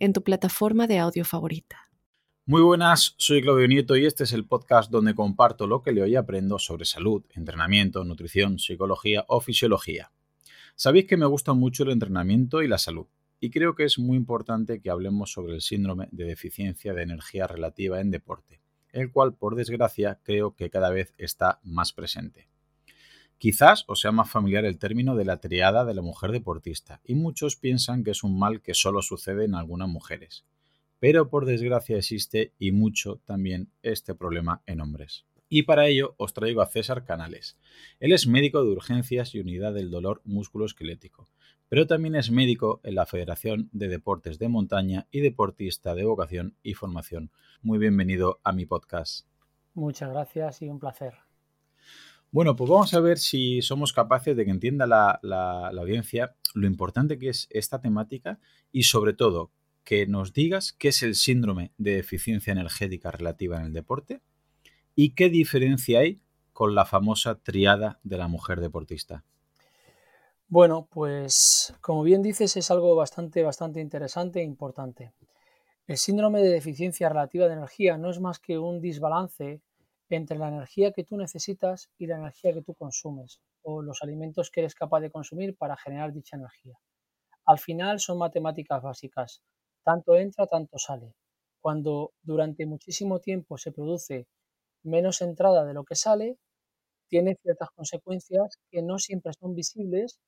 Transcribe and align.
en 0.00 0.14
tu 0.14 0.24
plataforma 0.24 0.86
de 0.86 0.98
audio 0.98 1.24
favorita. 1.24 1.90
Muy 2.46 2.62
buenas, 2.62 3.14
soy 3.18 3.42
Claudio 3.42 3.68
Nieto 3.68 3.96
y 3.96 4.06
este 4.06 4.24
es 4.24 4.32
el 4.32 4.46
podcast 4.46 4.90
donde 4.90 5.14
comparto 5.14 5.66
lo 5.66 5.82
que 5.82 5.92
leo 5.92 6.06
y 6.06 6.16
aprendo 6.16 6.58
sobre 6.58 6.86
salud, 6.86 7.22
entrenamiento, 7.34 8.02
nutrición, 8.02 8.58
psicología 8.58 9.24
o 9.28 9.40
fisiología. 9.40 10.10
Sabéis 10.74 11.06
que 11.06 11.18
me 11.18 11.26
gusta 11.26 11.52
mucho 11.52 11.82
el 11.84 11.90
entrenamiento 11.90 12.62
y 12.62 12.68
la 12.68 12.78
salud, 12.78 13.06
y 13.40 13.50
creo 13.50 13.74
que 13.74 13.84
es 13.84 13.98
muy 13.98 14.16
importante 14.16 14.80
que 14.80 14.90
hablemos 14.90 15.32
sobre 15.32 15.54
el 15.54 15.60
síndrome 15.60 16.08
de 16.10 16.24
deficiencia 16.24 16.94
de 16.94 17.02
energía 17.02 17.46
relativa 17.46 18.00
en 18.00 18.10
deporte, 18.10 18.62
el 18.92 19.12
cual 19.12 19.34
por 19.34 19.54
desgracia 19.54 20.18
creo 20.24 20.56
que 20.56 20.70
cada 20.70 20.90
vez 20.90 21.14
está 21.18 21.60
más 21.62 21.92
presente. 21.92 22.48
Quizás 23.40 23.84
os 23.86 24.00
sea 24.00 24.12
más 24.12 24.30
familiar 24.30 24.66
el 24.66 24.78
término 24.78 25.16
de 25.16 25.24
la 25.24 25.40
triada 25.40 25.86
de 25.86 25.94
la 25.94 26.02
mujer 26.02 26.30
deportista, 26.30 27.00
y 27.02 27.14
muchos 27.14 27.56
piensan 27.56 28.04
que 28.04 28.10
es 28.10 28.22
un 28.22 28.38
mal 28.38 28.60
que 28.60 28.74
solo 28.74 29.00
sucede 29.00 29.46
en 29.46 29.54
algunas 29.54 29.88
mujeres. 29.88 30.44
Pero 30.98 31.30
por 31.30 31.46
desgracia 31.46 31.96
existe 31.96 32.52
y 32.58 32.72
mucho 32.72 33.16
también 33.24 33.70
este 33.80 34.14
problema 34.14 34.60
en 34.66 34.82
hombres. 34.82 35.24
Y 35.48 35.62
para 35.62 35.86
ello 35.86 36.14
os 36.18 36.34
traigo 36.34 36.60
a 36.60 36.66
César 36.66 37.06
Canales. 37.06 37.56
Él 37.98 38.12
es 38.12 38.26
médico 38.26 38.62
de 38.62 38.72
urgencias 38.72 39.34
y 39.34 39.40
unidad 39.40 39.72
del 39.72 39.90
dolor 39.90 40.20
musculoesquelético, 40.26 41.26
pero 41.70 41.86
también 41.86 42.16
es 42.16 42.30
médico 42.30 42.82
en 42.84 42.94
la 42.94 43.06
Federación 43.06 43.70
de 43.72 43.88
Deportes 43.88 44.38
de 44.38 44.50
Montaña 44.50 45.06
y 45.10 45.20
deportista 45.20 45.94
de 45.94 46.04
vocación 46.04 46.56
y 46.62 46.74
formación. 46.74 47.30
Muy 47.62 47.78
bienvenido 47.78 48.38
a 48.44 48.52
mi 48.52 48.66
podcast. 48.66 49.26
Muchas 49.72 50.10
gracias 50.10 50.60
y 50.60 50.68
un 50.68 50.78
placer. 50.78 51.29
Bueno, 52.32 52.54
pues 52.54 52.70
vamos 52.70 52.94
a 52.94 53.00
ver 53.00 53.18
si 53.18 53.60
somos 53.60 53.92
capaces 53.92 54.36
de 54.36 54.44
que 54.44 54.52
entienda 54.52 54.86
la, 54.86 55.70
audiencia 55.76 56.36
lo 56.54 56.68
importante 56.68 57.18
que 57.18 57.28
es 57.28 57.48
esta 57.50 57.80
temática 57.80 58.38
y 58.70 58.84
sobre 58.84 59.14
todo 59.14 59.50
que 59.82 60.06
nos 60.06 60.32
digas 60.32 60.72
qué 60.72 60.88
es 60.88 61.02
el 61.02 61.16
síndrome 61.16 61.72
de 61.76 61.96
deficiencia 61.96 62.52
energética 62.52 63.10
relativa 63.10 63.58
en 63.58 63.66
el 63.66 63.72
deporte 63.72 64.20
y 64.94 65.14
qué 65.14 65.28
diferencia 65.28 66.00
hay 66.00 66.20
con 66.52 66.76
la 66.76 66.84
famosa 66.84 67.34
triada 67.34 67.98
de 68.04 68.18
la 68.18 68.28
mujer 68.28 68.60
deportista. 68.60 69.24
Bueno, 70.46 70.86
pues 70.88 71.74
como 71.80 72.04
bien 72.04 72.22
dices 72.22 72.56
es 72.56 72.70
algo 72.70 72.94
bastante, 72.94 73.42
bastante 73.42 73.80
interesante 73.80 74.40
e 74.40 74.44
importante. 74.44 75.12
El 75.88 75.96
síndrome 75.96 76.42
de 76.42 76.50
deficiencia 76.50 77.08
relativa 77.08 77.48
de 77.48 77.54
energía 77.54 77.98
no 77.98 78.10
es 78.10 78.20
más 78.20 78.38
que 78.38 78.58
un 78.58 78.80
desbalance 78.80 79.62
entre 80.16 80.38
la 80.38 80.48
energía 80.48 80.92
que 80.92 81.04
tú 81.04 81.16
necesitas 81.16 81.90
y 81.98 82.06
la 82.06 82.16
energía 82.16 82.52
que 82.52 82.62
tú 82.62 82.74
consumes 82.74 83.40
o 83.62 83.82
los 83.82 84.02
alimentos 84.02 84.50
que 84.50 84.60
eres 84.60 84.74
capaz 84.74 85.00
de 85.00 85.10
consumir 85.10 85.56
para 85.56 85.76
generar 85.76 86.12
dicha 86.12 86.36
energía. 86.36 86.78
Al 87.46 87.58
final 87.58 88.00
son 88.00 88.18
matemáticas 88.18 88.82
básicas, 88.82 89.42
tanto 89.84 90.16
entra, 90.16 90.46
tanto 90.46 90.78
sale. 90.78 91.14
Cuando 91.60 92.12
durante 92.22 92.66
muchísimo 92.66 93.20
tiempo 93.20 93.58
se 93.58 93.72
produce 93.72 94.26
menos 94.82 95.20
entrada 95.20 95.64
de 95.64 95.74
lo 95.74 95.84
que 95.84 95.94
sale, 95.96 96.38
tiene 97.08 97.36
ciertas 97.42 97.70
consecuencias 97.70 98.58
que 98.70 98.82
no 98.82 98.98
siempre 98.98 99.32
son 99.38 99.54
visibles 99.54 100.20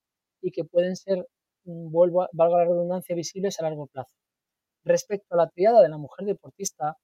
y 0.42 0.50
que 0.50 0.64
pueden 0.64 0.96
ser, 0.96 1.26
mm, 1.64 1.90
vuelvo 1.90 2.28
valga 2.32 2.58
la 2.58 2.64
redundancia, 2.64 3.14
visibles 3.16 3.58
a 3.60 3.64
largo 3.64 3.86
plazo. 3.86 4.14
Respecto 4.84 5.34
a 5.34 5.38
la 5.38 5.48
triada 5.48 5.80
de 5.82 5.88
la 5.88 5.98
mujer 5.98 6.26
deportista, 6.26 6.96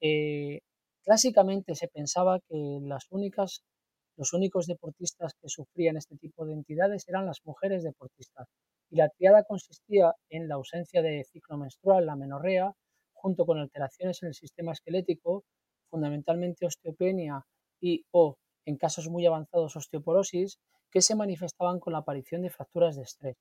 eh, 0.00 0.60
Clásicamente 1.06 1.76
se 1.76 1.86
pensaba 1.86 2.40
que 2.40 2.80
las 2.82 3.06
únicas, 3.10 3.62
los 4.16 4.32
únicos 4.32 4.66
deportistas 4.66 5.34
que 5.40 5.48
sufrían 5.48 5.96
este 5.96 6.16
tipo 6.16 6.44
de 6.44 6.54
entidades 6.54 7.06
eran 7.06 7.26
las 7.26 7.38
mujeres 7.44 7.84
deportistas, 7.84 8.48
y 8.90 8.96
la 8.96 9.08
triada 9.10 9.44
consistía 9.44 10.14
en 10.30 10.48
la 10.48 10.56
ausencia 10.56 11.02
de 11.02 11.22
ciclo 11.22 11.58
menstrual, 11.58 12.06
la 12.06 12.16
menorrea, 12.16 12.72
junto 13.12 13.46
con 13.46 13.58
alteraciones 13.58 14.20
en 14.24 14.30
el 14.30 14.34
sistema 14.34 14.72
esquelético, 14.72 15.44
fundamentalmente 15.90 16.66
osteopenia 16.66 17.44
y 17.80 18.04
o, 18.10 18.36
en 18.64 18.76
casos 18.76 19.08
muy 19.08 19.24
avanzados, 19.26 19.76
osteoporosis, 19.76 20.58
que 20.90 21.02
se 21.02 21.14
manifestaban 21.14 21.78
con 21.78 21.92
la 21.92 22.00
aparición 22.00 22.42
de 22.42 22.50
fracturas 22.50 22.96
de 22.96 23.02
estrés. 23.02 23.36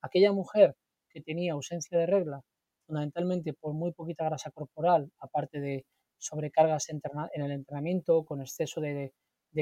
Aquella 0.00 0.32
mujer 0.32 0.74
que 1.10 1.20
tenía 1.20 1.52
ausencia 1.52 1.98
de 1.98 2.06
regla, 2.06 2.40
fundamentalmente 2.86 3.52
por 3.52 3.74
muy 3.74 3.92
poquita 3.92 4.24
grasa 4.24 4.50
corporal, 4.52 5.10
aparte 5.18 5.60
de 5.60 5.84
sobrecargas 6.20 6.88
en 6.90 7.00
el 7.42 7.50
entrenamiento, 7.50 8.24
con 8.24 8.40
exceso 8.40 8.80
de, 8.80 9.12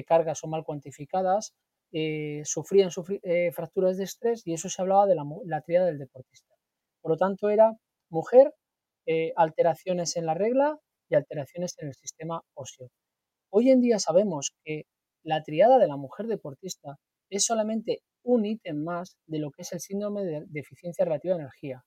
cargas 0.06 0.44
o 0.44 0.48
mal 0.48 0.64
cuantificadas, 0.64 1.54
eh, 1.92 2.42
sufrían 2.44 2.90
eh, 3.22 3.50
fracturas 3.52 3.96
de 3.96 4.04
estrés 4.04 4.46
y 4.46 4.52
eso 4.52 4.68
se 4.68 4.82
hablaba 4.82 5.06
de 5.06 5.14
la, 5.14 5.24
la 5.46 5.62
triada 5.62 5.86
del 5.86 5.98
deportista. 5.98 6.54
Por 7.00 7.12
lo 7.12 7.16
tanto, 7.16 7.48
era 7.48 7.72
mujer, 8.10 8.52
eh, 9.06 9.32
alteraciones 9.36 10.16
en 10.16 10.26
la 10.26 10.34
regla 10.34 10.78
y 11.08 11.14
alteraciones 11.14 11.74
en 11.78 11.88
el 11.88 11.94
sistema 11.94 12.42
óseo. 12.54 12.90
Hoy 13.50 13.70
en 13.70 13.80
día 13.80 13.98
sabemos 13.98 14.52
que 14.64 14.84
la 15.22 15.42
triada 15.42 15.78
de 15.78 15.86
la 15.86 15.96
mujer 15.96 16.26
deportista 16.26 16.98
es 17.30 17.44
solamente 17.44 18.02
un 18.22 18.44
ítem 18.44 18.76
más 18.82 19.16
de 19.26 19.38
lo 19.38 19.50
que 19.50 19.62
es 19.62 19.72
el 19.72 19.80
síndrome 19.80 20.24
de 20.24 20.44
deficiencia 20.48 21.04
relativa 21.04 21.34
de 21.34 21.42
energía, 21.42 21.84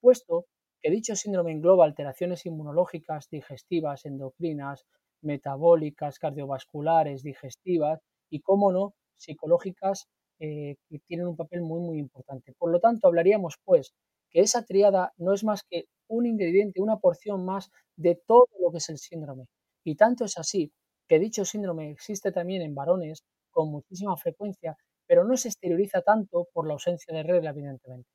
puesto 0.00 0.46
que 0.82 0.90
dicho 0.90 1.16
síndrome 1.16 1.52
engloba 1.52 1.84
alteraciones 1.84 2.46
inmunológicas, 2.46 3.28
digestivas, 3.30 4.04
endocrinas, 4.04 4.86
metabólicas, 5.22 6.18
cardiovasculares, 6.18 7.22
digestivas 7.22 8.00
y, 8.30 8.40
cómo 8.40 8.72
no, 8.72 8.94
psicológicas 9.16 10.08
eh, 10.38 10.76
que 10.88 10.98
tienen 11.06 11.26
un 11.26 11.36
papel 11.36 11.62
muy, 11.62 11.80
muy 11.80 11.98
importante. 11.98 12.52
Por 12.58 12.70
lo 12.70 12.80
tanto, 12.80 13.08
hablaríamos, 13.08 13.56
pues, 13.64 13.94
que 14.30 14.40
esa 14.40 14.64
triada 14.64 15.12
no 15.16 15.32
es 15.32 15.44
más 15.44 15.62
que 15.68 15.86
un 16.08 16.26
ingrediente, 16.26 16.80
una 16.80 16.98
porción 16.98 17.44
más 17.44 17.70
de 17.96 18.20
todo 18.26 18.48
lo 18.60 18.70
que 18.70 18.78
es 18.78 18.88
el 18.88 18.98
síndrome. 18.98 19.46
Y 19.84 19.96
tanto 19.96 20.24
es 20.24 20.36
así 20.38 20.72
que 21.08 21.18
dicho 21.18 21.44
síndrome 21.44 21.90
existe 21.90 22.32
también 22.32 22.62
en 22.62 22.74
varones 22.74 23.24
con 23.50 23.70
muchísima 23.70 24.16
frecuencia, 24.16 24.76
pero 25.06 25.24
no 25.24 25.36
se 25.36 25.48
exterioriza 25.48 26.02
tanto 26.02 26.48
por 26.52 26.66
la 26.66 26.74
ausencia 26.74 27.14
de 27.14 27.22
regla, 27.22 27.50
evidentemente. 27.50 28.08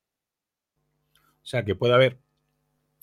O 1.13 1.45
sea, 1.45 1.63
que 1.63 1.75
puede 1.75 1.93
haber 1.93 2.19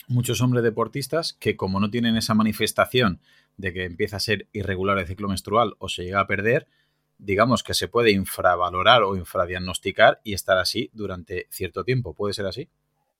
muchos 0.09 0.41
hombres 0.41 0.63
deportistas 0.63 1.33
que 1.33 1.55
como 1.55 1.79
no 1.79 1.89
tienen 1.89 2.17
esa 2.17 2.33
manifestación 2.33 3.21
de 3.57 3.71
que 3.71 3.85
empieza 3.85 4.17
a 4.17 4.19
ser 4.19 4.47
irregular 4.51 4.97
el 4.97 5.07
ciclo 5.07 5.29
menstrual 5.29 5.75
o 5.77 5.87
se 5.87 6.03
llega 6.03 6.19
a 6.19 6.27
perder, 6.27 6.67
digamos 7.19 7.63
que 7.63 7.73
se 7.73 7.87
puede 7.87 8.11
infravalorar 8.11 9.03
o 9.03 9.15
infradiagnosticar 9.15 10.19
y 10.23 10.33
estar 10.33 10.57
así 10.57 10.89
durante 10.93 11.47
cierto 11.49 11.83
tiempo. 11.83 12.13
¿Puede 12.13 12.33
ser 12.33 12.47
así? 12.47 12.69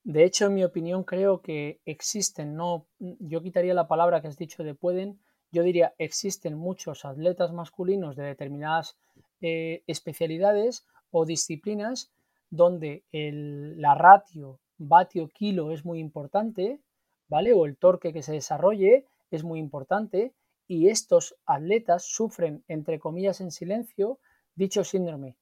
De 0.04 0.24
hecho, 0.24 0.48
en 0.48 0.56
mi 0.56 0.64
opinión, 0.64 1.04
creo 1.04 1.42
que 1.42 1.80
existen, 1.86 2.56
no, 2.56 2.88
yo 3.00 3.42
quitaría 3.42 3.74
la 3.74 3.88
palabra 3.88 4.22
que 4.22 4.28
has 4.28 4.38
dicho 4.38 4.64
de 4.64 4.74
pueden, 4.74 5.20
yo 5.52 5.64
diría 5.64 5.94
existen 5.98 6.56
muchos 6.56 7.06
atletas 7.06 7.52
masculinos 7.52 8.16
de 8.16 8.24
determinadas 8.24 8.98
eh, 9.42 9.84
especialidades 9.88 10.86
o 11.12 11.26
disciplinas 11.26 12.12
donde 12.50 13.04
el, 13.12 13.80
la 13.80 13.96
ratio 13.96 14.60
vatio 14.80 15.28
kilo 15.28 15.72
es 15.72 15.86
muy 15.86 16.00
importante, 16.00 16.80
¿vale? 17.28 17.54
O 17.54 17.66
el 17.66 17.78
torque 17.78 18.12
que 18.12 18.24
se 18.24 18.34
desarrolle 18.34 19.06
es 19.30 19.44
muy 19.44 19.60
importante 19.60 20.34
y 20.68 20.88
estos 20.90 21.36
atletas 21.46 22.04
sufren, 22.04 22.64
entre 22.68 23.00
comillas, 23.00 23.42
en 23.42 23.52
silencio 23.52 24.20
dicho 24.56 24.84
síndrome. 24.84 25.38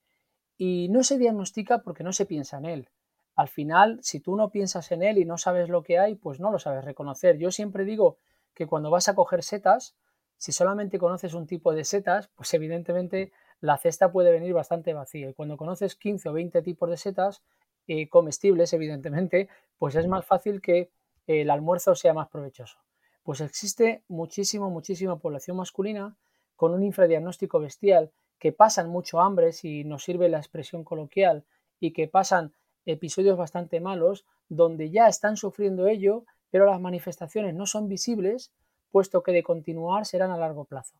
Y 0.57 0.89
no 0.89 1.03
se 1.03 1.17
diagnostica 1.17 1.83
porque 1.83 2.03
no 2.03 2.11
se 2.11 2.25
piensa 2.25 2.57
en 2.57 2.65
él. 2.65 2.89
Al 3.35 3.47
final, 3.47 3.99
si 4.01 4.19
tú 4.19 4.35
no 4.35 4.49
piensas 4.49 4.91
en 4.91 5.03
él 5.03 5.19
y 5.19 5.25
no 5.25 5.37
sabes 5.37 5.69
lo 5.69 5.83
que 5.83 5.99
hay, 5.99 6.15
pues 6.15 6.39
no 6.39 6.51
lo 6.51 6.59
sabes 6.59 6.83
reconocer. 6.83 7.37
Yo 7.37 7.51
siempre 7.51 7.85
digo 7.85 8.17
que 8.55 8.65
cuando 8.65 8.89
vas 8.89 9.07
a 9.07 9.15
coger 9.15 9.43
setas, 9.43 9.95
si 10.37 10.51
solamente 10.51 10.97
conoces 10.97 11.33
un 11.33 11.45
tipo 11.45 11.73
de 11.73 11.83
setas, 11.83 12.29
pues 12.29 12.53
evidentemente 12.53 13.31
la 13.59 13.77
cesta 13.77 14.11
puede 14.11 14.31
venir 14.31 14.53
bastante 14.53 14.93
vacía. 14.93 15.29
Y 15.29 15.33
cuando 15.33 15.57
conoces 15.57 15.95
15 15.95 16.29
o 16.29 16.33
20 16.33 16.61
tipos 16.61 16.89
de 16.89 16.97
setas, 16.97 17.43
comestibles, 18.09 18.73
evidentemente, 18.73 19.49
pues 19.77 19.95
es 19.95 20.07
más 20.07 20.25
fácil 20.25 20.61
que 20.61 20.89
el 21.25 21.49
almuerzo 21.49 21.95
sea 21.95 22.13
más 22.13 22.27
provechoso. 22.29 22.77
Pues 23.23 23.41
existe 23.41 24.03
muchísima, 24.07 24.69
muchísima 24.69 25.19
población 25.19 25.57
masculina 25.57 26.15
con 26.55 26.73
un 26.73 26.83
infradiagnóstico 26.83 27.59
bestial 27.59 28.11
que 28.39 28.51
pasan 28.51 28.89
mucho 28.89 29.19
hambre, 29.19 29.51
si 29.51 29.83
nos 29.83 30.03
sirve 30.03 30.29
la 30.29 30.37
expresión 30.37 30.83
coloquial, 30.83 31.43
y 31.79 31.91
que 31.91 32.07
pasan 32.07 32.53
episodios 32.85 33.37
bastante 33.37 33.79
malos, 33.79 34.25
donde 34.49 34.89
ya 34.89 35.07
están 35.07 35.37
sufriendo 35.37 35.87
ello 35.87 36.25
pero 36.49 36.65
las 36.65 36.79
manifestaciones 36.79 37.53
no 37.53 37.65
son 37.65 37.87
visibles, 37.87 38.51
puesto 38.91 39.23
que 39.23 39.31
de 39.31 39.43
continuar 39.43 40.05
serán 40.05 40.31
a 40.31 40.37
largo 40.37 40.65
plazo. 40.65 40.95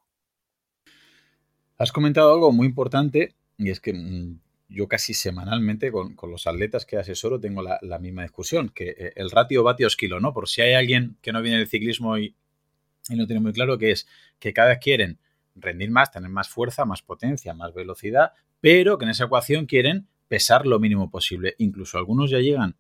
Has 1.77 1.91
comentado 1.91 2.33
algo 2.33 2.51
muy 2.51 2.67
importante 2.67 3.35
y 3.57 3.69
es 3.69 3.79
que 3.79 3.93
mm, 3.93 4.39
yo 4.69 4.87
casi 4.87 5.13
semanalmente 5.13 5.91
con, 5.91 6.15
los 6.29 6.47
atletas 6.47 6.85
que 6.85 6.97
asesoro 6.97 7.39
tengo 7.39 7.61
la, 7.61 7.99
misma 7.99 8.23
discusión, 8.23 8.69
que 8.69 8.89
eh, 8.89 9.13
el 9.15 9.31
ratio 9.31 9.63
vatios 9.63 9.95
kilo, 9.95 10.19
¿no? 10.19 10.33
Por 10.33 10.49
si 10.49 10.61
hay 10.61 10.73
alguien 10.73 11.17
que 11.21 11.31
no 11.31 11.41
viene 11.41 11.57
del 11.57 11.67
ciclismo 11.67 12.17
y, 12.17 12.35
y 13.09 13.15
no 13.15 13.25
tiene 13.27 13.39
muy 13.39 13.53
claro 13.53 13.77
que 13.77 13.91
es 13.91 14.07
que 14.39 14.53
cada 14.53 14.69
vez 14.69 14.79
quieren 14.79 15.19
rendir 15.55 15.89
más, 15.91 16.11
tener 16.11 16.29
más 16.29 16.49
fuerza, 16.49 16.85
más 16.85 17.01
potencia, 17.01 17.53
más 17.53 17.73
velocidad, 17.73 18.33
pero 18.59 18.97
que 18.97 19.05
en 19.05 19.11
esa 19.11 19.25
ecuación 19.25 19.65
quieren 19.65 20.07
pesar 20.27 20.65
lo 20.67 20.79
mínimo 20.79 21.09
posible. 21.09 21.55
Incluso 21.57 21.97
algunos 21.97 22.29
ya 22.29 22.39
llegan, 22.39 22.75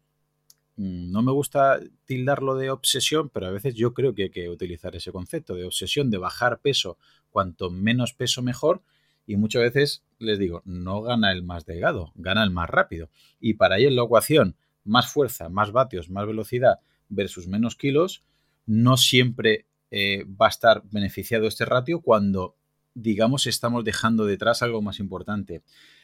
mm, 0.75 1.11
no 1.11 1.21
me 1.21 1.31
gusta 1.31 1.79
tildarlo 2.05 2.55
de 2.55 2.69
obsesión, 2.69 3.29
pero 3.29 3.47
a 3.47 3.51
veces 3.51 3.75
yo 3.75 3.93
creo 3.93 4.13
que 4.13 4.23
hay 4.23 4.29
que 4.29 4.49
utilizar 4.49 4.95
ese 4.95 5.11
concepto 5.11 5.55
de 5.55 5.65
obsesión, 5.65 6.09
de 6.09 6.17
bajar 6.17 6.59
peso, 6.59 6.97
cuanto 7.29 7.69
menos 7.69 8.13
peso 8.13 8.41
mejor, 8.41 8.81
y 9.27 9.35
muchas 9.35 9.61
veces 9.61 10.03
les 10.19 10.39
digo, 10.39 10.63
no 10.65 11.01
gana 11.01 11.31
el 11.31 11.43
más 11.43 11.65
delgado, 11.65 12.13
gana 12.15 12.43
el 12.43 12.49
más 12.49 12.69
rápido. 12.69 13.09
Y 13.39 13.55
para 13.55 13.77
ello 13.77 13.89
en 13.89 13.97
la 13.97 14.03
ecuación, 14.03 14.55
más 14.85 15.11
fuerza, 15.11 15.49
más 15.49 15.71
vatios, 15.71 16.09
más 16.09 16.25
velocidad 16.25 16.79
versus 17.09 17.47
menos 17.47 17.75
kilos, 17.75 18.23
no 18.65 18.95
siempre 18.97 19.65
eh, 19.91 20.25
va 20.25 20.47
a 20.47 20.49
estar 20.49 20.81
beneficiado 20.89 21.45
este 21.45 21.65
ratio 21.65 22.01
cuando, 22.01 22.55
digamos, 22.93 23.47
estamos 23.47 23.83
dejando 23.83 24.25
detrás 24.25 24.61
algo 24.61 24.81
más 24.81 24.99
importante. 24.99 25.61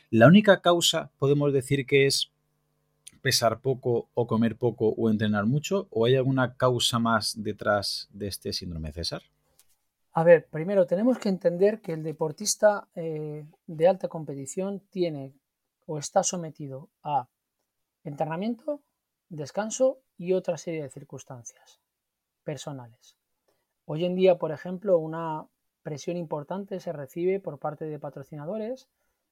La 0.09 0.27
única 0.27 0.61
causa, 0.61 1.11
podemos 1.17 1.53
decir 1.53 1.85
que 1.85 2.05
es 2.05 2.29
pesar 3.21 3.61
poco 3.61 4.09
o 4.13 4.27
comer 4.27 4.57
poco 4.57 4.89
o 4.89 5.09
entrenar 5.09 5.45
mucho, 5.45 5.87
o 5.91 6.05
hay 6.05 6.15
alguna 6.15 6.55
causa 6.55 6.99
más 6.99 7.41
detrás 7.41 8.09
de 8.11 8.27
este 8.27 8.51
síndrome 8.51 8.91
César? 8.91 9.23
A 10.15 10.23
ver, 10.23 10.47
primero 10.47 10.85
tenemos 10.85 11.17
que 11.17 11.29
entender 11.29 11.81
que 11.81 11.93
el 11.93 12.03
deportista 12.03 12.87
eh, 12.93 13.47
de 13.65 13.87
alta 13.87 14.09
competición 14.09 14.79
tiene 14.91 15.33
o 15.87 15.97
está 15.97 16.21
sometido 16.21 16.89
a 17.01 17.27
entrenamiento, 18.03 18.83
descanso 19.29 20.01
y 20.15 20.33
otra 20.33 20.57
serie 20.57 20.83
de 20.83 20.91
circunstancias 20.91 21.79
personales. 22.43 23.17
Hoy 23.85 24.05
en 24.05 24.13
día, 24.13 24.37
por 24.37 24.51
ejemplo, 24.51 24.99
una 24.99 25.47
presión 25.81 26.15
importante 26.15 26.79
se 26.79 26.93
recibe 26.93 27.39
por 27.39 27.57
parte 27.57 27.85
de 27.85 27.97
patrocinadores 27.97 28.87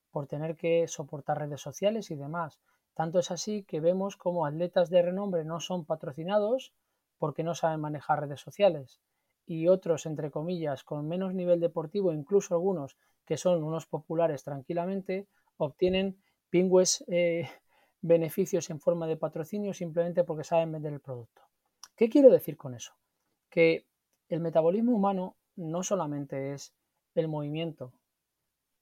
por 0.09 0.25
tener 0.25 0.55
que 0.55 0.87
soportar 0.87 1.37
redes 1.37 1.61
sociales 1.61 2.09
y 2.09 2.15
demás. 2.15 2.59
Tanto 2.95 3.19
es 3.19 3.29
así 3.29 3.61
que 3.65 3.81
vemos 3.81 4.17
como 4.17 4.47
atletas 4.47 4.89
de 4.89 5.03
renombre 5.03 5.45
no 5.45 5.59
son 5.59 5.85
patrocinados 5.85 6.73
porque 7.19 7.43
no 7.43 7.53
saben 7.53 7.81
manejar 7.81 8.21
redes 8.21 8.41
sociales 8.41 8.99
y 9.45 9.67
otros, 9.67 10.05
entre 10.05 10.31
comillas, 10.31 10.83
con 10.83 11.07
menos 11.07 11.33
nivel 11.33 11.59
deportivo, 11.59 12.13
incluso 12.13 12.53
algunos 12.53 12.97
que 13.25 13.37
son 13.37 13.63
unos 13.63 13.85
populares 13.85 14.43
tranquilamente, 14.43 15.27
obtienen 15.57 16.17
pingües 16.49 17.03
eh, 17.07 17.49
beneficios 18.01 18.69
en 18.69 18.79
forma 18.79 19.07
de 19.07 19.17
patrocinio 19.17 19.73
simplemente 19.73 20.23
porque 20.23 20.43
saben 20.43 20.71
vender 20.71 20.93
el 20.93 20.99
producto. 20.99 21.41
¿Qué 21.95 22.09
quiero 22.09 22.29
decir 22.29 22.57
con 22.57 22.73
eso? 22.73 22.93
Que 23.49 23.85
el 24.29 24.39
metabolismo 24.39 24.93
humano 24.93 25.35
no 25.55 25.83
solamente 25.83 26.53
es 26.53 26.73
el 27.13 27.27
movimiento, 27.27 27.93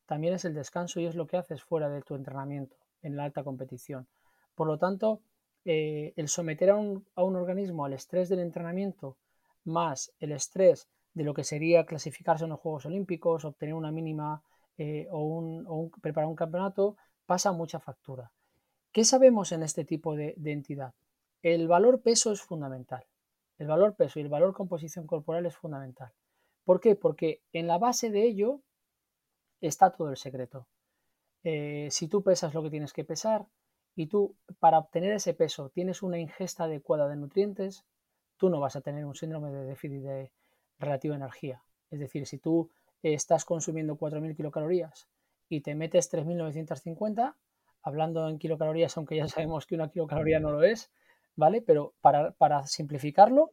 también 0.06 0.34
es 0.34 0.46
el 0.46 0.54
descanso 0.54 1.00
y 1.00 1.06
es 1.06 1.16
lo 1.16 1.28
que 1.28 1.38
haces 1.38 1.64
fuera 1.64 1.90
de 1.90 2.02
tu 2.02 2.16
entrenamiento 2.16 2.78
en 3.02 3.16
la 3.16 3.26
alta 3.26 3.44
competición. 3.44 4.08
Por 4.56 4.68
lo 4.68 4.78
tanto, 4.78 5.22
eh, 5.66 6.14
el 6.16 6.30
someter 6.30 6.72
a 6.72 6.78
un, 6.78 7.06
organismo 7.16 7.86
al 7.86 7.94
estrés 7.94 8.30
del 8.30 8.40
entrenamiento 8.40 9.18
más 9.64 10.14
el 10.20 10.32
estrés 10.32 10.88
de 11.14 11.24
lo 11.24 11.34
que 11.34 11.44
sería 11.44 11.86
clasificarse 11.86 12.46
en 12.46 12.52
los 12.52 12.60
Juegos 12.60 12.86
Olímpicos, 12.86 13.46
obtener 13.46 13.76
una 13.76 13.92
mínima 13.92 14.44
eh, 14.78 15.08
o, 15.12 15.90
preparar 16.02 16.30
un 16.30 16.36
campeonato, 16.36 16.98
pasa 17.26 17.52
mucha 17.52 17.80
factura. 17.80 18.32
¿Qué 18.92 19.04
sabemos 19.04 19.52
en 19.52 19.64
este 19.64 19.86
tipo 19.86 20.16
de 20.16 20.36
entidad? 20.46 20.94
El 21.42 21.68
valor 21.68 22.02
peso 22.02 22.32
es 22.32 22.42
fundamental. 22.42 23.06
El 23.58 23.68
valor 23.68 23.96
peso 23.96 24.20
y 24.20 24.24
el 24.24 24.30
valor 24.30 24.54
composición 24.54 25.06
corporal 25.06 25.46
es 25.46 25.56
fundamental. 25.56 26.12
¿Por 26.64 26.80
qué? 26.80 26.96
Porque 26.96 27.42
en 27.54 27.68
la 27.68 27.78
base 27.78 28.10
de 28.10 28.24
ello 28.24 28.62
está 29.62 29.92
todo 29.92 30.10
el 30.10 30.18
secreto. 30.18 30.68
Eh, 31.44 31.88
si 31.92 32.08
tú 32.08 32.24
pesas 32.24 32.54
lo 32.54 32.64
que 32.64 32.70
tienes 32.70 32.94
que 32.94 33.06
pesar 33.06 33.46
y 33.96 34.08
tú 34.08 34.36
para 34.60 34.80
obtener 34.80 35.14
ese 35.14 35.34
peso 35.34 35.70
tienes 35.70 36.04
una 36.04 36.20
ingesta 36.20 36.66
adecuada 36.66 37.08
de 37.08 37.16
nutrientes, 37.16 37.86
tú 38.40 38.50
no 38.50 38.60
vas 38.60 38.76
a 38.76 38.82
tener 38.82 39.06
un 39.06 39.14
síndrome 39.14 39.52
de 39.52 39.66
déficit 39.66 40.02
de 40.02 40.32
relativa 40.80 41.16
energía. 41.16 41.62
Es 41.92 42.00
decir, 42.00 42.26
si 42.26 42.40
tú 42.40 42.72
estás 43.04 43.46
consumiendo 43.46 43.98
4.000 43.98 44.36
kilocalorías 44.36 45.08
y 45.50 45.62
te 45.62 45.76
metes 45.76 46.12
3.950, 46.12 47.36
hablando 47.84 48.28
en 48.28 48.40
kilocalorías, 48.40 48.96
aunque 48.98 49.18
ya 49.18 49.28
sabemos 49.28 49.66
que 49.66 49.76
una 49.76 49.90
kilocaloría 49.90 50.40
no 50.40 50.52
lo 50.52 50.64
es, 50.64 50.90
¿vale? 51.36 51.62
Pero 51.62 51.94
para, 52.02 52.68
simplificarlo 52.68 53.52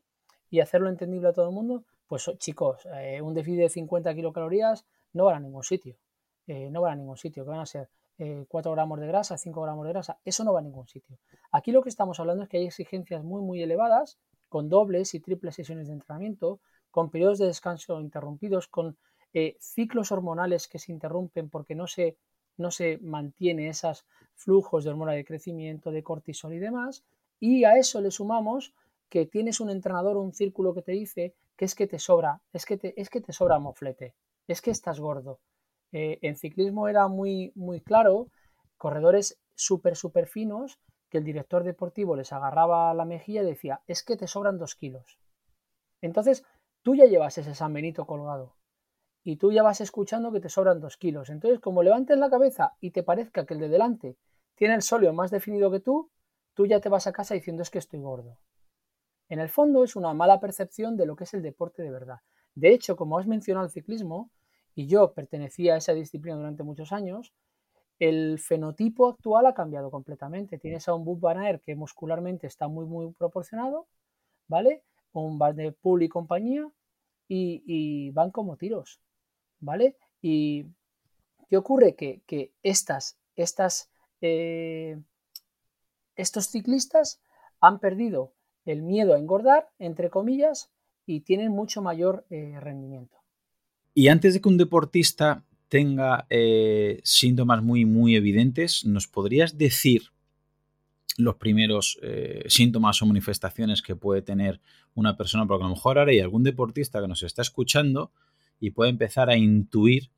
y 0.50 0.60
hacerlo 0.60 0.88
entendible 0.88 1.28
a 1.28 1.32
todo 1.32 1.48
el 1.48 1.54
mundo, 1.54 1.84
pues 2.06 2.30
chicos, 2.38 2.86
eh, 2.94 3.20
un 3.20 3.34
déficit 3.34 3.60
de 3.60 3.68
50 3.68 4.14
kilocalorías 4.14 4.86
no 5.12 5.26
va 5.26 5.36
a 5.36 5.40
ningún 5.40 5.64
sitio. 5.64 5.96
Eh, 6.46 6.70
no 6.70 6.82
va 6.82 6.92
a 6.92 6.96
ningún 6.96 7.16
sitio, 7.16 7.44
que 7.44 7.50
van 7.50 7.60
a 7.60 7.66
ser 7.66 7.88
4 8.48 8.70
eh, 8.70 8.74
gramos 8.74 9.00
de 9.00 9.06
grasa, 9.08 9.36
5 9.36 9.60
gramos 9.62 9.84
de 9.84 9.92
grasa, 9.92 10.18
eso 10.24 10.44
no 10.44 10.52
va 10.52 10.60
a 10.60 10.62
ningún 10.62 10.86
sitio. 10.86 11.18
Aquí 11.50 11.72
lo 11.72 11.82
que 11.82 11.88
estamos 11.88 12.20
hablando 12.20 12.44
es 12.44 12.48
que 12.48 12.58
hay 12.58 12.66
exigencias 12.66 13.24
muy, 13.24 13.42
muy 13.42 13.62
elevadas, 13.62 14.18
con 14.48 14.68
dobles 14.68 15.14
y 15.14 15.20
triples 15.20 15.54
sesiones 15.54 15.88
de 15.88 15.94
entrenamiento, 15.94 16.60
con 16.90 17.10
periodos 17.10 17.38
de 17.38 17.46
descanso 17.46 18.00
interrumpidos, 18.00 18.68
con 18.68 18.96
ciclos 19.60 20.12
hormonales 20.12 20.66
que 20.66 20.78
se 20.78 20.92
interrumpen 20.92 21.50
porque 21.50 21.74
no 21.74 21.86
se, 21.86 22.16
no 22.56 22.70
se 22.70 22.98
mantiene 23.02 23.68
esos 23.68 24.06
flujos 24.34 24.84
de 24.84 24.90
hormona 24.90 25.12
de 25.12 25.24
crecimiento, 25.24 25.90
de 25.90 26.02
cortisol 26.02 26.54
y 26.54 26.58
demás, 26.58 27.04
y 27.38 27.64
a 27.64 27.76
eso 27.76 28.00
le 28.00 28.10
sumamos 28.10 28.74
que 29.08 29.26
tienes 29.26 29.60
un 29.60 29.70
entrenador 29.70 30.16
un 30.16 30.32
círculo 30.32 30.74
que 30.74 30.82
te 30.82 30.92
dice 30.92 31.34
que 31.56 31.64
es 31.64 31.74
que 31.74 31.86
te 31.86 31.98
sobra, 31.98 32.40
es 32.52 32.66
que 32.66 32.76
te, 32.76 33.00
es 33.00 33.08
que 33.08 33.20
te 33.20 33.32
sobra 33.32 33.58
moflete, 33.58 34.14
es 34.46 34.60
que 34.60 34.70
estás 34.70 35.00
gordo. 35.00 35.40
Eh, 35.92 36.18
en 36.22 36.36
ciclismo 36.36 36.88
era 36.88 37.08
muy, 37.08 37.52
muy 37.54 37.80
claro, 37.80 38.28
corredores 38.76 39.38
súper, 39.54 39.96
súper 39.96 40.26
finos, 40.26 40.78
el 41.16 41.24
director 41.24 41.64
deportivo 41.64 42.16
les 42.16 42.32
agarraba 42.32 42.92
la 42.94 43.04
mejilla 43.04 43.42
y 43.42 43.46
decía, 43.46 43.82
es 43.86 44.02
que 44.02 44.16
te 44.16 44.26
sobran 44.26 44.58
dos 44.58 44.74
kilos. 44.74 45.18
Entonces, 46.00 46.44
tú 46.82 46.94
ya 46.94 47.06
llevas 47.06 47.38
ese 47.38 47.54
San 47.54 47.72
Benito 47.72 48.06
colgado 48.06 48.56
y 49.24 49.36
tú 49.36 49.52
ya 49.52 49.62
vas 49.62 49.80
escuchando 49.80 50.30
que 50.32 50.40
te 50.40 50.48
sobran 50.48 50.80
dos 50.80 50.96
kilos. 50.96 51.30
Entonces, 51.30 51.60
como 51.60 51.82
levantes 51.82 52.18
la 52.18 52.30
cabeza 52.30 52.76
y 52.80 52.92
te 52.92 53.02
parezca 53.02 53.44
que 53.44 53.54
el 53.54 53.60
de 53.60 53.68
delante 53.68 54.16
tiene 54.54 54.74
el 54.74 54.82
sóleo 54.82 55.12
más 55.12 55.30
definido 55.30 55.70
que 55.70 55.80
tú, 55.80 56.10
tú 56.54 56.66
ya 56.66 56.80
te 56.80 56.88
vas 56.88 57.06
a 57.06 57.12
casa 57.12 57.34
diciendo 57.34 57.62
es 57.62 57.70
que 57.70 57.78
estoy 57.78 58.00
gordo. 58.00 58.38
En 59.28 59.40
el 59.40 59.48
fondo 59.48 59.82
es 59.82 59.96
una 59.96 60.14
mala 60.14 60.38
percepción 60.38 60.96
de 60.96 61.06
lo 61.06 61.16
que 61.16 61.24
es 61.24 61.34
el 61.34 61.42
deporte 61.42 61.82
de 61.82 61.90
verdad. 61.90 62.20
De 62.54 62.72
hecho, 62.72 62.96
como 62.96 63.18
has 63.18 63.26
mencionado 63.26 63.66
el 63.66 63.72
ciclismo, 63.72 64.30
y 64.76 64.86
yo 64.86 65.12
pertenecía 65.14 65.74
a 65.74 65.78
esa 65.78 65.94
disciplina 65.94 66.36
durante 66.36 66.62
muchos 66.62 66.92
años, 66.92 67.34
el 67.98 68.38
fenotipo 68.38 69.08
actual 69.08 69.46
ha 69.46 69.54
cambiado 69.54 69.90
completamente. 69.90 70.58
Tienes 70.58 70.88
a 70.88 70.94
un 70.94 71.20
Van 71.20 71.60
que 71.64 71.74
muscularmente 71.74 72.46
está 72.46 72.68
muy, 72.68 72.86
muy 72.86 73.12
proporcionado, 73.12 73.86
¿vale? 74.48 74.82
Un 75.12 75.38
Van 75.38 75.56
de 75.56 75.72
Pool 75.72 76.02
y 76.02 76.08
compañía, 76.08 76.70
y, 77.28 78.10
van 78.10 78.30
como 78.30 78.56
tiros, 78.56 79.00
¿vale? 79.60 79.96
Y 80.22 80.66
¿qué 81.48 81.56
ocurre? 81.56 81.94
Que, 81.96 82.52
estas, 82.62 83.18
estas 83.34 83.90
eh, 84.20 85.00
estos 86.16 86.48
ciclistas 86.48 87.20
han 87.60 87.78
perdido 87.78 88.32
el 88.64 88.82
miedo 88.82 89.14
a 89.14 89.18
engordar, 89.18 89.68
entre 89.78 90.10
comillas, 90.10 90.70
y 91.04 91.20
tienen 91.20 91.52
mucho 91.52 91.82
mayor 91.82 92.26
eh, 92.30 92.58
rendimiento. 92.60 93.16
Y 93.94 94.08
antes 94.08 94.34
de 94.34 94.40
que 94.40 94.48
un 94.48 94.58
deportista 94.58 95.44
tenga 95.68 96.26
eh, 96.30 97.00
síntomas 97.04 97.62
muy, 97.62 97.84
muy 97.84 98.16
evidentes, 98.16 98.84
¿nos 98.84 99.06
podrías 99.06 99.58
decir 99.58 100.10
los 101.18 101.36
primeros 101.36 101.98
eh, 102.02 102.44
síntomas 102.48 103.00
o 103.02 103.06
manifestaciones 103.06 103.82
que 103.82 103.96
puede 103.96 104.22
tener 104.22 104.60
una 104.94 105.16
persona? 105.16 105.46
Porque 105.46 105.64
a 105.64 105.68
lo 105.68 105.74
mejor 105.74 105.98
ahora 105.98 106.12
hay 106.12 106.20
algún 106.20 106.42
deportista 106.42 107.00
que 107.00 107.08
nos 107.08 107.22
está 107.22 107.42
escuchando 107.42 108.12
y 108.60 108.70
puede 108.70 108.90
empezar 108.90 109.28
a 109.28 109.36
intuir 109.36 110.10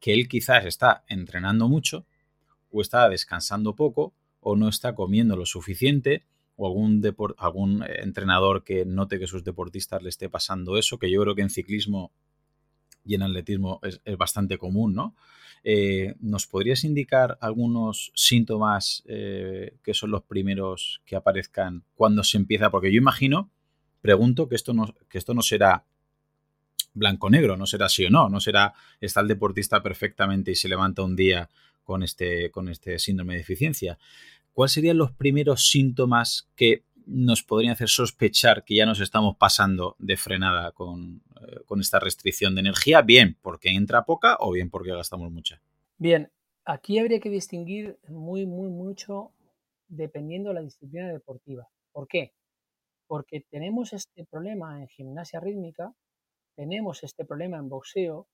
que 0.00 0.14
él 0.14 0.28
quizás 0.28 0.64
está 0.64 1.04
entrenando 1.08 1.68
mucho 1.68 2.06
o 2.70 2.80
está 2.80 3.08
descansando 3.08 3.74
poco 3.74 4.14
o 4.40 4.56
no 4.56 4.68
está 4.68 4.94
comiendo 4.94 5.36
lo 5.36 5.46
suficiente 5.46 6.24
o 6.56 6.66
algún, 6.66 7.02
algún 7.38 7.82
eh, 7.84 8.02
entrenador 8.02 8.64
que 8.64 8.84
note 8.84 9.18
que 9.18 9.26
sus 9.26 9.44
deportistas 9.44 10.02
le 10.02 10.08
esté 10.08 10.28
pasando 10.28 10.76
eso, 10.76 10.98
que 10.98 11.10
yo 11.10 11.22
creo 11.22 11.34
que 11.34 11.42
en 11.42 11.50
ciclismo 11.50 12.12
y 13.04 13.14
en 13.14 13.22
atletismo 13.22 13.80
es, 13.82 14.00
bastante 14.16 14.58
común, 14.58 14.94
¿no? 14.94 15.14
Eh, 15.64 16.14
¿Nos 16.20 16.46
podrías 16.46 16.84
indicar 16.84 17.36
algunos 17.40 18.12
síntomas 18.14 19.02
eh, 19.06 19.76
que 19.82 19.94
son 19.94 20.10
los 20.10 20.22
primeros 20.22 21.02
que 21.04 21.16
aparezcan 21.16 21.84
cuando 21.94 22.22
se 22.22 22.36
empieza? 22.36 22.70
Porque 22.70 22.92
yo 22.92 22.98
imagino 22.98 23.50
pregunto 24.00 24.48
que 24.48 24.54
esto 24.54 24.72
no, 24.72 24.94
que 25.08 25.18
esto 25.18 25.34
no 25.34 25.42
será 25.42 25.84
blanco-negro, 26.94 27.56
no 27.56 27.66
será 27.66 27.88
sí 27.88 28.04
o 28.06 28.10
no, 28.10 28.28
no 28.28 28.40
será 28.40 28.74
está 29.00 29.20
el 29.20 29.28
deportista 29.28 29.82
perfectamente 29.82 30.50
y 30.50 30.54
se 30.54 30.68
levanta 30.68 31.02
un 31.02 31.16
día 31.16 31.48
con 31.84 32.02
este, 32.02 32.50
con 32.50 32.68
este 32.68 32.98
síndrome 32.98 33.34
de 33.34 33.38
deficiencia. 33.40 33.98
¿Cuáles 34.52 34.72
serían 34.72 34.98
los 34.98 35.12
primeros 35.12 35.68
síntomas 35.70 36.48
que 36.56 36.82
nos 37.08 37.42
podrían 37.42 37.72
hacer 37.72 37.88
sospechar 37.88 38.64
que 38.64 38.76
ya 38.76 38.86
nos 38.86 39.00
estamos 39.00 39.36
pasando 39.36 39.96
de 39.98 40.16
frenada 40.16 40.72
con, 40.72 41.22
eh, 41.40 41.60
con 41.64 41.80
esta 41.80 41.98
restricción 41.98 42.54
de 42.54 42.60
energía? 42.60 43.02
Bien 43.02 43.36
porque 43.40 43.70
entra 43.70 44.04
poca 44.04 44.36
o 44.40 44.52
bien 44.52 44.70
porque 44.70 44.90
gastamos 44.90 45.32
mucha. 45.32 45.60
Bien, 45.96 46.30
aquí 46.64 46.98
habría 46.98 47.18
que 47.20 47.30
distinguir 47.30 47.98
muy, 48.08 48.46
muy, 48.46 48.70
mucho 48.70 49.32
dependiendo 49.88 50.50
de 50.50 50.54
la 50.56 50.60
disciplina 50.60 51.08
deportiva. 51.08 51.68
¿Por 51.92 52.06
qué? 52.06 52.34
Porque 53.06 53.40
tenemos 53.50 53.92
este 53.92 54.26
problema 54.26 54.80
en 54.80 54.88
gimnasia 54.88 55.40
rítmica, 55.40 55.94
tenemos 56.54 57.02
este 57.02 57.24
problema 57.24 57.56
en 57.56 57.68
boxeo, 57.68 58.28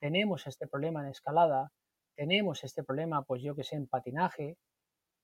tenemos 0.00 0.46
este 0.46 0.66
problema 0.66 1.02
en 1.02 1.10
escalada, 1.10 1.72
tenemos 2.16 2.64
este 2.64 2.82
problema, 2.82 3.22
pues 3.22 3.42
yo 3.42 3.54
que 3.54 3.64
sé, 3.64 3.76
en 3.76 3.86
patinaje, 3.86 4.56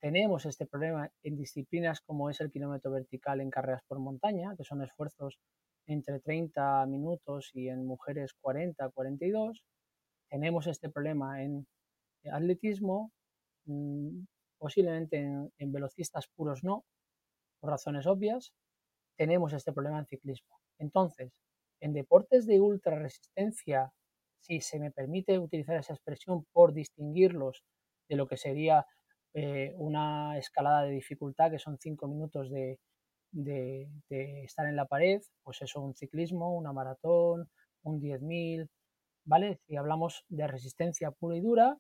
tenemos 0.03 0.47
este 0.47 0.67
problema 0.67 1.09
en 1.23 1.37
disciplinas 1.37 2.01
como 2.01 2.29
es 2.29 2.41
el 2.41 2.51
kilómetro 2.51 2.91
vertical 2.91 3.41
en 3.41 3.51
carreras 3.51 3.85
por 3.87 4.01
montaña, 4.01 4.57
que 4.57 4.65
son 4.65 4.83
esfuerzos 4.83 5.39
entre 5.87 6.19
30 6.19 6.85
minutos 6.87 7.51
y 7.55 7.69
en 7.69 7.87
mujeres 7.87 8.33
40, 8.41 8.91
42. 8.91 9.63
Tenemos 10.29 10.67
este 10.67 10.91
problema 10.91 11.45
en 11.45 11.69
atletismo, 12.33 13.13
mm, 13.67 14.25
posiblemente 14.59 15.19
en, 15.19 15.73
velocistas 15.73 16.27
puros 16.35 16.65
no, 16.65 16.85
por 17.61 17.71
razones 17.71 18.09
obvias. 18.09 18.53
Tenemos 19.17 19.53
este 19.53 19.73
problema 19.73 20.01
en 20.01 20.07
ciclismo. 20.07 20.59
Entonces, 20.81 21.31
en 21.81 21.93
deportes 21.93 22.45
de 22.47 22.61
ultra 22.61 22.99
resistencia, 22.99 23.93
si 24.41 24.61
se 24.61 24.81
me 24.81 24.91
permite 24.91 25.39
utilizar 25.39 25.77
esa 25.77 25.93
expresión 25.93 26.45
por 26.53 26.73
distinguirlos 26.73 27.63
de 28.09 28.17
lo 28.17 28.27
que 28.27 28.37
sería 28.37 28.85
eh, 29.35 29.73
una 29.77 30.39
escalada 30.39 30.83
de 30.83 30.91
dificultad, 30.91 31.51
que 31.51 31.59
son 31.59 31.79
cinco 31.79 32.07
minutos 32.07 32.51
de, 32.51 32.79
estar 34.45 34.67
en 34.67 34.77
la 34.77 34.87
pared, 34.87 35.23
pues 35.43 35.63
eso, 35.63 35.81
un 35.81 35.95
ciclismo, 35.95 36.55
una 36.55 36.73
maratón, 36.73 37.49
un 37.83 38.01
10.000, 38.01 38.69
¿vale? 39.25 39.59
Si 39.67 39.77
hablamos 39.77 40.25
de 40.29 40.47
resistencia 40.47 41.11
pura 41.13 41.37
y 41.37 41.41
dura, 41.41 41.79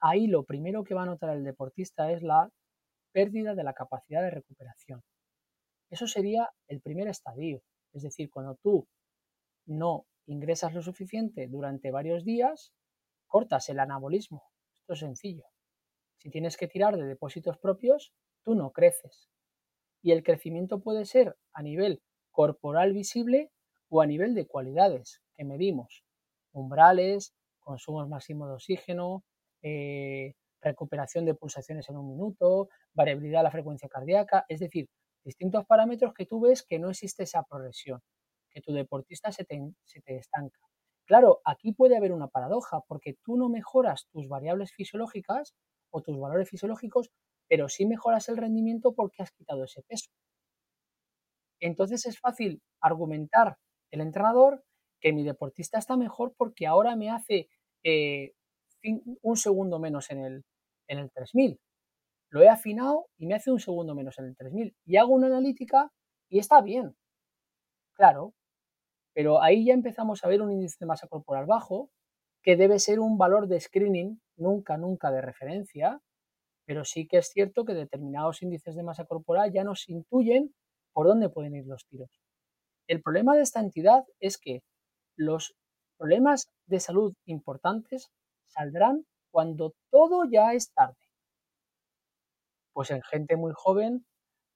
ahí 0.00 0.26
lo 0.26 0.44
primero 0.44 0.84
que 0.84 0.94
va 0.94 1.02
a 1.04 1.06
notar 1.06 1.30
el 1.36 1.44
deportista 1.44 2.10
es 2.10 2.22
la 2.22 2.50
pérdida 3.12 3.54
de 3.54 3.64
la 3.64 3.74
capacidad 3.74 4.22
de 4.22 4.30
recuperación. 4.30 5.02
Eso 5.90 6.06
sería 6.06 6.50
el 6.68 6.80
primer 6.80 7.08
estadio. 7.08 7.62
Es 7.92 8.02
decir, 8.02 8.30
cuando 8.30 8.56
tú 8.62 8.86
no 9.66 10.06
ingresas 10.26 10.74
lo 10.74 10.82
suficiente 10.82 11.48
durante 11.48 11.90
varios 11.90 12.24
días, 12.24 12.72
cortas 13.26 13.68
el 13.68 13.80
anabolismo. 13.80 14.42
Esto 14.80 14.94
es 14.94 15.00
sencillo. 15.00 15.49
Si 16.20 16.30
tienes 16.30 16.56
que 16.58 16.68
tirar 16.68 16.96
de 16.96 17.06
depósitos 17.06 17.56
propios, 17.58 18.12
tú 18.44 18.54
no 18.54 18.72
creces. 18.72 19.30
Y 20.02 20.12
el 20.12 20.22
crecimiento 20.22 20.80
puede 20.80 21.06
ser 21.06 21.36
a 21.52 21.62
nivel 21.62 22.02
corporal 22.30 22.92
visible 22.92 23.50
o 23.88 24.02
a 24.02 24.06
nivel 24.06 24.34
de 24.34 24.46
cualidades 24.46 25.22
que 25.34 25.44
medimos. 25.44 26.04
Umbrales, 26.52 27.34
consumos 27.58 28.08
máximos 28.08 28.48
de 28.48 28.54
oxígeno, 28.54 29.24
eh, 29.62 30.34
recuperación 30.60 31.24
de 31.24 31.34
pulsaciones 31.34 31.88
en 31.88 31.96
un 31.96 32.08
minuto, 32.08 32.68
variabilidad 32.92 33.40
de 33.40 33.44
la 33.44 33.50
frecuencia 33.50 33.88
cardíaca, 33.88 34.44
es 34.48 34.60
decir, 34.60 34.88
distintos 35.24 35.64
parámetros 35.64 36.12
que 36.12 36.26
tú 36.26 36.40
ves 36.40 36.62
que 36.62 36.78
no 36.78 36.90
existe 36.90 37.22
esa 37.22 37.42
progresión, 37.44 38.00
que 38.50 38.60
tu 38.60 38.72
deportista 38.72 39.32
se 39.32 39.44
te, 39.44 39.60
se 39.84 40.02
te 40.02 40.16
estanca. 40.16 40.60
Claro, 41.06 41.40
aquí 41.44 41.72
puede 41.72 41.96
haber 41.96 42.12
una 42.12 42.28
paradoja, 42.28 42.80
porque 42.86 43.16
tú 43.24 43.36
no 43.36 43.48
mejoras 43.48 44.06
tus 44.12 44.28
variables 44.28 44.72
fisiológicas 44.72 45.54
o 45.90 46.02
tus 46.02 46.18
valores 46.18 46.48
fisiológicos, 46.48 47.10
pero 47.48 47.68
sí 47.68 47.86
mejoras 47.86 48.28
el 48.28 48.36
rendimiento 48.36 48.94
porque 48.94 49.22
has 49.22 49.32
quitado 49.32 49.64
ese 49.64 49.82
peso. 49.82 50.10
Entonces 51.60 52.06
es 52.06 52.18
fácil 52.18 52.62
argumentar 52.80 53.58
el 53.90 54.00
entrenador 54.00 54.64
que 55.00 55.12
mi 55.12 55.24
deportista 55.24 55.78
está 55.78 55.96
mejor 55.96 56.34
porque 56.36 56.66
ahora 56.66 56.96
me 56.96 57.10
hace 57.10 57.48
eh, 57.84 58.32
un 59.22 59.36
segundo 59.36 59.78
menos 59.78 60.10
en 60.10 60.24
el, 60.24 60.44
en 60.88 60.98
el 60.98 61.10
3000. 61.10 61.58
Lo 62.30 62.42
he 62.42 62.48
afinado 62.48 63.06
y 63.18 63.26
me 63.26 63.34
hace 63.34 63.50
un 63.50 63.60
segundo 63.60 63.94
menos 63.94 64.18
en 64.18 64.26
el 64.26 64.36
3000. 64.36 64.74
Y 64.86 64.96
hago 64.96 65.12
una 65.12 65.26
analítica 65.26 65.90
y 66.28 66.38
está 66.38 66.60
bien. 66.62 66.94
Claro, 67.94 68.34
pero 69.14 69.42
ahí 69.42 69.66
ya 69.66 69.74
empezamos 69.74 70.24
a 70.24 70.28
ver 70.28 70.42
un 70.42 70.52
índice 70.52 70.76
de 70.80 70.86
masa 70.86 71.08
corporal 71.08 71.46
bajo, 71.46 71.90
que 72.42 72.56
debe 72.56 72.78
ser 72.78 73.00
un 73.00 73.18
valor 73.18 73.48
de 73.48 73.60
screening, 73.60 74.20
nunca, 74.36 74.76
nunca 74.76 75.10
de 75.10 75.20
referencia, 75.20 76.00
pero 76.64 76.84
sí 76.84 77.06
que 77.06 77.18
es 77.18 77.28
cierto 77.28 77.64
que 77.64 77.74
determinados 77.74 78.42
índices 78.42 78.74
de 78.74 78.82
masa 78.82 79.04
corporal 79.04 79.52
ya 79.52 79.64
nos 79.64 79.88
intuyen 79.88 80.54
por 80.92 81.06
dónde 81.06 81.28
pueden 81.28 81.54
ir 81.54 81.66
los 81.66 81.86
tiros. 81.86 82.10
El 82.86 83.02
problema 83.02 83.36
de 83.36 83.42
esta 83.42 83.60
entidad 83.60 84.04
es 84.20 84.38
que 84.38 84.62
los 85.16 85.54
problemas 85.98 86.48
de 86.66 86.80
salud 86.80 87.14
importantes 87.26 88.10
saldrán 88.46 89.04
cuando 89.30 89.74
todo 89.90 90.24
ya 90.24 90.54
es 90.54 90.72
tarde. 90.72 90.96
Pues 92.72 92.90
en 92.90 93.02
gente 93.02 93.36
muy 93.36 93.52
joven 93.54 94.06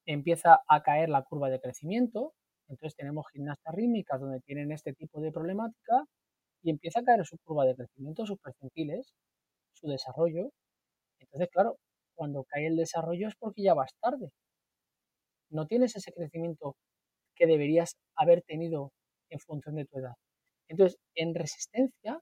empieza 0.07 0.63
a 0.69 0.83
caer 0.83 1.09
la 1.09 1.23
curva 1.23 1.51
de 1.51 1.61
crecimiento, 1.61 2.33
entonces 2.69 2.97
tenemos 2.97 3.27
gimnastas 3.33 3.75
rítmicas 3.75 4.21
donde 4.21 4.41
tienen 4.41 4.73
este 4.73 4.95
tipo 4.95 5.21
de 5.21 5.33
problemática 5.33 6.05
y 6.65 6.71
empieza 6.71 7.01
a 7.01 7.05
caer 7.05 7.25
su 7.27 7.37
curva 7.45 7.67
de 7.67 7.77
crecimiento, 7.77 8.27
sus 8.27 8.39
percentiles, 8.39 9.13
su 9.75 9.87
desarrollo. 9.89 10.51
Entonces, 11.21 11.49
claro, 11.53 11.77
cuando 12.17 12.45
cae 12.45 12.67
el 12.67 12.77
desarrollo 12.77 13.29
es 13.29 13.35
porque 13.39 13.63
ya 13.63 13.75
vas 13.75 13.93
tarde. 14.01 14.31
No 15.51 15.67
tienes 15.67 15.95
ese 15.95 16.13
crecimiento 16.13 16.75
que 17.37 17.47
deberías 17.47 17.97
haber 18.17 18.43
tenido 18.43 18.93
en 19.31 19.41
función 19.41 19.77
de 19.77 19.85
tu 19.85 19.99
edad. 19.99 20.15
Entonces, 20.69 20.99
en 21.15 21.35
resistencia 21.35 22.21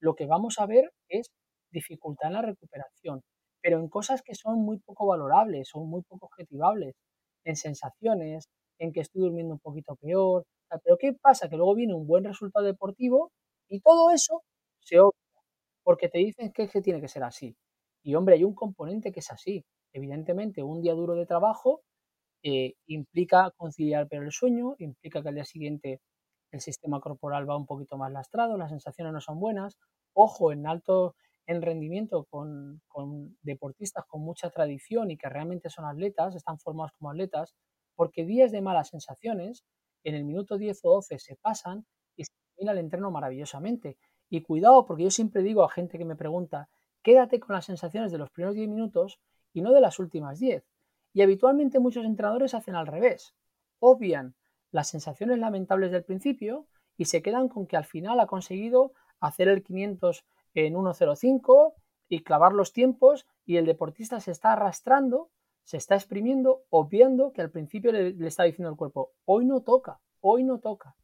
lo 0.00 0.14
que 0.14 0.26
vamos 0.26 0.58
a 0.58 0.66
ver 0.66 0.90
es 1.08 1.28
dificultad 1.70 2.28
en 2.28 2.34
la 2.34 2.42
recuperación, 2.42 3.22
pero 3.62 3.78
en 3.78 3.88
cosas 3.88 4.22
que 4.22 4.34
son 4.34 4.60
muy 4.60 4.78
poco 4.78 5.06
valorables, 5.06 5.68
son 5.68 5.88
muy 5.88 6.02
poco 6.02 6.26
objetivables, 6.26 6.94
en 7.44 7.56
sensaciones, 7.56 8.46
en 8.78 8.92
que 8.92 9.00
estoy 9.00 9.22
durmiendo 9.22 9.54
un 9.54 9.60
poquito 9.60 9.96
peor. 9.96 10.44
Pero 10.84 10.96
¿qué 10.98 11.12
pasa? 11.12 11.48
Que 11.48 11.56
luego 11.56 11.74
viene 11.74 11.94
un 11.94 12.06
buen 12.06 12.24
resultado 12.24 12.64
deportivo 12.66 13.30
y 13.68 13.80
todo 13.80 14.10
eso 14.10 14.42
se 14.80 15.00
obvia, 15.00 15.18
porque 15.82 16.08
te 16.08 16.18
dicen 16.18 16.52
que, 16.52 16.64
es 16.64 16.72
que 16.72 16.82
tiene 16.82 17.00
que 17.00 17.08
ser 17.08 17.24
así. 17.24 17.56
Y 18.02 18.14
hombre, 18.16 18.36
hay 18.36 18.44
un 18.44 18.54
componente 18.54 19.12
que 19.12 19.20
es 19.20 19.30
así. 19.30 19.64
Evidentemente, 19.92 20.62
un 20.62 20.82
día 20.82 20.94
duro 20.94 21.14
de 21.14 21.26
trabajo 21.26 21.82
eh, 22.42 22.74
implica 22.86 23.50
conciliar 23.56 24.08
pero 24.08 24.22
el 24.22 24.32
sueño, 24.32 24.74
implica 24.78 25.22
que 25.22 25.28
al 25.28 25.36
día 25.36 25.44
siguiente 25.44 26.00
el 26.52 26.60
sistema 26.60 27.00
corporal 27.00 27.48
va 27.48 27.56
un 27.56 27.66
poquito 27.66 27.96
más 27.98 28.12
lastrado, 28.12 28.56
las 28.58 28.70
sensaciones 28.70 29.12
no 29.12 29.20
son 29.20 29.40
buenas. 29.40 29.76
Ojo, 30.14 30.52
en 30.52 30.66
alto 30.66 31.16
en 31.46 31.62
rendimiento 31.62 32.26
con, 32.30 32.80
deportistas 33.42 34.04
con 34.06 34.22
mucha 34.22 34.50
tradición 34.50 35.10
y 35.10 35.16
que 35.16 35.28
realmente 35.28 35.68
son 35.70 35.84
atletas, 35.84 36.34
están 36.34 36.58
formados 36.58 36.92
como 36.98 37.10
atletas, 37.10 37.54
porque 37.96 38.24
días 38.24 38.50
de 38.52 38.62
malas 38.62 38.88
sensaciones, 38.88 39.64
en 40.04 40.14
el 40.14 40.24
minuto 40.24 40.58
10 40.58 40.80
o 40.84 40.90
12 40.96 41.18
se 41.18 41.36
pasan 41.36 41.86
y 42.16 42.24
se 42.24 42.32
termina 42.54 42.72
el 42.72 42.78
entreno 42.78 43.10
maravillosamente. 43.10 43.96
Y 44.30 44.42
cuidado, 44.42 44.86
porque 44.86 45.04
yo 45.04 45.10
siempre 45.10 45.42
digo 45.42 45.62
a 45.62 45.68
gente 45.68 45.98
que 45.98 46.04
me 46.04 46.16
pregunta, 46.16 46.68
quédate 47.02 47.40
con 47.40 47.54
las 47.54 47.66
sensaciones 47.66 48.10
de 48.10 48.18
los 48.18 48.30
primeros 48.30 48.56
10 48.56 48.68
minutos 48.68 49.20
y 49.52 49.62
no 49.62 49.72
de 49.72 49.80
las 49.80 49.98
últimas 49.98 50.38
10. 50.38 50.64
Y 51.12 51.22
habitualmente 51.22 51.78
muchos 51.78 52.04
entrenadores 52.04 52.54
hacen 52.54 52.74
al 52.74 52.86
revés. 52.86 53.34
Obvian 53.78 54.34
las 54.70 54.88
sensaciones 54.88 55.38
lamentables 55.38 55.92
del 55.92 56.04
principio 56.04 56.66
y 56.96 57.04
se 57.04 57.22
quedan 57.22 57.48
con 57.48 57.66
que 57.66 57.76
al 57.76 57.84
final 57.84 58.18
ha 58.20 58.26
conseguido 58.26 58.92
hacer 59.20 59.48
el 59.48 59.62
500 59.62 60.24
en 60.54 60.74
1.05 60.74 61.74
y 62.08 62.22
clavar 62.22 62.52
los 62.52 62.72
tiempos 62.72 63.26
y 63.44 63.56
el 63.56 63.66
deportista 63.66 64.20
se 64.20 64.30
está 64.30 64.52
arrastrando, 64.52 65.30
se 65.62 65.76
está 65.76 65.94
exprimiendo, 65.94 66.64
obviando 66.70 67.32
que 67.32 67.40
al 67.40 67.50
principio 67.50 67.92
le, 67.92 68.14
está 68.26 68.44
diciendo 68.44 68.70
el 68.70 68.76
cuerpo, 68.76 69.12
hoy 69.24 69.44
no 69.44 69.62
toca, 69.62 70.00
hoy 70.20 70.44
no 70.44 70.58
toca. 70.58 70.96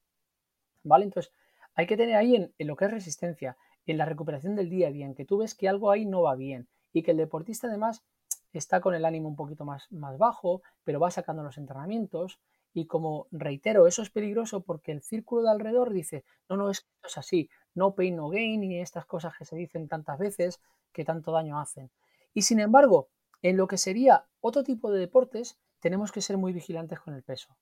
¿Vale? 0.83 1.05
Entonces, 1.05 1.33
hay 1.75 1.87
que 1.87 1.97
tener 1.97 2.17
ahí 2.17 2.37
en, 2.37 2.55
lo 2.59 2.77
que 2.77 2.87
es 2.87 2.91
resistencia, 2.91 3.57
en 3.87 3.99
la 3.99 4.05
recuperación 4.05 4.57
del 4.57 4.71
día 4.71 4.89
a 4.89 4.91
día, 4.91 5.07
en 5.07 5.15
que 5.15 5.25
tú 5.25 5.39
ves 5.39 5.55
que 5.55 5.69
algo 5.69 5.91
ahí 5.91 6.05
no 6.05 6.23
va 6.23 6.35
bien 6.35 6.69
y 6.93 7.03
que 7.03 7.13
el 7.13 7.17
deportista 7.17 7.67
además 7.67 8.05
está 8.53 8.81
con 8.81 8.95
el 8.95 9.05
ánimo 9.05 9.29
un 9.29 9.37
poquito 9.37 9.65
más, 9.65 9.91
más 9.91 10.19
bajo, 10.19 10.63
pero 10.85 11.01
va 11.01 11.11
sacando 11.11 11.43
los 11.43 11.59
entrenamientos 11.59 12.41
y 12.73 12.87
como 12.87 13.27
reitero, 13.31 13.87
eso 13.87 14.03
es 14.03 14.11
peligroso 14.11 14.63
porque 14.63 14.93
el 14.93 15.03
círculo 15.03 15.43
de 15.43 15.51
alrededor 15.51 15.93
dice, 15.93 16.25
no, 16.49 16.57
no, 16.57 16.71
es, 16.71 16.87
es 17.05 17.19
así, 17.19 17.49
no 17.75 17.95
pain, 17.95 18.17
no 18.17 18.29
gain 18.29 18.63
y 18.63 18.81
estas 18.81 19.07
cosas 19.07 19.35
que 19.37 19.45
se 19.45 19.57
dicen 19.57 19.89
tantas 19.89 20.19
veces 20.19 20.61
que 20.93 21.05
tanto 21.05 21.33
daño 21.33 21.59
hacen. 21.59 21.91
Y 22.33 22.43
sin 22.43 22.61
embargo, 22.61 23.09
en 23.43 23.57
lo 23.57 23.67
que 23.67 23.79
sería 23.79 24.27
otro 24.41 24.63
tipo 24.63 24.91
de 24.93 25.01
deportes, 25.01 25.59
tenemos 25.81 26.13
que 26.13 26.21
ser 26.21 26.37
muy 26.37 26.53
vigilantes 26.53 27.01
con 27.01 27.15
el 27.15 27.23
peso. 27.23 27.57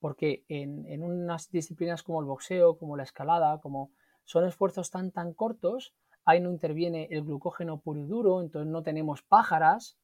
Porque 0.00 0.44
en, 0.48 1.02
unas 1.02 1.50
disciplinas 1.50 2.02
como 2.02 2.20
el 2.20 2.26
boxeo, 2.26 2.78
como 2.78 2.96
la 2.96 3.02
escalada, 3.02 3.60
como 3.60 3.90
son 4.24 4.46
esfuerzos 4.46 4.90
tan 4.90 5.10
tan 5.10 5.32
cortos, 5.32 5.94
ahí 6.24 6.40
no 6.40 6.50
interviene 6.50 7.08
el 7.10 7.24
glucógeno 7.24 7.80
puro 7.80 8.00
y 8.00 8.06
duro, 8.06 8.40
entonces 8.42 8.70
no 8.70 8.82
tenemos 8.82 9.22
pájaras. 9.22 9.96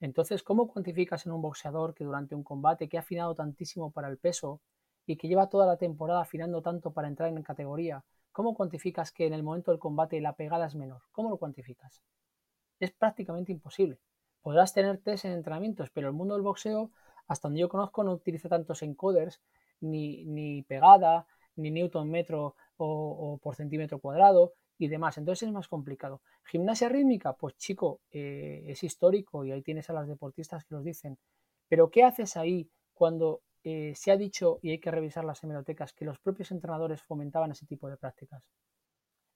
Entonces, 0.00 0.42
¿cómo 0.42 0.68
cuantificas 0.68 1.26
en 1.26 1.32
un 1.32 1.42
boxeador 1.42 1.94
que 1.94 2.04
durante 2.04 2.34
un 2.34 2.44
combate 2.44 2.88
que 2.88 2.96
ha 2.96 3.00
afinado 3.00 3.34
tantísimo 3.34 3.90
para 3.90 4.08
el 4.08 4.18
peso 4.18 4.60
y 5.08 5.16
que 5.16 5.26
lleva 5.26 5.48
toda 5.48 5.66
la 5.66 5.78
temporada 5.78 6.20
afinando 6.20 6.60
tanto 6.60 6.92
para 6.92 7.08
entrar 7.08 7.30
en 7.30 7.42
categoría, 7.42 8.04
¿cómo 8.30 8.54
cuantificas 8.54 9.10
que 9.10 9.26
en 9.26 9.32
el 9.32 9.42
momento 9.42 9.70
del 9.70 9.80
combate 9.80 10.20
la 10.20 10.34
pegada 10.34 10.66
es 10.66 10.74
menor? 10.74 11.02
¿Cómo 11.12 11.30
lo 11.30 11.38
cuantificas? 11.38 12.02
Es 12.78 12.92
prácticamente 12.92 13.50
imposible. 13.50 13.98
Podrás 14.42 14.74
tener 14.74 14.98
test 14.98 15.24
en 15.24 15.32
entrenamientos, 15.32 15.90
pero 15.90 16.08
el 16.08 16.14
mundo 16.14 16.34
del 16.34 16.42
boxeo, 16.42 16.90
hasta 17.28 17.48
donde 17.48 17.60
yo 17.60 17.68
conozco, 17.68 18.02
no 18.02 18.12
utiliza 18.12 18.48
tantos 18.48 18.82
encoders, 18.82 19.40
ni, 19.80 20.24
ni 20.24 20.62
pegada, 20.62 21.26
ni 21.56 21.70
newton 21.70 22.10
metro 22.10 22.56
o, 22.76 23.38
por 23.42 23.54
centímetro 23.54 24.00
cuadrado, 24.00 24.54
y 24.78 24.88
demás. 24.88 25.18
Entonces 25.18 25.48
es 25.48 25.52
más 25.52 25.68
complicado. 25.68 26.22
Gimnasia 26.44 26.88
rítmica, 26.88 27.34
pues 27.34 27.56
chico, 27.56 28.00
eh, 28.10 28.64
es 28.66 28.82
histórico 28.84 29.44
y 29.44 29.52
ahí 29.52 29.62
tienes 29.62 29.90
a 29.90 29.92
las 29.92 30.08
deportistas 30.08 30.64
que 30.64 30.74
los 30.74 30.84
dicen. 30.84 31.18
Pero 31.68 31.90
¿qué 31.90 32.04
haces 32.04 32.36
ahí 32.36 32.70
cuando 32.94 33.42
eh, 33.64 33.92
se 33.94 34.12
ha 34.12 34.16
dicho, 34.16 34.58
y 34.62 34.70
hay 34.70 34.78
que 34.78 34.90
revisar 34.90 35.24
las 35.24 35.42
hemerotecas, 35.42 35.92
que 35.92 36.04
los 36.04 36.18
propios 36.20 36.52
entrenadores 36.52 37.02
fomentaban 37.02 37.50
ese 37.50 37.66
tipo 37.66 37.88
de 37.90 37.96
prácticas? 37.96 38.44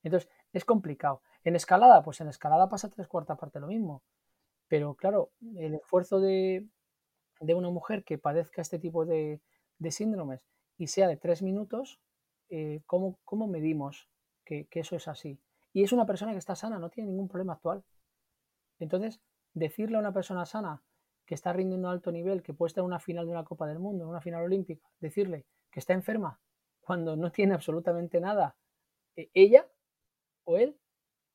Entonces 0.05 0.31
es 0.53 0.65
complicado. 0.65 1.23
En 1.45 1.57
escalada, 1.57 2.03
pues 2.03 2.21
en 2.21 2.29
escalada 2.29 2.69
pasa 2.69 2.89
tres 2.89 3.09
cuartas 3.09 3.39
parte 3.39 3.61
lo 3.61 3.67
mismo. 3.67 4.03
Pero 4.69 4.95
claro, 4.95 5.31
el 5.57 5.75
esfuerzo 5.75 6.21
de, 6.21 6.67
una 7.55 7.71
mujer 7.71 8.05
que 8.05 8.19
padezca 8.19 8.63
este 8.63 8.79
tipo 8.79 9.05
de, 9.05 9.41
síndromes 9.91 10.47
y 10.79 10.87
sea 10.87 11.09
de 11.09 11.17
tres 11.17 11.43
minutos, 11.43 12.01
eh, 12.49 12.83
¿cómo, 12.87 13.19
¿cómo 13.25 13.47
medimos 13.47 14.09
que, 14.45 14.81
eso 14.81 14.97
es 14.97 15.09
así. 15.09 15.39
Y 15.73 15.83
es 15.83 15.93
una 15.93 16.07
persona 16.07 16.33
que 16.33 16.39
está 16.39 16.55
sana, 16.55 16.79
no 16.79 16.91
tiene 16.91 17.11
ningún 17.11 17.29
problema 17.29 17.55
actual. 17.55 17.83
Entonces, 18.79 19.21
decirle 19.55 19.97
a 19.97 20.01
una 20.01 20.13
persona 20.13 20.45
sana 20.45 20.83
que 21.27 21.35
está 21.35 21.53
rindiendo 21.53 21.89
a 21.89 21.93
alto 21.93 22.13
nivel, 22.13 22.43
que 22.43 22.53
puede 22.53 22.69
estar 22.69 22.83
en 22.83 22.87
una 22.87 23.01
final 23.01 23.27
de 23.27 23.33
una 23.33 23.45
Copa 23.45 23.67
del 23.67 23.79
Mundo, 23.79 24.05
en 24.05 24.11
una 24.11 24.21
final 24.21 24.43
olímpica, 24.43 24.87
decirle 25.01 25.47
que 25.71 25.81
está 25.81 25.93
enferma 25.95 26.41
cuando 26.81 27.17
no 27.17 27.31
tiene 27.31 27.55
absolutamente 27.55 28.21
nada, 28.21 28.57
eh, 29.17 29.31
ella 29.35 29.67
o 30.45 30.59
él, 30.59 30.77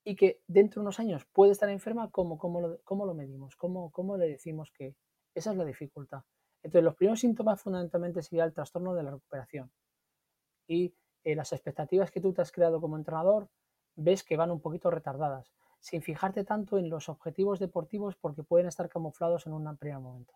y 0.04 0.16
que 0.16 0.42
dentro 0.48 0.82
de 0.82 0.86
unos 0.86 1.00
años 1.00 1.26
puede 1.34 1.52
estar 1.52 1.70
enferma, 1.70 2.12
¿cómo, 2.12 2.38
cómo, 2.38 2.62
lo, 2.62 2.82
cómo 2.84 3.06
lo 3.06 3.14
medimos? 3.14 3.56
¿Cómo, 3.56 3.92
¿Cómo 3.92 4.18
le 4.18 4.28
decimos 4.28 4.72
que 4.72 4.96
esa 5.38 5.51
es 5.51 5.58
la 5.58 5.65
dificultad? 5.65 6.24
Entonces, 6.63 6.84
los 6.84 6.96
primeros 6.96 7.20
síntomas 7.20 7.62
fundamentalmente 7.62 8.22
sería 8.22 8.44
el 8.44 8.53
trastorno 8.53 8.94
de 8.94 9.03
la 9.03 9.12
recuperación. 9.12 9.72
Y 10.67 10.94
eh, 11.24 11.36
las 11.36 11.53
expectativas 11.53 12.12
que 12.12 12.22
tú 12.22 12.34
te 12.34 12.41
has 12.41 12.51
creado 12.51 12.82
como 12.82 12.98
entrenador 12.98 13.50
ves 13.96 14.24
que 14.24 14.38
van 14.38 14.51
un 14.51 14.60
poquito 14.60 14.89
retardadas, 14.91 15.51
sin 15.79 16.01
fijarte 16.01 16.44
tanto 16.44 16.77
en 16.77 16.89
los 16.89 17.10
objetivos 17.10 17.60
deportivos 17.60 18.15
porque 18.15 18.44
pueden 18.44 18.67
estar 18.67 18.89
camuflados 18.89 19.46
en 19.46 19.53
un 19.53 19.77
primer 19.77 20.00
momento. 20.00 20.34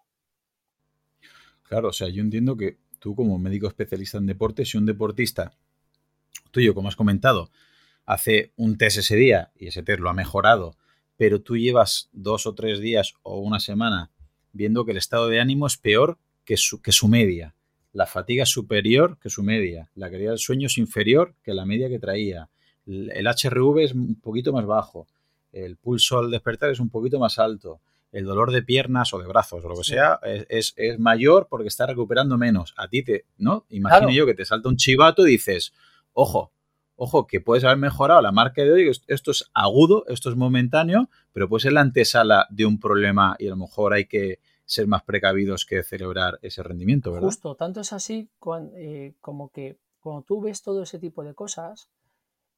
Claro, 1.63 1.89
o 1.89 1.93
sea, 1.93 2.09
yo 2.09 2.21
entiendo 2.21 2.55
que 2.57 2.77
tú 2.99 3.15
como 3.15 3.37
médico 3.37 3.67
especialista 3.67 4.17
en 4.17 4.25
deporte, 4.25 4.65
si 4.65 4.77
un 4.77 4.85
deportista 4.85 5.53
tuyo, 6.51 6.73
como 6.73 6.89
has 6.89 6.95
comentado, 6.95 7.49
hace 8.05 8.51
un 8.57 8.77
test 8.77 8.97
ese 8.97 9.15
día 9.15 9.51
y 9.55 9.67
ese 9.67 9.83
test 9.83 9.99
lo 9.99 10.09
ha 10.09 10.13
mejorado, 10.13 10.75
pero 11.17 11.41
tú 11.41 11.55
llevas 11.55 12.09
dos 12.11 12.45
o 12.45 12.55
tres 12.55 12.79
días 12.79 13.13
o 13.23 13.39
una 13.39 13.59
semana 13.59 14.11
viendo 14.53 14.85
que 14.85 14.91
el 14.91 14.97
estado 14.97 15.27
de 15.27 15.39
ánimo 15.39 15.67
es 15.67 15.77
peor 15.77 16.17
que 16.45 16.57
su, 16.57 16.81
que 16.81 16.91
su 16.91 17.07
media, 17.07 17.55
la 17.93 18.05
fatiga 18.05 18.43
es 18.43 18.49
superior 18.49 19.17
que 19.19 19.29
su 19.29 19.43
media, 19.43 19.89
la 19.95 20.09
calidad 20.09 20.31
del 20.31 20.39
sueño 20.39 20.67
es 20.67 20.77
inferior 20.77 21.35
que 21.43 21.53
la 21.53 21.65
media 21.65 21.89
que 21.89 21.99
traía, 21.99 22.49
el 22.85 23.27
HRV 23.27 23.79
es 23.79 23.93
un 23.93 24.19
poquito 24.19 24.53
más 24.53 24.65
bajo, 24.65 25.07
el 25.51 25.77
pulso 25.77 26.19
al 26.19 26.31
despertar 26.31 26.71
es 26.71 26.79
un 26.79 26.89
poquito 26.89 27.19
más 27.19 27.37
alto, 27.37 27.81
el 28.11 28.25
dolor 28.25 28.51
de 28.51 28.61
piernas 28.61 29.13
o 29.13 29.19
de 29.19 29.27
brazos 29.27 29.63
o 29.63 29.69
lo 29.69 29.75
que 29.75 29.83
sea 29.83 30.19
es, 30.23 30.75
mayor 30.99 31.47
porque 31.49 31.67
está 31.67 31.85
recuperando 31.85 32.37
menos. 32.37 32.73
A 32.75 32.89
ti 32.89 33.03
te, 33.03 33.25
¿no? 33.37 33.65
Imagino 33.69 34.11
yo 34.11 34.25
que 34.25 34.33
te 34.33 34.43
salta 34.43 34.67
un 34.67 34.75
chivato 34.75 35.25
y 35.25 35.31
dices, 35.31 35.73
ojo, 36.13 36.51
ojo, 37.03 37.25
que 37.25 37.41
puedes 37.41 37.63
haber 37.63 37.77
mejorado 37.77 38.21
la 38.21 38.31
marca 38.31 38.61
de 38.61 38.71
hoy, 38.71 38.91
esto 39.07 39.31
es 39.31 39.49
agudo, 39.55 40.05
esto 40.07 40.29
es 40.29 40.35
momentáneo, 40.35 41.09
pero 41.33 41.49
puede 41.49 41.63
ser 41.63 41.73
la 41.73 41.81
antesala 41.81 42.45
de 42.51 42.67
un 42.67 42.79
problema 42.79 43.35
y 43.39 43.47
a 43.47 43.49
lo 43.49 43.57
mejor 43.57 43.93
hay 43.93 44.05
que 44.05 44.37
ser 44.65 44.85
más 44.85 45.01
precavidos 45.01 45.65
que 45.65 45.81
celebrar 45.81 46.37
ese 46.43 46.61
rendimiento, 46.61 47.11
¿verdad? 47.11 47.25
Justo, 47.25 47.55
tanto 47.55 47.81
es 47.81 47.91
así 47.91 48.29
eh, 48.75 49.15
como 49.19 49.49
que 49.49 49.79
cuando 49.99 50.21
tú 50.21 50.41
ves 50.41 50.61
todo 50.61 50.83
ese 50.83 50.99
tipo 50.99 51.23
de 51.23 51.33
cosas, 51.33 51.89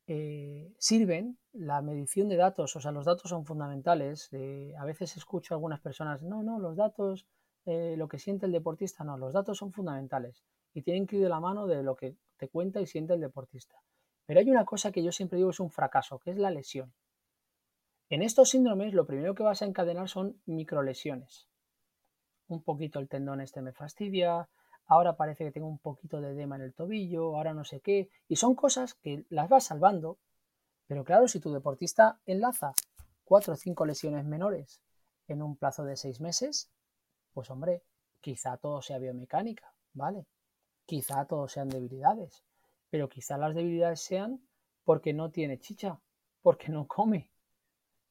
eh, 0.07 0.73
sirven 0.77 1.37
la 1.53 1.81
medición 1.81 2.27
de 2.27 2.35
datos, 2.35 2.75
o 2.75 2.81
sea, 2.81 2.91
los 2.91 3.05
datos 3.05 3.29
son 3.29 3.45
fundamentales. 3.45 4.29
a 4.77 4.83
veces 4.83 5.15
escucho 5.15 5.53
a 5.53 5.55
algunas 5.55 5.79
personas, 5.79 6.21
no, 6.21 6.43
no, 6.43 6.59
los 6.59 6.75
datos, 6.75 7.25
eh, 7.65 7.95
lo 7.97 8.09
que 8.09 8.19
siente 8.19 8.45
el 8.45 8.51
deportista, 8.51 9.05
no, 9.05 9.17
los 9.17 9.31
datos 9.31 9.57
son 9.57 9.71
fundamentales 9.71 10.43
y 10.73 10.81
tienen 10.81 11.07
que 11.07 11.15
ir 11.15 11.23
de 11.23 11.29
la 11.29 11.39
mano 11.39 11.65
de 11.65 11.81
lo 11.81 11.95
que 11.95 12.17
te 12.35 12.49
cuenta 12.49 12.81
y 12.81 12.87
siente 12.87 13.13
el 13.13 13.21
deportista. 13.21 13.77
Pero 14.25 14.39
hay 14.39 14.49
una 14.49 14.65
cosa 14.65 14.91
que 14.91 15.03
yo 15.03 15.11
siempre 15.11 15.37
digo 15.37 15.49
es 15.49 15.59
un 15.59 15.69
fracaso, 15.69 16.19
que 16.19 16.31
es 16.31 16.37
la 16.37 16.51
lesión. 16.51 16.93
En 18.09 18.21
estos 18.21 18.49
síndromes 18.49 18.93
lo 18.93 19.05
primero 19.05 19.35
que 19.35 19.43
vas 19.43 19.61
a 19.61 19.65
encadenar 19.65 20.09
son 20.09 20.41
microlesiones 20.45 21.47
un 22.47 22.63
poquito 22.63 22.99
el 22.99 23.09
tendón 23.09 23.41
este 23.41 23.61
me 23.61 23.73
fastidia, 23.73 24.49
ahora 24.85 25.15
parece 25.15 25.45
que 25.45 25.51
tengo 25.51 25.67
un 25.67 25.79
poquito 25.79 26.21
de 26.21 26.31
edema 26.31 26.55
en 26.55 26.63
el 26.63 26.73
tobillo, 26.73 27.35
ahora 27.35 27.53
no 27.53 27.63
sé 27.63 27.81
qué, 27.81 28.09
y 28.27 28.35
son 28.35 28.55
cosas 28.55 28.93
que 28.95 29.25
las 29.29 29.49
vas 29.49 29.65
salvando, 29.65 30.19
pero 30.87 31.03
claro, 31.03 31.27
si 31.27 31.39
tu 31.39 31.51
deportista 31.51 32.19
enlaza 32.25 32.73
cuatro 33.23 33.53
o 33.53 33.57
cinco 33.57 33.85
lesiones 33.85 34.25
menores 34.25 34.81
en 35.27 35.41
un 35.41 35.55
plazo 35.55 35.85
de 35.85 35.95
seis 35.95 36.19
meses, 36.19 36.71
pues 37.33 37.49
hombre, 37.49 37.83
quizá 38.21 38.57
todo 38.57 38.81
sea 38.81 38.99
biomecánica, 38.99 39.73
¿vale? 39.93 40.27
Quizá 40.85 41.25
todo 41.25 41.47
sean 41.47 41.69
debilidades, 41.69 42.43
pero 42.93 43.09
quizá 43.09 43.39
las 43.39 43.55
debilidades 43.55 44.01
sean 44.01 44.39
porque 44.83 45.13
no 45.13 45.31
tiene 45.31 45.57
chicha, 45.57 45.99
porque 46.43 46.69
no 46.69 46.85
come. 46.85 47.31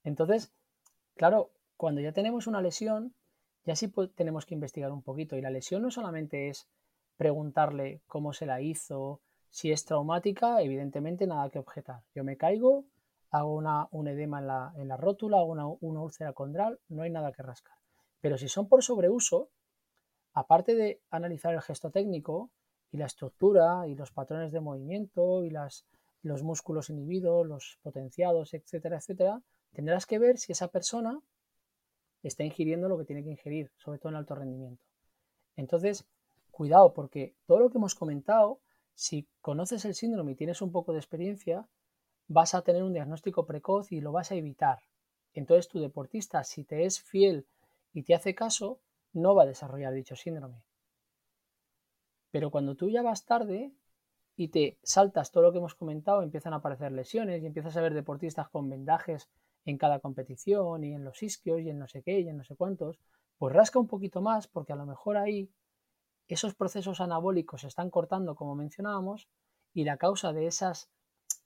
Entonces, 0.02 0.52
claro, 1.14 1.52
cuando 1.76 2.00
ya 2.00 2.10
tenemos 2.10 2.48
una 2.48 2.60
lesión, 2.60 3.14
ya 3.64 3.76
sí 3.76 3.92
tenemos 4.16 4.44
que 4.44 4.54
investigar 4.54 4.90
un 4.90 5.04
poquito. 5.04 5.36
Y 5.36 5.40
la 5.40 5.50
lesión 5.50 5.82
no 5.82 5.92
solamente 5.92 6.48
es 6.48 6.68
preguntarle 7.16 8.02
cómo 8.08 8.32
se 8.32 8.44
la 8.44 8.60
hizo, 8.60 9.20
si 9.50 9.70
es 9.70 9.84
traumática, 9.84 10.60
evidentemente 10.60 11.28
nada 11.28 11.48
que 11.48 11.60
objetar. 11.60 12.02
Yo 12.12 12.24
me 12.24 12.36
caigo, 12.36 12.84
hago 13.30 13.54
una, 13.54 13.86
un 13.92 14.08
edema 14.08 14.40
en 14.40 14.48
la, 14.48 14.72
en 14.74 14.88
la 14.88 14.96
rótula, 14.96 15.36
hago 15.36 15.52
una, 15.52 15.68
una 15.68 16.00
úlcera 16.00 16.32
condral, 16.32 16.80
no 16.88 17.02
hay 17.02 17.10
nada 17.10 17.30
que 17.30 17.44
rascar. 17.44 17.76
Pero 18.20 18.36
si 18.36 18.48
son 18.48 18.68
por 18.68 18.82
sobreuso, 18.82 19.48
aparte 20.34 20.74
de 20.74 21.00
analizar 21.08 21.54
el 21.54 21.62
gesto 21.62 21.92
técnico 21.92 22.50
y 22.92 22.98
la 22.98 23.06
estructura 23.06 23.88
y 23.88 23.94
los 23.94 24.12
patrones 24.12 24.52
de 24.52 24.60
movimiento 24.60 25.42
y 25.42 25.50
las, 25.50 25.86
los 26.22 26.42
músculos 26.42 26.90
inhibidos, 26.90 27.46
los 27.46 27.78
potenciados, 27.82 28.54
etcétera, 28.54 28.98
etcétera, 28.98 29.42
tendrás 29.72 30.06
que 30.06 30.18
ver 30.18 30.38
si 30.38 30.52
esa 30.52 30.68
persona 30.68 31.20
está 32.22 32.44
ingiriendo 32.44 32.88
lo 32.88 32.98
que 32.98 33.04
tiene 33.04 33.24
que 33.24 33.30
ingerir, 33.30 33.72
sobre 33.78 33.98
todo 33.98 34.10
en 34.10 34.16
alto 34.16 34.34
rendimiento. 34.34 34.84
Entonces, 35.56 36.06
cuidado, 36.50 36.92
porque 36.92 37.34
todo 37.46 37.58
lo 37.58 37.70
que 37.70 37.78
hemos 37.78 37.94
comentado, 37.94 38.60
si 38.94 39.26
conoces 39.40 39.84
el 39.84 39.94
síndrome 39.94 40.32
y 40.32 40.36
tienes 40.36 40.62
un 40.62 40.70
poco 40.70 40.92
de 40.92 40.98
experiencia, 40.98 41.66
vas 42.28 42.54
a 42.54 42.62
tener 42.62 42.82
un 42.82 42.92
diagnóstico 42.92 43.46
precoz 43.46 43.90
y 43.90 44.00
lo 44.00 44.12
vas 44.12 44.30
a 44.30 44.36
evitar. 44.36 44.80
Entonces, 45.32 45.68
tu 45.68 45.80
deportista, 45.80 46.44
si 46.44 46.64
te 46.64 46.84
es 46.84 47.00
fiel 47.00 47.46
y 47.94 48.02
te 48.02 48.14
hace 48.14 48.34
caso, 48.34 48.80
no 49.12 49.34
va 49.34 49.44
a 49.44 49.46
desarrollar 49.46 49.92
dicho 49.94 50.14
síndrome. 50.14 50.62
Pero 52.32 52.50
cuando 52.50 52.74
tú 52.74 52.90
ya 52.90 53.02
vas 53.02 53.24
tarde 53.24 53.72
y 54.34 54.48
te 54.48 54.78
saltas 54.82 55.30
todo 55.30 55.44
lo 55.44 55.52
que 55.52 55.58
hemos 55.58 55.76
comentado, 55.76 56.22
empiezan 56.22 56.54
a 56.54 56.56
aparecer 56.56 56.90
lesiones 56.90 57.42
y 57.42 57.46
empiezas 57.46 57.76
a 57.76 57.82
ver 57.82 57.94
deportistas 57.94 58.48
con 58.48 58.68
vendajes 58.68 59.28
en 59.64 59.78
cada 59.78 60.00
competición 60.00 60.82
y 60.82 60.94
en 60.94 61.04
los 61.04 61.22
isquios 61.22 61.60
y 61.60 61.68
en 61.68 61.78
no 61.78 61.86
sé 61.86 62.02
qué 62.02 62.18
y 62.20 62.28
en 62.28 62.38
no 62.38 62.44
sé 62.44 62.56
cuántos, 62.56 62.98
pues 63.38 63.54
rasca 63.54 63.78
un 63.78 63.86
poquito 63.86 64.20
más 64.22 64.48
porque 64.48 64.72
a 64.72 64.76
lo 64.76 64.86
mejor 64.86 65.18
ahí 65.18 65.52
esos 66.26 66.54
procesos 66.54 67.00
anabólicos 67.00 67.60
se 67.60 67.68
están 67.68 67.90
cortando 67.90 68.34
como 68.34 68.54
mencionábamos 68.54 69.28
y 69.74 69.84
la 69.84 69.98
causa 69.98 70.32
de 70.32 70.46
esas 70.46 70.90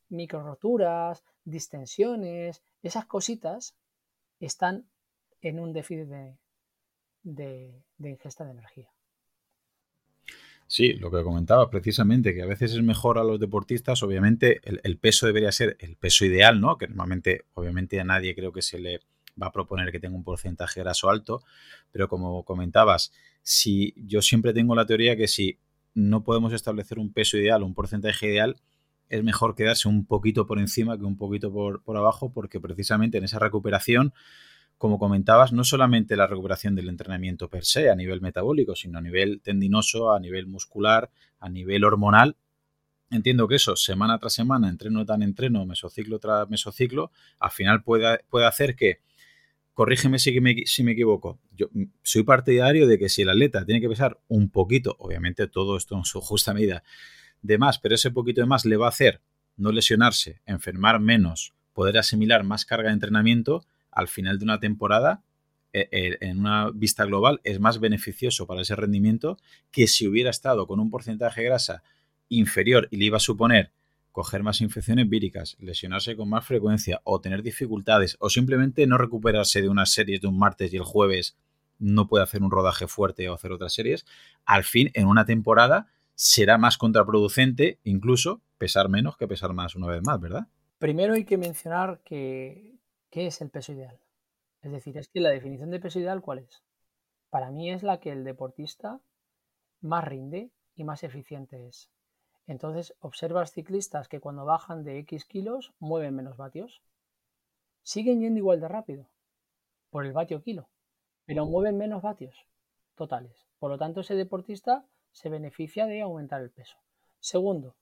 micro 0.08 0.42
roturas, 0.42 1.24
distensiones, 1.44 2.62
esas 2.82 3.06
cositas 3.06 3.76
están 4.38 4.88
en 5.40 5.58
un 5.58 5.72
déficit 5.72 6.06
de 7.24 7.82
ingesta 7.98 8.44
de 8.44 8.52
energía. 8.52 8.95
Sí, 10.68 10.94
lo 10.94 11.12
que 11.12 11.22
comentaba 11.22 11.70
precisamente, 11.70 12.34
que 12.34 12.42
a 12.42 12.46
veces 12.46 12.72
es 12.72 12.82
mejor 12.82 13.18
a 13.18 13.24
los 13.24 13.38
deportistas, 13.38 14.02
obviamente 14.02 14.60
el, 14.64 14.98
peso 14.98 15.26
debería 15.26 15.52
ser 15.52 15.76
el 15.78 15.96
peso 15.96 16.24
ideal, 16.24 16.60
¿no? 16.60 16.76
Que 16.76 16.88
normalmente, 16.88 17.44
obviamente 17.54 18.00
a 18.00 18.04
nadie 18.04 18.34
creo 18.34 18.52
que 18.52 18.62
se 18.62 18.80
le 18.80 19.00
va 19.40 19.48
a 19.48 19.52
proponer 19.52 19.92
que 19.92 20.00
tenga 20.00 20.16
un 20.16 20.24
porcentaje 20.24 20.80
graso 20.80 21.08
alto, 21.08 21.42
pero 21.92 22.08
como 22.08 22.44
comentabas, 22.44 23.12
si 23.42 23.94
yo 23.96 24.22
siempre 24.22 24.52
tengo 24.52 24.74
la 24.74 24.86
teoría 24.86 25.16
que 25.16 25.28
si 25.28 25.58
no 25.94 26.24
podemos 26.24 26.52
establecer 26.52 26.98
un 26.98 27.12
peso 27.12 27.36
ideal, 27.36 27.62
un 27.62 27.74
porcentaje 27.74 28.26
ideal, 28.26 28.56
es 29.08 29.22
mejor 29.22 29.54
quedarse 29.54 29.86
un 29.86 30.04
poquito 30.04 30.46
por 30.46 30.58
encima 30.58 30.98
que 30.98 31.04
un 31.04 31.16
poquito 31.16 31.52
por, 31.52 31.82
por 31.84 31.96
abajo, 31.96 32.32
porque 32.32 32.58
precisamente 32.58 33.18
en 33.18 33.24
esa 33.24 33.38
recuperación 33.38 34.12
como 34.78 34.98
comentabas, 34.98 35.52
no 35.52 35.64
solamente 35.64 36.16
la 36.16 36.26
recuperación 36.26 36.74
del 36.74 36.88
entrenamiento 36.88 37.48
per 37.48 37.64
se 37.64 37.90
a 37.90 37.94
nivel 37.94 38.20
metabólico, 38.20 38.74
sino 38.76 38.98
a 38.98 39.00
nivel 39.00 39.40
tendinoso, 39.40 40.12
a 40.12 40.20
nivel 40.20 40.46
muscular, 40.46 41.10
a 41.40 41.48
nivel 41.48 41.84
hormonal. 41.84 42.36
Entiendo 43.10 43.48
que 43.48 43.54
eso, 43.54 43.76
semana 43.76 44.18
tras 44.18 44.34
semana, 44.34 44.68
entreno 44.68 45.04
tras 45.06 45.20
entreno, 45.20 45.64
mesociclo 45.64 46.18
tras 46.18 46.48
mesociclo, 46.50 47.10
al 47.38 47.50
final 47.50 47.82
puede, 47.82 48.20
puede 48.28 48.46
hacer 48.46 48.74
que, 48.74 49.00
corrígeme 49.72 50.18
si 50.18 50.40
me, 50.40 50.56
si 50.66 50.82
me 50.82 50.92
equivoco, 50.92 51.38
yo 51.52 51.68
soy 52.02 52.24
partidario 52.24 52.86
de 52.86 52.98
que 52.98 53.08
si 53.08 53.22
el 53.22 53.30
atleta 53.30 53.64
tiene 53.64 53.80
que 53.80 53.88
pesar 53.88 54.18
un 54.28 54.50
poquito, 54.50 54.96
obviamente 54.98 55.46
todo 55.46 55.76
esto 55.76 55.96
en 55.96 56.04
su 56.04 56.20
justa 56.20 56.52
medida, 56.52 56.82
de 57.42 57.58
más, 57.58 57.78
pero 57.78 57.94
ese 57.94 58.10
poquito 58.10 58.40
de 58.40 58.46
más 58.46 58.64
le 58.64 58.76
va 58.76 58.86
a 58.86 58.90
hacer 58.90 59.22
no 59.56 59.72
lesionarse, 59.72 60.42
enfermar 60.44 61.00
menos, 61.00 61.54
poder 61.72 61.96
asimilar 61.98 62.44
más 62.44 62.64
carga 62.64 62.88
de 62.88 62.94
entrenamiento, 62.94 63.64
al 63.96 64.08
final 64.08 64.38
de 64.38 64.44
una 64.44 64.60
temporada, 64.60 65.22
eh, 65.72 65.88
eh, 65.90 66.18
en 66.20 66.38
una 66.38 66.70
vista 66.70 67.06
global, 67.06 67.40
es 67.44 67.58
más 67.58 67.80
beneficioso 67.80 68.46
para 68.46 68.60
ese 68.60 68.76
rendimiento 68.76 69.38
que 69.70 69.86
si 69.88 70.06
hubiera 70.06 70.30
estado 70.30 70.66
con 70.66 70.80
un 70.80 70.90
porcentaje 70.90 71.40
de 71.40 71.46
grasa 71.48 71.82
inferior 72.28 72.88
y 72.90 72.98
le 72.98 73.06
iba 73.06 73.16
a 73.16 73.20
suponer 73.20 73.72
coger 74.12 74.42
más 74.42 74.60
infecciones 74.60 75.08
víricas, 75.08 75.56
lesionarse 75.60 76.14
con 76.14 76.28
más 76.28 76.46
frecuencia 76.46 77.00
o 77.04 77.20
tener 77.20 77.42
dificultades 77.42 78.16
o 78.20 78.28
simplemente 78.28 78.86
no 78.86 78.98
recuperarse 78.98 79.62
de 79.62 79.68
unas 79.68 79.92
series 79.92 80.20
de 80.20 80.28
un 80.28 80.38
martes 80.38 80.72
y 80.72 80.76
el 80.76 80.82
jueves 80.82 81.36
no 81.78 82.06
puede 82.06 82.24
hacer 82.24 82.42
un 82.42 82.50
rodaje 82.50 82.86
fuerte 82.86 83.28
o 83.28 83.34
hacer 83.34 83.52
otras 83.52 83.72
series, 83.72 84.04
al 84.44 84.64
fin 84.64 84.90
en 84.94 85.06
una 85.06 85.24
temporada 85.24 85.88
será 86.14 86.58
más 86.58 86.76
contraproducente 86.76 87.78
incluso 87.84 88.42
pesar 88.58 88.90
menos 88.90 89.16
que 89.16 89.28
pesar 89.28 89.54
más 89.54 89.74
una 89.74 89.86
vez 89.86 90.02
más, 90.02 90.20
¿verdad? 90.20 90.48
Primero 90.78 91.14
hay 91.14 91.24
que 91.24 91.38
mencionar 91.38 92.00
que 92.04 92.76
¿Qué 93.10 93.26
es 93.26 93.40
el 93.40 93.50
peso 93.50 93.72
ideal? 93.72 93.98
Es 94.62 94.72
decir, 94.72 94.98
es 94.98 95.08
que 95.08 95.20
la 95.20 95.30
definición 95.30 95.70
de 95.70 95.80
peso 95.80 96.00
ideal, 96.00 96.22
¿cuál 96.22 96.40
es? 96.40 96.62
Para 97.30 97.50
mí 97.50 97.70
es 97.70 97.82
la 97.82 98.00
que 98.00 98.12
el 98.12 98.24
deportista 98.24 99.00
más 99.80 100.04
rinde 100.04 100.50
y 100.74 100.84
más 100.84 101.04
eficiente 101.04 101.66
es. 101.68 101.90
Entonces, 102.46 102.94
observas 103.00 103.52
ciclistas 103.52 104.08
que 104.08 104.20
cuando 104.20 104.44
bajan 104.44 104.84
de 104.84 104.98
X 105.00 105.24
kilos 105.24 105.72
mueven 105.78 106.14
menos 106.14 106.36
vatios. 106.36 106.82
Siguen 107.82 108.20
yendo 108.20 108.38
igual 108.38 108.60
de 108.60 108.68
rápido 108.68 109.08
por 109.90 110.04
el 110.04 110.12
vatio 110.12 110.42
kilo, 110.42 110.68
pero 111.24 111.46
mueven 111.46 111.78
menos 111.78 112.02
vatios 112.02 112.46
totales. 112.94 113.46
Por 113.58 113.70
lo 113.70 113.78
tanto, 113.78 114.00
ese 114.00 114.14
deportista 114.14 114.86
se 115.12 115.28
beneficia 115.28 115.86
de 115.86 116.02
aumentar 116.02 116.40
el 116.42 116.50
peso. 116.50 116.76
Segundo, 117.20 117.76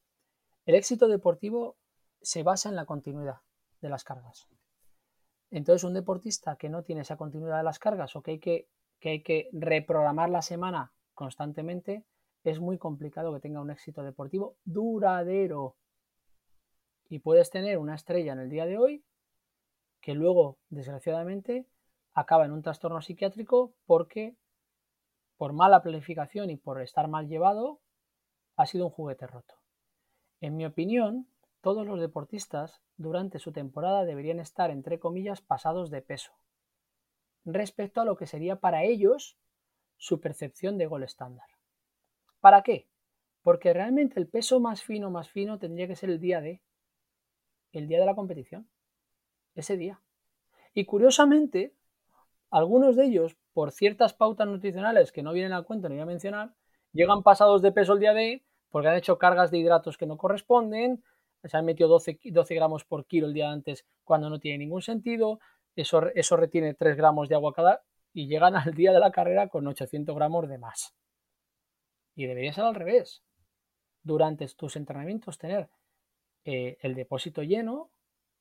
el 0.67 0.75
éxito 0.75 1.09
deportivo 1.09 1.77
se 2.23 2.43
basa 2.43 2.69
en 2.69 2.77
la 2.77 2.87
continuidad 2.87 3.41
de 3.81 3.89
las 3.89 4.05
cargas. 4.05 4.49
Entonces, 5.55 5.85
un 5.85 5.95
deportista 5.95 6.57
que 6.57 6.69
no 6.69 6.83
tiene 6.83 7.03
esa 7.03 7.17
continuidad 7.17 7.59
de 7.59 7.63
las 7.63 7.79
cargas 7.79 8.17
o 8.17 8.23
que 8.23 8.33
hay 8.33 8.39
que, 8.41 8.67
que, 8.99 9.11
hay 9.11 9.23
que 9.23 9.49
reprogramar 9.53 10.29
la 10.29 10.43
semana 10.43 10.93
constantemente, 11.15 12.05
es 12.43 12.59
muy 12.59 12.77
complicado 12.77 13.33
que 13.33 13.39
tenga 13.39 13.61
un 13.61 13.71
éxito 13.71 14.03
deportivo 14.03 14.57
duradero. 14.65 15.77
Y 17.09 17.21
puedes 17.21 17.51
tener 17.51 17.79
una 17.79 17.95
estrella 17.95 18.33
en 18.33 18.41
el 18.41 18.51
día 18.51 18.67
de 18.67 18.79
hoy 18.79 19.05
que 20.01 20.15
luego, 20.15 20.59
desgraciadamente, 20.71 21.69
acaba 22.15 22.47
en 22.47 22.51
un 22.51 22.63
trastorno 22.63 23.01
psiquiátrico 23.01 23.75
porque, 23.87 24.35
por 25.37 25.53
mala 25.53 25.85
planificación 25.85 26.51
y 26.51 26.57
por 26.57 26.83
estar 26.83 27.07
mal 27.07 27.29
llevado, 27.29 27.79
ha 28.57 28.67
sido 28.67 28.87
un 28.87 28.91
juguete 28.91 29.29
roto. 29.29 29.55
En 30.41 30.57
mi 30.57 30.67
opinión, 30.67 31.29
todos 31.61 31.87
los 31.87 32.01
deportistas 32.01 32.83
durante 32.97 33.39
su 33.39 33.53
temporada 33.53 34.05
deberían 34.05 34.41
estar, 34.41 34.71
entre 34.71 34.99
comillas, 34.99 35.41
pasados 35.41 35.91
de 35.91 36.03
peso, 36.03 36.33
respecto 37.45 38.01
a 38.01 38.05
lo 38.05 38.17
que 38.17 38.27
sería 38.27 38.57
para 38.57 38.85
ellos 38.85 39.37
su 39.97 40.21
percepción 40.21 40.79
de 40.79 40.87
gol 40.87 41.03
estándar. 41.03 41.47
¿Para 42.41 42.63
qué? 42.63 42.89
Porque 43.43 43.73
realmente 43.73 44.19
el 44.21 44.29
peso 44.29 44.61
más 44.61 44.83
fino, 44.83 45.11
más 45.11 45.29
fino 45.29 45.59
tendría 45.59 45.87
que 45.87 45.97
ser 45.97 46.11
el 46.11 46.21
día 46.21 46.41
de, 46.41 46.61
el 47.73 47.89
día 47.89 48.01
de 48.01 48.07
la 48.07 48.15
competición, 48.15 48.69
ese 49.55 49.77
día. 49.77 50.01
Y 50.73 50.85
curiosamente, 50.85 51.75
algunos 52.51 52.97
de 52.97 53.07
ellos, 53.07 53.37
por 53.53 53.73
ciertas 53.73 54.15
pautas 54.15 54.47
nutricionales 54.47 55.13
que 55.13 55.23
no 55.23 55.33
vienen 55.33 55.53
al 55.53 55.65
cuento 55.65 55.89
ni 55.89 55.97
voy 55.97 56.03
a 56.03 56.07
mencionar, 56.07 56.55
llegan 56.93 57.23
pasados 57.23 57.63
de 57.63 57.73
peso 57.73 57.95
el 57.95 58.01
día 58.01 58.15
de 58.15 58.45
porque 58.71 58.89
han 58.89 58.97
hecho 58.97 59.19
cargas 59.19 59.53
de 59.53 59.59
hidratos 59.59 59.97
que 59.97 60.07
no 60.07 60.17
corresponden, 60.17 61.05
se 61.45 61.57
han 61.57 61.65
metido 61.65 61.89
12, 61.89 62.19
12 62.25 62.55
gramos 62.55 62.85
por 62.85 63.07
kilo 63.07 63.27
el 63.27 63.35
día 63.35 63.51
antes 63.51 63.85
cuando 64.05 64.31
no 64.31 64.39
tiene 64.39 64.59
ningún 64.59 64.83
sentido, 64.83 65.41
eso, 65.77 66.07
eso 66.15 66.37
retiene 66.37 66.75
3 66.75 66.97
gramos 66.97 67.29
de 67.29 67.35
agua 67.35 67.53
cada 67.53 67.83
y 68.13 68.29
llegan 68.29 68.57
al 68.57 68.75
día 68.75 68.93
de 68.93 69.01
la 69.01 69.11
carrera 69.11 69.49
con 69.49 69.67
800 69.67 70.15
gramos 70.15 70.49
de 70.49 70.59
más. 70.59 70.95
Y 72.15 72.27
debería 72.27 72.53
ser 72.53 72.65
al 72.65 72.77
revés. 72.77 73.23
Durante 74.03 74.47
tus 74.49 74.77
entrenamientos 74.77 75.39
tener 75.39 75.69
eh, 76.45 76.77
el 76.81 76.95
depósito 76.95 77.43
lleno, 77.43 77.91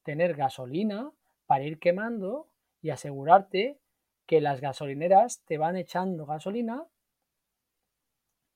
tener 0.03 0.35
gasolina 0.35 1.11
para 1.45 1.63
ir 1.63 1.79
quemando 1.79 2.47
y 2.81 2.91
asegurarte 2.91 3.79
que 4.25 4.41
las 4.41 4.61
gasolineras 4.61 5.43
te 5.45 5.57
van 5.57 5.75
echando 5.77 6.25
gasolina 6.25 6.85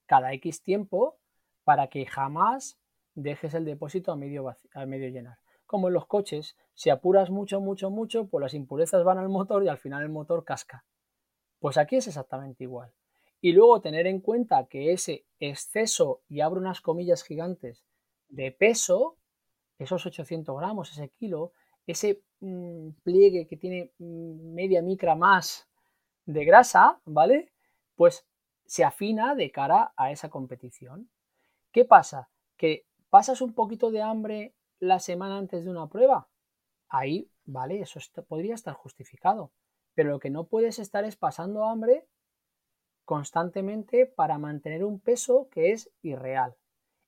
cada 0.05 0.33
X 0.33 0.61
tiempo 0.61 1.17
para 1.63 1.87
que 1.87 2.05
jamás 2.05 2.77
dejes 3.17 3.55
el 3.55 3.65
depósito 3.65 4.11
a 4.11 4.15
medio, 4.15 4.55
a 4.73 4.85
medio 4.85 5.09
llenar. 5.09 5.39
Como 5.65 5.87
en 5.87 5.95
los 5.95 6.05
coches, 6.05 6.55
si 6.75 6.91
apuras 6.91 7.31
mucho, 7.31 7.59
mucho, 7.59 7.89
mucho, 7.89 8.27
pues 8.27 8.41
las 8.41 8.53
impurezas 8.53 9.03
van 9.03 9.17
al 9.17 9.27
motor 9.27 9.63
y 9.63 9.67
al 9.67 9.79
final 9.79 10.03
el 10.03 10.09
motor 10.09 10.45
casca. 10.45 10.85
Pues 11.59 11.77
aquí 11.77 11.95
es 11.95 12.07
exactamente 12.07 12.63
igual. 12.63 12.93
Y 13.41 13.53
luego 13.53 13.81
tener 13.81 14.05
en 14.05 14.21
cuenta 14.21 14.67
que 14.67 14.93
ese 14.93 15.25
exceso, 15.39 16.21
y 16.29 16.41
abro 16.41 16.61
unas 16.61 16.79
comillas 16.79 17.23
gigantes, 17.23 17.83
de 18.29 18.51
peso, 18.51 19.17
esos 19.79 20.05
800 20.05 20.55
gramos, 20.55 20.91
ese 20.91 21.09
kilo, 21.09 21.53
ese 21.87 22.21
mm, 22.39 22.89
pliegue 23.03 23.47
que 23.47 23.57
tiene 23.57 23.91
mm, 23.97 24.53
media 24.53 24.81
micra 24.83 25.15
más 25.15 25.67
de 26.25 26.45
grasa, 26.45 26.99
¿vale? 27.05 27.51
Pues 27.95 28.27
se 28.65 28.83
afina 28.83 29.33
de 29.33 29.51
cara 29.51 29.93
a 29.97 30.11
esa 30.11 30.29
competición. 30.29 31.09
¿Qué 31.71 31.83
pasa? 31.83 32.29
Que 32.57 32.85
¿Pasas 33.09 33.41
un 33.41 33.53
poquito 33.53 33.91
de 33.91 34.01
hambre 34.01 34.53
la 34.79 34.99
semana 34.99 35.37
antes 35.37 35.63
de 35.63 35.71
una 35.71 35.87
prueba? 35.87 36.29
Ahí, 36.89 37.29
vale, 37.45 37.81
eso 37.81 37.99
podría 38.27 38.55
estar 38.55 38.73
justificado. 38.73 39.51
Pero 39.93 40.09
lo 40.11 40.19
que 40.19 40.29
no 40.29 40.45
puedes 40.45 40.79
estar 40.79 41.05
es 41.05 41.15
pasando 41.15 41.65
hambre 41.65 42.07
constantemente 43.05 44.05
para 44.05 44.37
mantener 44.37 44.83
un 44.83 44.99
peso 44.99 45.47
que 45.49 45.71
es 45.71 45.89
irreal 46.01 46.55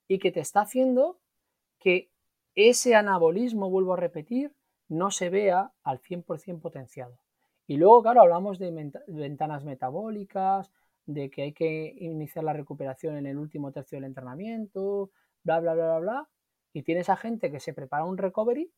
y 0.07 0.19
que 0.19 0.31
te 0.31 0.39
está 0.39 0.61
haciendo 0.61 1.19
que 1.77 2.09
ese 2.55 2.95
anabolismo, 2.95 3.69
vuelvo 3.69 3.93
a 3.93 3.97
repetir, 3.97 4.55
no 4.87 5.11
se 5.11 5.29
vea 5.29 5.71
al 5.83 5.99
100% 5.99 6.61
potenciado. 6.61 7.19
Y 7.67 7.77
luego, 7.77 8.01
claro, 8.01 8.21
hablamos 8.21 8.57
de 8.57 8.91
ventanas 9.07 9.63
metabólicas, 9.63 10.71
de 11.05 11.29
que 11.29 11.43
hay 11.43 11.53
que 11.53 11.95
iniciar 11.99 12.43
la 12.43 12.53
recuperación 12.53 13.17
en 13.17 13.25
el 13.25 13.37
último 13.37 13.71
tercio 13.71 13.97
del 13.97 14.05
entrenamiento, 14.05 15.11
bla, 15.49 15.59
bla, 15.59 15.73
bla, 15.73 15.85
bla, 15.85 15.99
bla, 15.99 16.29
y 16.73 16.83
tienes 16.83 17.09
a 17.09 17.15
gente 17.15 17.51
que 17.51 17.59
se 17.59 17.73
prepara 17.73 18.05
un 18.05 18.17
recovery, 18.17 18.71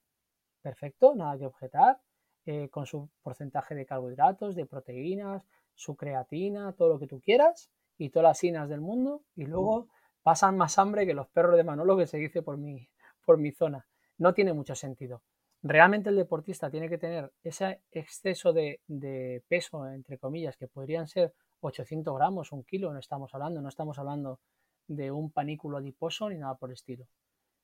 perfecto, 0.61 1.13
nada 1.15 1.37
que 1.37 1.45
objetar, 1.45 1.99
eh, 2.45 2.69
con 2.69 2.85
su 2.85 3.09
porcentaje 3.21 3.75
de 3.75 3.85
carbohidratos, 3.85 4.55
de 4.55 4.65
proteínas, 4.65 5.45
su 5.75 5.95
creatina, 5.97 6.73
todo 6.73 6.89
lo 6.89 6.99
que 6.99 7.07
tú 7.07 7.19
quieras, 7.19 7.69
y 7.97 8.09
todas 8.09 8.29
las 8.29 8.37
sinas 8.37 8.69
del 8.69 8.79
mundo, 8.79 9.23
y 9.35 9.45
luego 9.45 9.89
pasan 10.23 10.55
más 10.55 10.79
hambre 10.79 11.05
que 11.05 11.13
los 11.13 11.27
perros 11.27 11.57
de 11.57 11.63
Manolo 11.63 11.97
que 11.97 12.07
se 12.07 12.17
dice 12.17 12.41
por 12.41 12.57
mi, 12.57 12.87
por 13.25 13.37
mi 13.37 13.51
zona. 13.51 13.85
No 14.17 14.33
tiene 14.33 14.53
mucho 14.53 14.73
sentido. 14.73 15.23
Realmente 15.63 16.09
el 16.09 16.15
deportista 16.15 16.71
tiene 16.71 16.87
que 16.89 16.97
tener 16.97 17.31
ese 17.43 17.81
exceso 17.91 18.53
de, 18.53 18.79
de 18.87 19.43
peso, 19.47 19.85
entre 19.87 20.17
comillas, 20.17 20.57
que 20.57 20.67
podrían 20.67 21.07
ser 21.07 21.33
800 21.59 22.15
gramos, 22.15 22.51
un 22.51 22.63
kilo, 22.63 22.93
no 22.93 22.99
estamos 22.99 23.33
hablando, 23.35 23.61
no 23.61 23.69
estamos 23.69 23.99
hablando 23.99 24.39
de 24.87 25.11
un 25.11 25.31
panículo 25.31 25.77
adiposo 25.77 26.29
ni 26.29 26.37
nada 26.37 26.55
por 26.55 26.69
el 26.69 26.75
estilo. 26.75 27.07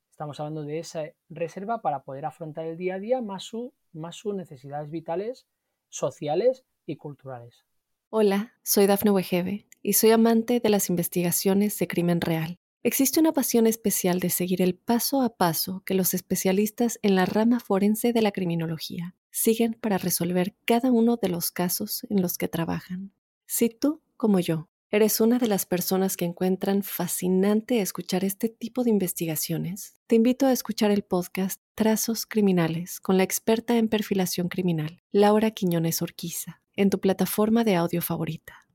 Estamos 0.09 0.39
hablando 0.39 0.63
de 0.63 0.79
esa 0.79 1.03
reserva 1.29 1.81
para 1.81 2.03
poder 2.03 2.25
afrontar 2.25 2.65
el 2.65 2.77
día 2.77 2.95
a 2.95 2.99
día 2.99 3.21
más, 3.21 3.43
su, 3.43 3.73
más 3.93 4.15
sus 4.15 4.33
necesidades 4.33 4.89
vitales, 4.89 5.45
sociales 5.89 6.65
y 6.85 6.95
culturales. 6.95 7.65
Hola, 8.09 8.53
soy 8.63 8.87
Dafne 8.87 9.11
Wegebe 9.11 9.67
y 9.83 9.93
soy 9.93 10.11
amante 10.11 10.59
de 10.59 10.69
las 10.69 10.89
investigaciones 10.89 11.77
de 11.77 11.87
crimen 11.87 12.21
real. 12.21 12.57
Existe 12.83 13.19
una 13.19 13.33
pasión 13.33 13.67
especial 13.67 14.19
de 14.19 14.29
seguir 14.29 14.61
el 14.61 14.75
paso 14.75 15.21
a 15.21 15.35
paso 15.35 15.83
que 15.85 15.93
los 15.93 16.13
especialistas 16.13 16.99
en 17.01 17.15
la 17.15 17.25
rama 17.25 17.59
forense 17.59 18.13
de 18.13 18.21
la 18.21 18.31
criminología 18.31 19.15
siguen 19.29 19.73
para 19.73 19.97
resolver 19.97 20.55
cada 20.65 20.91
uno 20.91 21.17
de 21.17 21.29
los 21.29 21.51
casos 21.51 22.07
en 22.09 22.21
los 22.21 22.37
que 22.37 22.47
trabajan. 22.47 23.11
Si 23.45 23.69
tú, 23.69 24.01
como 24.15 24.39
yo, 24.39 24.69
¿Eres 24.89 25.19
una 25.19 25.37
de 25.37 25.49
las 25.49 25.65
personas 25.65 26.15
que 26.15 26.23
encuentran 26.23 26.81
fascinante 26.81 27.81
escuchar 27.81 28.23
este 28.23 28.47
tipo 28.47 28.85
de 28.85 28.89
investigaciones? 28.89 29.95
Te 30.07 30.15
invito 30.15 30.45
a 30.45 30.53
escuchar 30.53 30.91
el 30.91 31.03
podcast 31.03 31.61
Trazos 31.75 32.25
Criminales 32.25 33.01
con 33.01 33.17
la 33.17 33.23
experta 33.23 33.77
en 33.77 33.89
perfilación 33.89 34.47
criminal, 34.47 35.03
Laura 35.11 35.51
Quiñones 35.51 36.01
Orquiza, 36.01 36.61
en 36.73 36.89
tu 36.89 37.01
plataforma 37.01 37.65
de 37.65 37.75
audio 37.75 38.01
favorita. 38.01 38.65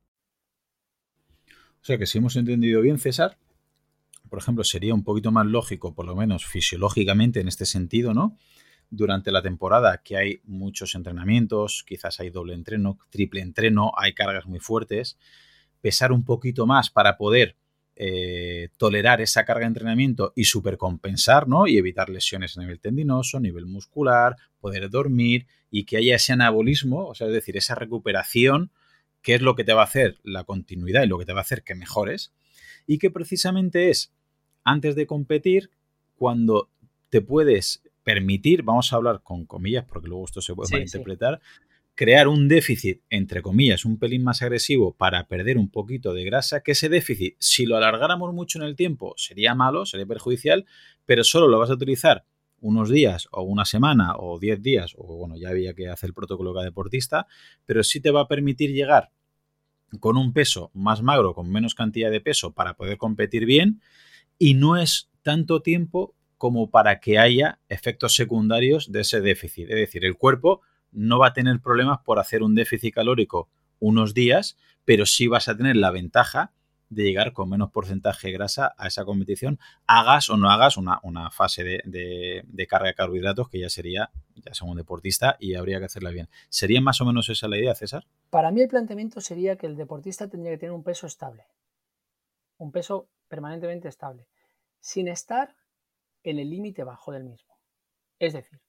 O 1.80 1.84
sea 1.84 1.96
que 1.96 2.04
si 2.04 2.18
hemos 2.18 2.36
entendido 2.36 2.82
bien, 2.82 2.98
César, 2.98 3.38
por 4.28 4.38
ejemplo, 4.38 4.64
sería 4.64 4.92
un 4.92 5.04
poquito 5.04 5.32
más 5.32 5.46
lógico, 5.46 5.94
por 5.94 6.04
lo 6.04 6.14
menos 6.14 6.44
fisiológicamente 6.44 7.40
en 7.40 7.48
este 7.48 7.64
sentido, 7.64 8.12
¿no? 8.12 8.36
Durante 8.90 9.32
la 9.32 9.40
temporada 9.40 10.02
que 10.04 10.18
hay 10.18 10.40
muchos 10.44 10.94
entrenamientos, 10.94 11.82
quizás 11.88 12.20
hay 12.20 12.28
doble 12.28 12.52
entreno, 12.52 12.98
triple 13.08 13.40
entreno, 13.40 13.92
hay 13.96 14.12
cargas 14.12 14.44
muy 14.44 14.60
fuertes 14.60 15.16
pesar 15.82 16.12
un 16.12 16.24
poquito 16.24 16.66
más 16.66 16.88
para 16.88 17.18
poder 17.18 17.56
eh, 17.94 18.70
tolerar 18.78 19.20
esa 19.20 19.44
carga 19.44 19.60
de 19.60 19.66
entrenamiento 19.66 20.32
y 20.34 20.44
supercompensar, 20.44 21.46
¿no? 21.46 21.66
Y 21.66 21.76
evitar 21.76 22.08
lesiones 22.08 22.56
a 22.56 22.62
nivel 22.62 22.80
tendinoso, 22.80 23.36
a 23.36 23.40
nivel 23.40 23.66
muscular, 23.66 24.36
poder 24.60 24.88
dormir 24.88 25.46
y 25.70 25.84
que 25.84 25.98
haya 25.98 26.16
ese 26.16 26.32
anabolismo, 26.32 27.06
o 27.06 27.14
sea, 27.14 27.26
es 27.26 27.34
decir, 27.34 27.56
esa 27.58 27.74
recuperación, 27.74 28.70
que 29.20 29.34
es 29.34 29.42
lo 29.42 29.54
que 29.54 29.64
te 29.64 29.74
va 29.74 29.82
a 29.82 29.84
hacer 29.84 30.18
la 30.22 30.44
continuidad 30.44 31.02
y 31.02 31.06
lo 31.06 31.18
que 31.18 31.26
te 31.26 31.34
va 31.34 31.40
a 31.40 31.42
hacer 31.42 31.62
que 31.62 31.74
mejores, 31.74 32.32
y 32.86 32.98
que 32.98 33.10
precisamente 33.10 33.90
es 33.90 34.12
antes 34.64 34.94
de 34.94 35.06
competir 35.06 35.70
cuando 36.16 36.70
te 37.10 37.20
puedes 37.20 37.82
permitir, 38.04 38.62
vamos 38.62 38.92
a 38.92 38.96
hablar 38.96 39.20
con 39.22 39.44
comillas, 39.44 39.84
porque 39.84 40.08
luego 40.08 40.24
esto 40.24 40.40
se 40.40 40.54
puede 40.54 40.70
malinterpretar, 40.72 41.40
crear 41.94 42.28
un 42.28 42.48
déficit, 42.48 43.02
entre 43.10 43.42
comillas, 43.42 43.84
un 43.84 43.98
pelín 43.98 44.24
más 44.24 44.42
agresivo 44.42 44.94
para 44.94 45.26
perder 45.28 45.58
un 45.58 45.70
poquito 45.70 46.14
de 46.14 46.24
grasa, 46.24 46.62
que 46.62 46.72
ese 46.72 46.88
déficit, 46.88 47.36
si 47.38 47.66
lo 47.66 47.76
alargáramos 47.76 48.32
mucho 48.32 48.58
en 48.58 48.64
el 48.64 48.76
tiempo, 48.76 49.14
sería 49.16 49.54
malo, 49.54 49.84
sería 49.84 50.06
perjudicial, 50.06 50.64
pero 51.04 51.24
solo 51.24 51.48
lo 51.48 51.58
vas 51.58 51.70
a 51.70 51.74
utilizar 51.74 52.24
unos 52.60 52.88
días 52.88 53.28
o 53.32 53.42
una 53.42 53.64
semana 53.64 54.14
o 54.16 54.38
diez 54.38 54.62
días, 54.62 54.94
o 54.96 55.16
bueno, 55.16 55.36
ya 55.36 55.50
había 55.50 55.74
que 55.74 55.88
hacer 55.88 56.08
el 56.08 56.14
protocolo 56.14 56.54
cada 56.54 56.64
deportista, 56.64 57.26
pero 57.66 57.82
sí 57.82 58.00
te 58.00 58.10
va 58.10 58.22
a 58.22 58.28
permitir 58.28 58.72
llegar 58.72 59.10
con 60.00 60.16
un 60.16 60.32
peso 60.32 60.70
más 60.72 61.02
magro, 61.02 61.34
con 61.34 61.50
menos 61.50 61.74
cantidad 61.74 62.10
de 62.10 62.20
peso 62.20 62.52
para 62.52 62.74
poder 62.74 62.96
competir 62.96 63.44
bien 63.44 63.82
y 64.38 64.54
no 64.54 64.76
es 64.76 65.10
tanto 65.22 65.60
tiempo 65.60 66.14
como 66.38 66.70
para 66.70 66.98
que 67.00 67.18
haya 67.18 67.60
efectos 67.68 68.14
secundarios 68.14 68.90
de 68.90 69.00
ese 69.00 69.20
déficit. 69.20 69.68
Es 69.68 69.76
decir, 69.76 70.04
el 70.04 70.16
cuerpo 70.16 70.62
no 70.92 71.18
va 71.18 71.28
a 71.28 71.32
tener 71.32 71.60
problemas 71.60 72.00
por 72.04 72.18
hacer 72.18 72.42
un 72.42 72.54
déficit 72.54 72.94
calórico 72.94 73.48
unos 73.80 74.14
días, 74.14 74.56
pero 74.84 75.06
sí 75.06 75.26
vas 75.26 75.48
a 75.48 75.56
tener 75.56 75.76
la 75.76 75.90
ventaja 75.90 76.52
de 76.92 77.04
llegar 77.04 77.32
con 77.32 77.48
menos 77.48 77.70
porcentaje 77.70 78.28
de 78.28 78.34
grasa 78.34 78.74
a 78.76 78.86
esa 78.86 79.04
competición, 79.04 79.58
hagas 79.86 80.28
o 80.28 80.36
no 80.36 80.50
hagas 80.50 80.76
una, 80.76 81.30
fase 81.30 81.64
de, 81.64 82.66
carga 82.68 82.88
de 82.88 82.94
carbohidratos 82.94 83.48
que 83.48 83.60
ya 83.60 83.70
sería, 83.70 84.10
ya 84.34 84.52
según 84.52 84.76
deportista, 84.76 85.36
y 85.40 85.54
habría 85.54 85.78
que 85.78 85.86
hacerla 85.86 86.10
bien. 86.10 86.28
¿Sería 86.50 86.80
más 86.80 87.00
o 87.00 87.06
menos 87.06 87.28
esa 87.30 87.48
la 87.48 87.56
idea, 87.56 87.74
César? 87.74 88.06
Para 88.28 88.50
mí 88.50 88.60
el 88.60 88.68
planteamiento 88.68 89.20
sería 89.20 89.56
que 89.56 89.66
el 89.66 89.76
deportista 89.76 90.28
tendría 90.28 90.52
que 90.52 90.58
tener 90.58 90.72
un 90.72 90.84
peso 90.84 91.06
estable, 91.06 91.46
un 92.58 92.72
peso 92.72 93.08
permanentemente 93.28 93.88
estable, 93.88 94.26
sin 94.78 95.08
estar 95.08 95.56
en 96.22 96.38
el 96.38 96.50
límite 96.50 96.84
bajo 96.84 97.12
del 97.12 97.24
mismo. 97.24 97.58
Es 98.18 98.34
decir, 98.34 98.60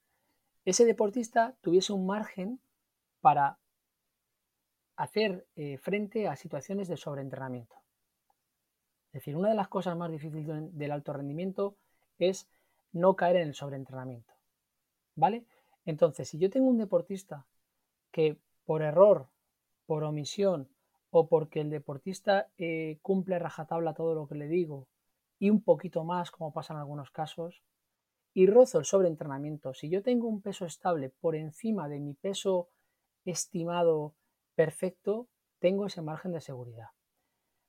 ese 0.66 0.86
deportista 0.86 1.56
tuviese 1.62 1.94
un 1.94 2.06
margen 2.06 2.60
para 3.22 3.58
hacer 4.96 5.48
eh, 5.56 5.78
frente 5.78 6.28
a 6.28 6.36
situaciones 6.36 6.88
de 6.88 6.98
sobreentrenamiento. 6.98 7.76
Es 9.08 9.22
decir, 9.22 9.36
una 9.36 9.50
de 9.50 9.56
las 9.56 9.68
cosas 9.68 9.98
más 9.98 10.12
difíciles 10.12 10.48
del 10.76 10.92
alto 10.92 11.14
rendimiento 11.14 11.76
es 12.18 12.50
no 12.92 13.16
caer 13.16 13.38
en 13.38 13.50
el 13.50 13.54
sobreentrenamiento. 13.54 14.34
¿Vale? 15.16 15.46
Entonces, 15.86 16.30
si 16.30 16.40
yo 16.40 16.50
tengo 16.50 16.68
un 16.68 16.78
deportista 16.78 17.46
que 18.12 18.38
por 18.66 18.82
error, 18.82 19.28
por 19.86 20.04
omisión 20.04 20.70
o 21.12 21.28
porque 21.28 21.62
el 21.62 21.70
deportista 21.70 22.50
eh, 22.58 22.98
cumple 23.02 23.38
rajatabla 23.38 23.94
todo 23.94 24.16
lo 24.16 24.28
que 24.28 24.36
le 24.36 24.48
digo 24.48 24.88
y 25.38 25.50
un 25.50 25.62
poquito 25.62 26.04
más, 26.04 26.32
como 26.32 26.54
pasa 26.54 26.74
en 26.74 26.80
algunos 26.80 27.12
casos, 27.12 27.62
y 28.34 28.48
rozo 28.48 28.80
el 28.80 28.86
sobreentrenamiento, 28.86 29.74
si 29.74 29.90
yo 29.90 30.02
tengo 30.02 30.28
un 30.28 30.42
peso 30.42 30.66
estable 30.66 31.10
por 31.10 31.36
encima 31.36 31.88
de 31.88 32.00
mi 32.00 32.16
peso 32.16 32.70
estimado 33.26 34.16
perfecto, 34.56 35.28
tengo 35.60 35.86
ese 35.86 36.02
margen 36.02 36.32
de 36.32 36.42
seguridad. 36.42 36.88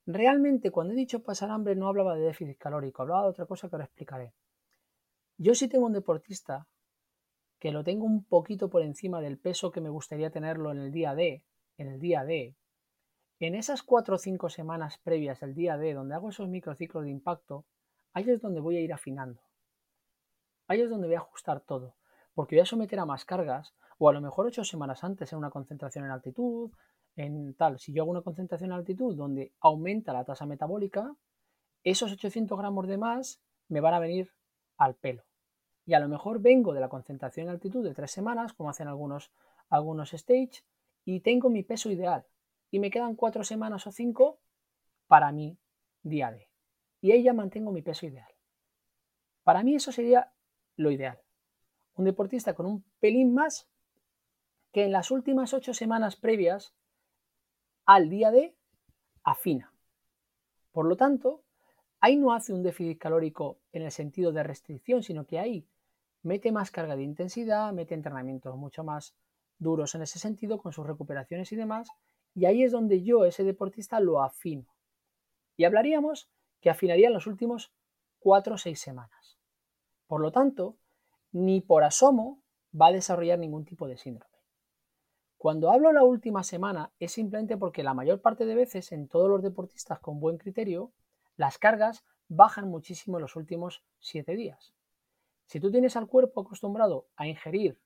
Realmente, 0.07 0.70
cuando 0.70 0.92
he 0.92 0.96
dicho 0.96 1.22
pasar 1.22 1.50
hambre, 1.50 1.77
no 1.77 1.88
hablaba 1.88 2.14
de 2.14 2.22
déficit 2.22 2.59
calórico, 2.59 3.03
hablaba 3.03 3.22
de 3.22 3.29
otra 3.29 3.46
cosa 3.46 3.68
que 3.68 3.77
ahora 3.77 3.87
explicaré. 3.87 4.35
Yo 5.38 5.55
sí 5.55 5.68
tengo 5.68 5.87
un 5.87 5.92
deportista 5.92 6.66
que 7.59 7.72
lo 7.72 7.85
tengo 7.85 8.05
un 8.05 8.24
poquito 8.24 8.68
por 8.68 8.83
encima 8.83 9.20
del 9.20 9.38
peso 9.38 9.70
que 9.70 9.81
me 9.81 9.88
gustaría 9.88 10.31
tenerlo 10.31 10.72
en 10.72 10.79
el 10.79 10.92
día 10.92 11.14
D, 11.14 11.44
en 11.79 11.88
el 11.88 12.00
día 12.00 12.24
D. 12.24 12.55
En 13.40 13.55
esas 13.55 13.83
cuatro 13.83 14.16
o 14.16 14.18
cinco 14.18 14.48
semanas 14.48 14.98
previas 14.98 15.42
al 15.42 15.55
día 15.55 15.77
D, 15.77 15.94
donde 15.94 16.14
hago 16.14 16.31
esos 16.31 16.48
microciclos 16.48 17.05
de 17.05 17.11
impacto, 17.11 17.64
ahí 18.12 18.29
es 18.29 18.40
donde 18.40 18.61
voy 18.61 18.77
a 18.77 18.81
ir 18.81 18.92
afinando. 18.92 19.43
Ahí 20.66 20.81
es 20.81 20.90
donde 20.90 21.07
voy 21.07 21.16
a 21.16 21.20
ajustar 21.20 21.61
todo, 21.61 21.94
porque 22.35 22.57
voy 22.57 22.62
a 22.62 22.66
someter 22.66 22.98
a 22.98 23.07
más 23.07 23.24
cargas, 23.24 23.74
o 23.98 24.09
a 24.09 24.12
lo 24.12 24.20
mejor 24.20 24.46
ocho 24.46 24.64
semanas 24.64 25.05
antes 25.05 25.33
en 25.33 25.38
una 25.38 25.50
concentración 25.50 26.05
en 26.05 26.11
altitud, 26.11 26.70
en 27.16 27.55
tal, 27.55 27.79
si 27.79 27.92
yo 27.92 28.03
hago 28.03 28.11
una 28.11 28.22
concentración 28.22 28.70
en 28.70 28.79
altitud 28.79 29.16
donde 29.16 29.53
aumenta 29.61 30.12
la 30.12 30.24
tasa 30.24 30.46
metabólica, 30.46 31.14
esos 31.85 32.11
800 32.12 32.59
gramos 32.59 32.88
de 32.88 32.96
más 32.96 33.40
me 33.68 33.81
van 33.81 33.94
a 33.94 33.98
venir 33.98 34.33
al 34.77 34.94
pelo. 34.94 35.24
Y 35.87 35.94
a 35.94 36.00
lo 36.00 36.09
mejor 36.09 36.40
vengo 36.40 36.72
de 36.72 36.81
la 36.81 36.88
concentración 36.88 37.46
en 37.46 37.53
altitud 37.53 37.85
de 37.85 37.94
tres 37.94 38.11
semanas, 38.11 38.55
como 38.55 38.70
hacen 38.70 38.88
algunos, 38.88 39.31
algunos 39.68 40.14
stage, 40.14 40.64
y 41.05 41.20
tengo 41.20 41.50
mi 41.50 41.62
peso 41.62 41.90
ideal. 41.90 42.27
Y 42.70 42.79
me 42.79 42.90
quedan 42.90 43.14
cuatro 43.14 43.44
semanas 43.44 43.87
o 43.87 43.92
cinco 43.92 44.40
para 45.07 45.31
mi 45.31 45.59
día 46.03 46.33
D. 46.33 46.48
Y 47.03 47.12
ahí 47.12 47.22
ya 47.22 47.35
mantengo 47.35 47.70
mi 47.70 47.83
peso 47.83 48.07
ideal. 48.07 48.31
Para 49.42 49.62
mí 49.62 49.74
eso 49.74 49.92
sería 49.92 50.33
lo 50.76 50.90
ideal. 50.90 51.18
Un 51.94 52.04
deportista 52.04 52.54
con 52.54 52.66
un 52.66 52.84
pelín 53.00 53.34
más 53.34 53.68
que 54.72 54.84
en 54.84 54.92
las 54.92 55.10
últimas 55.10 55.54
ocho 55.54 55.72
semanas 55.74 56.16
previas 56.16 56.74
al 57.87 58.08
día 58.08 58.30
de 58.30 58.56
afina. 59.22 59.72
Por 60.72 60.87
lo 60.87 60.96
tanto, 60.96 61.42
ahí 62.00 62.16
no 62.16 62.32
hace 62.32 62.52
un 62.52 62.62
déficit 62.62 62.98
calórico 62.98 63.58
en 63.72 63.82
el 63.82 63.92
sentido 63.92 64.32
de 64.32 64.42
restricción, 64.42 65.02
sino 65.02 65.26
que 65.26 65.38
ahí 65.38 65.68
mete 66.22 66.50
más 66.50 66.70
carga 66.70 66.96
de 66.96 67.02
intensidad, 67.02 67.72
mete 67.72 67.94
entrenamientos 67.94 68.56
mucho 68.56 68.82
más 68.82 69.14
duros 69.58 69.94
en 69.94 70.02
ese 70.02 70.18
sentido, 70.18 70.58
con 70.58 70.72
sus 70.72 70.87
recuperaciones 70.87 71.52
y 71.52 71.56
demás, 71.56 71.88
y 72.34 72.46
ahí 72.46 72.64
es 72.64 72.72
donde 72.72 73.02
yo, 73.02 73.24
ese 73.24 73.44
deportista, 73.44 74.00
lo 74.00 74.22
afino. 74.22 74.66
Y 75.56 75.64
hablaríamos 75.64 76.28
que 76.60 76.70
afinaría 76.70 77.06
en 77.06 77.14
los 77.14 77.28
últimos 77.28 77.72
cuatro 78.18 78.54
o 78.54 78.58
seis 78.58 78.80
semanas. 78.80 79.23
Por 80.14 80.20
lo 80.20 80.31
tanto, 80.31 80.79
ni 81.33 81.61
por 81.61 81.83
asomo 81.83 82.40
va 82.81 82.87
a 82.87 82.92
desarrollar 82.92 83.37
ningún 83.37 83.64
tipo 83.64 83.88
de 83.88 83.96
síndrome. 83.96 84.38
Cuando 85.37 85.72
hablo 85.72 85.92
la 85.92 86.05
última 86.05 86.44
semana 86.44 86.92
es 87.00 87.11
simplemente 87.11 87.57
porque 87.57 87.83
la 87.83 87.94
mayor 87.94 88.22
parte 88.22 88.46
de 88.46 88.55
veces 88.55 88.92
en 88.92 89.09
todos 89.09 89.29
los 89.29 89.42
deportistas 89.42 89.98
con 89.98 90.20
buen 90.20 90.38
criterio, 90.38 90.92
las 91.35 91.59
cargas 91.59 92.05
bajan 92.29 92.68
muchísimo 92.68 93.16
en 93.16 93.22
los 93.22 93.35
últimos 93.35 93.83
siete 93.98 94.37
días. 94.37 94.72
Si 95.46 95.59
tú 95.59 95.72
tienes 95.72 95.96
al 95.96 96.07
cuerpo 96.07 96.42
acostumbrado 96.42 97.09
a 97.16 97.27
ingerir 97.27 97.81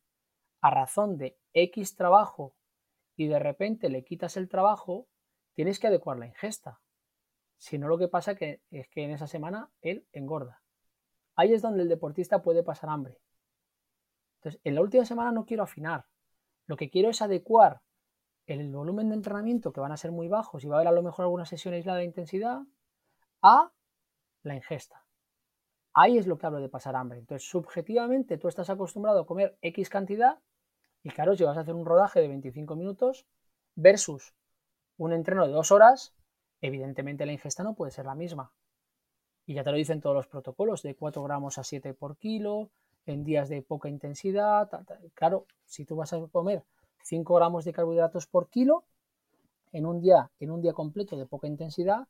a 0.60 0.68
razón 0.68 1.16
de 1.16 1.38
X 1.54 1.96
trabajo 1.96 2.54
y 3.16 3.28
de 3.28 3.38
repente 3.38 3.88
le 3.88 4.04
quitas 4.04 4.36
el 4.36 4.50
trabajo, 4.50 5.08
tienes 5.54 5.78
que 5.78 5.86
adecuar 5.86 6.18
la 6.18 6.26
ingesta. 6.26 6.82
Si 7.56 7.78
no, 7.78 7.88
lo 7.88 7.96
que 7.96 8.08
pasa 8.08 8.32
es 8.32 8.38
que 8.90 9.02
en 9.02 9.12
esa 9.12 9.28
semana 9.28 9.70
él 9.80 10.06
engorda. 10.12 10.60
Ahí 11.38 11.52
es 11.52 11.62
donde 11.62 11.84
el 11.84 11.88
deportista 11.88 12.42
puede 12.42 12.64
pasar 12.64 12.90
hambre. 12.90 13.16
Entonces, 14.38 14.60
en 14.64 14.74
la 14.74 14.80
última 14.80 15.04
semana 15.04 15.30
no 15.30 15.46
quiero 15.46 15.62
afinar. 15.62 16.04
Lo 16.66 16.76
que 16.76 16.90
quiero 16.90 17.10
es 17.10 17.22
adecuar 17.22 17.80
el 18.46 18.72
volumen 18.72 19.08
de 19.08 19.14
entrenamiento, 19.14 19.72
que 19.72 19.78
van 19.78 19.92
a 19.92 19.96
ser 19.96 20.10
muy 20.10 20.26
bajos 20.26 20.64
y 20.64 20.66
va 20.66 20.74
a 20.74 20.78
haber 20.78 20.88
a 20.88 20.92
lo 20.92 21.02
mejor 21.04 21.22
alguna 21.22 21.44
sesión 21.44 21.74
aislada 21.74 21.98
de 21.98 22.06
intensidad, 22.06 22.62
a 23.40 23.70
la 24.42 24.56
ingesta. 24.56 25.04
Ahí 25.94 26.18
es 26.18 26.26
lo 26.26 26.38
que 26.38 26.46
hablo 26.46 26.58
de 26.58 26.68
pasar 26.68 26.96
hambre. 26.96 27.20
Entonces, 27.20 27.48
subjetivamente, 27.48 28.36
tú 28.36 28.48
estás 28.48 28.68
acostumbrado 28.68 29.20
a 29.20 29.26
comer 29.26 29.56
X 29.62 29.88
cantidad 29.88 30.40
y 31.04 31.10
claro, 31.10 31.36
si 31.36 31.44
vas 31.44 31.56
a 31.56 31.60
hacer 31.60 31.74
un 31.74 31.86
rodaje 31.86 32.20
de 32.20 32.26
25 32.26 32.74
minutos 32.74 33.28
versus 33.76 34.34
un 34.96 35.12
entreno 35.12 35.46
de 35.46 35.52
dos 35.52 35.70
horas, 35.70 36.16
evidentemente 36.60 37.26
la 37.26 37.32
ingesta 37.32 37.62
no 37.62 37.76
puede 37.76 37.92
ser 37.92 38.06
la 38.06 38.16
misma. 38.16 38.52
Y 39.48 39.54
ya 39.54 39.64
te 39.64 39.70
lo 39.70 39.78
dicen 39.78 40.02
todos 40.02 40.14
los 40.14 40.26
protocolos, 40.26 40.82
de 40.82 40.94
4 40.94 41.22
gramos 41.22 41.56
a 41.56 41.64
7 41.64 41.94
por 41.94 42.18
kilo, 42.18 42.68
en 43.06 43.24
días 43.24 43.48
de 43.48 43.62
poca 43.62 43.88
intensidad. 43.88 44.68
Claro, 45.14 45.46
si 45.64 45.86
tú 45.86 45.96
vas 45.96 46.12
a 46.12 46.20
comer 46.26 46.64
5 47.04 47.34
gramos 47.34 47.64
de 47.64 47.72
carbohidratos 47.72 48.26
por 48.26 48.50
kilo, 48.50 48.84
en 49.72 49.86
un 49.86 50.02
día, 50.02 50.30
en 50.38 50.50
un 50.50 50.60
día 50.60 50.74
completo 50.74 51.16
de 51.16 51.24
poca 51.24 51.46
intensidad, 51.46 52.08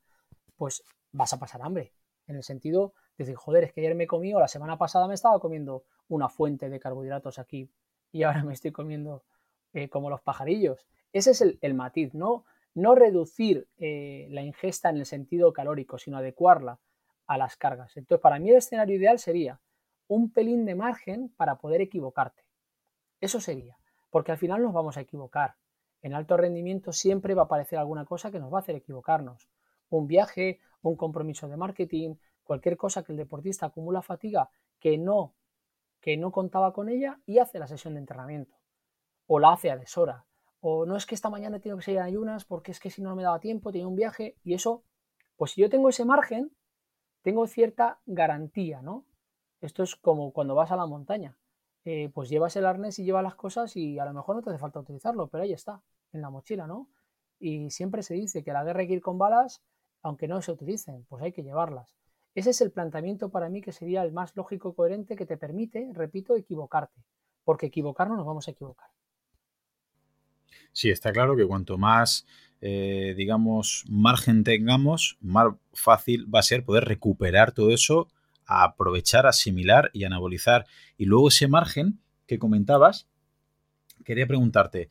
pues 0.57 0.83
vas 1.12 1.33
a 1.33 1.38
pasar 1.38 1.62
hambre. 1.62 1.92
En 2.27 2.35
el 2.35 2.42
sentido 2.42 2.92
de 3.16 3.24
decir, 3.24 3.37
joder, 3.37 3.62
es 3.62 3.72
que 3.72 3.83
ayer 3.83 3.94
me 3.94 4.09
comí 4.09 4.35
o 4.35 4.40
la 4.40 4.48
semana 4.48 4.77
pasada 4.77 5.07
me 5.07 5.14
estaba 5.14 5.38
comiendo 5.38 5.85
una 6.09 6.29
fuente 6.29 6.68
de 6.68 6.81
carbohidratos 6.81 7.38
aquí 7.38 7.70
y 8.11 8.24
ahora 8.24 8.42
me 8.42 8.53
estoy 8.53 8.72
comiendo 8.72 9.22
eh, 9.74 9.88
como 9.88 10.11
los 10.11 10.22
pajarillos. 10.22 10.88
Ese 11.12 11.31
es 11.31 11.40
el, 11.61 11.74
matiz, 11.74 12.14
¿no? 12.14 12.44
No 12.74 12.96
reducir 12.96 13.68
eh, 13.79 14.27
la 14.31 14.42
ingesta 14.42 14.90
en 14.90 14.96
el 14.96 15.07
sentido 15.07 15.53
calórico, 15.53 15.98
sino 15.98 16.16
adecuarla 16.16 16.81
a 17.28 17.38
las 17.38 17.56
cargas. 17.56 17.96
Entonces, 17.96 18.20
para 18.20 18.40
mí 18.40 18.50
el 18.50 18.56
escenario 18.56 18.96
ideal 18.96 19.18
sería 19.20 19.60
un 20.08 20.32
pelín 20.32 20.64
de 20.64 20.74
margen 20.74 21.28
para 21.36 21.58
poder 21.58 21.80
equivocarte. 21.80 22.42
Eso 23.20 23.40
sería, 23.40 23.78
porque 24.10 24.32
al 24.32 24.38
final 24.38 24.62
nos 24.62 24.72
vamos 24.72 24.96
a 24.96 25.02
equivocar. 25.02 25.54
En 26.02 26.14
alto 26.14 26.36
rendimiento 26.36 26.92
siempre 26.92 27.34
va 27.34 27.42
a 27.42 27.44
aparecer 27.44 27.78
alguna 27.78 28.04
cosa 28.04 28.30
que 28.30 28.40
nos 28.40 28.52
va 28.52 28.58
a 28.58 28.60
hacer 28.60 28.76
equivocarnos. 28.76 29.48
Un 29.90 30.06
viaje, 30.06 30.60
un 30.82 30.96
compromiso 30.96 31.48
de 31.48 31.56
marketing, 31.56 32.14
cualquier 32.42 32.76
cosa 32.76 33.02
que 33.02 33.12
el 33.12 33.18
deportista 33.18 33.66
acumula 33.66 34.00
fatiga 34.00 34.50
que 34.80 34.96
no, 34.96 35.34
que 36.00 36.16
no 36.16 36.32
contaba 36.32 36.72
con 36.72 36.88
ella 36.88 37.20
y 37.26 37.38
hace 37.38 37.58
la 37.58 37.66
sesión 37.66 37.94
de 37.94 38.00
entrenamiento. 38.00 38.56
O 39.26 39.38
la 39.38 39.52
hace 39.52 39.70
a 39.70 39.76
deshora. 39.76 40.24
O 40.60 40.86
no 40.86 40.96
es 40.96 41.04
que 41.04 41.14
esta 41.14 41.28
mañana 41.28 41.60
tengo 41.60 41.78
que 41.78 41.90
en 41.90 42.02
ayunas 42.02 42.44
porque 42.44 42.70
es 42.70 42.80
que 42.80 42.90
si 42.90 43.02
no 43.02 43.14
me 43.14 43.22
daba 43.22 43.40
tiempo, 43.40 43.70
tenía 43.70 43.86
un 43.86 43.96
viaje 43.96 44.36
y 44.42 44.54
eso, 44.54 44.84
pues 45.36 45.52
si 45.52 45.60
yo 45.60 45.68
tengo 45.68 45.88
ese 45.88 46.04
margen, 46.04 46.50
tengo 47.22 47.46
cierta 47.46 48.00
garantía, 48.07 48.83
¿no? 48.83 49.04
Esto 49.61 49.83
es 49.83 49.96
como 49.96 50.33
cuando 50.33 50.54
vas 50.54 50.70
a 50.70 50.76
la 50.76 50.87
montaña. 50.87 51.37
Eh, 51.85 52.11
pues 52.12 52.28
llevas 52.28 52.54
el 52.57 52.66
arnés 52.66 52.98
y 52.98 53.04
llevas 53.04 53.22
las 53.22 53.35
cosas 53.35 53.76
y 53.76 53.98
a 53.98 54.04
lo 54.04 54.12
mejor 54.12 54.37
no 54.37 54.42
te 54.42 54.50
hace 54.50 54.59
falta 54.59 54.81
utilizarlo, 54.81 55.28
pero 55.28 55.44
ahí 55.44 55.52
está, 55.52 55.83
en 56.12 56.20
la 56.20 56.31
mochila, 56.31 56.66
¿no? 56.66 56.88
Y 57.38 57.70
siempre 57.70 58.02
se 58.02 58.14
dice 58.14 58.42
que 58.44 58.52
la 58.52 58.64
guerra 58.64 58.81
hay 58.81 58.88
que 58.88 58.94
ir 58.94 59.00
con 59.00 59.16
balas, 59.18 59.62
aunque 60.02 60.28
no 60.28 60.42
se 60.42 60.52
utilicen, 60.52 61.04
pues 61.09 61.22
hay 61.22 61.33
que 61.33 61.42
llevarlas. 61.42 61.94
Ese 62.35 62.50
es 62.50 62.61
el 62.61 62.70
planteamiento 62.70 63.31
para 63.31 63.48
mí 63.48 63.62
que 63.62 63.72
sería 63.72 64.02
el 64.02 64.12
más 64.12 64.37
lógico 64.37 64.70
y 64.70 64.74
coherente 64.74 65.16
que 65.16 65.26
te 65.26 65.37
permite, 65.37 65.90
repito, 65.92 66.37
equivocarte, 66.37 67.02
porque 67.44 67.66
equivocarnos 67.66 68.16
nos 68.16 68.26
vamos 68.26 68.48
a 68.48 68.50
equivocar. 68.50 68.90
Sí, 70.72 70.90
está 70.90 71.12
claro 71.12 71.37
que 71.37 71.46
cuanto 71.46 71.78
más, 71.78 72.26
eh, 72.61 73.14
digamos, 73.16 73.85
margen 73.88 74.44
tengamos, 74.44 75.16
más 75.21 75.55
fácil 75.73 76.33
va 76.33 76.40
a 76.40 76.42
ser 76.42 76.64
poder 76.64 76.85
recuperar 76.85 77.53
todo 77.53 77.71
eso 77.71 78.09
aprovechar, 78.49 79.27
asimilar 79.27 79.90
y 79.92 80.05
anabolizar. 80.05 80.66
Y 80.97 81.05
luego 81.05 81.29
ese 81.29 81.47
margen 81.47 82.01
que 82.27 82.38
comentabas, 82.38 83.07
quería 84.05 84.27
preguntarte, 84.27 84.88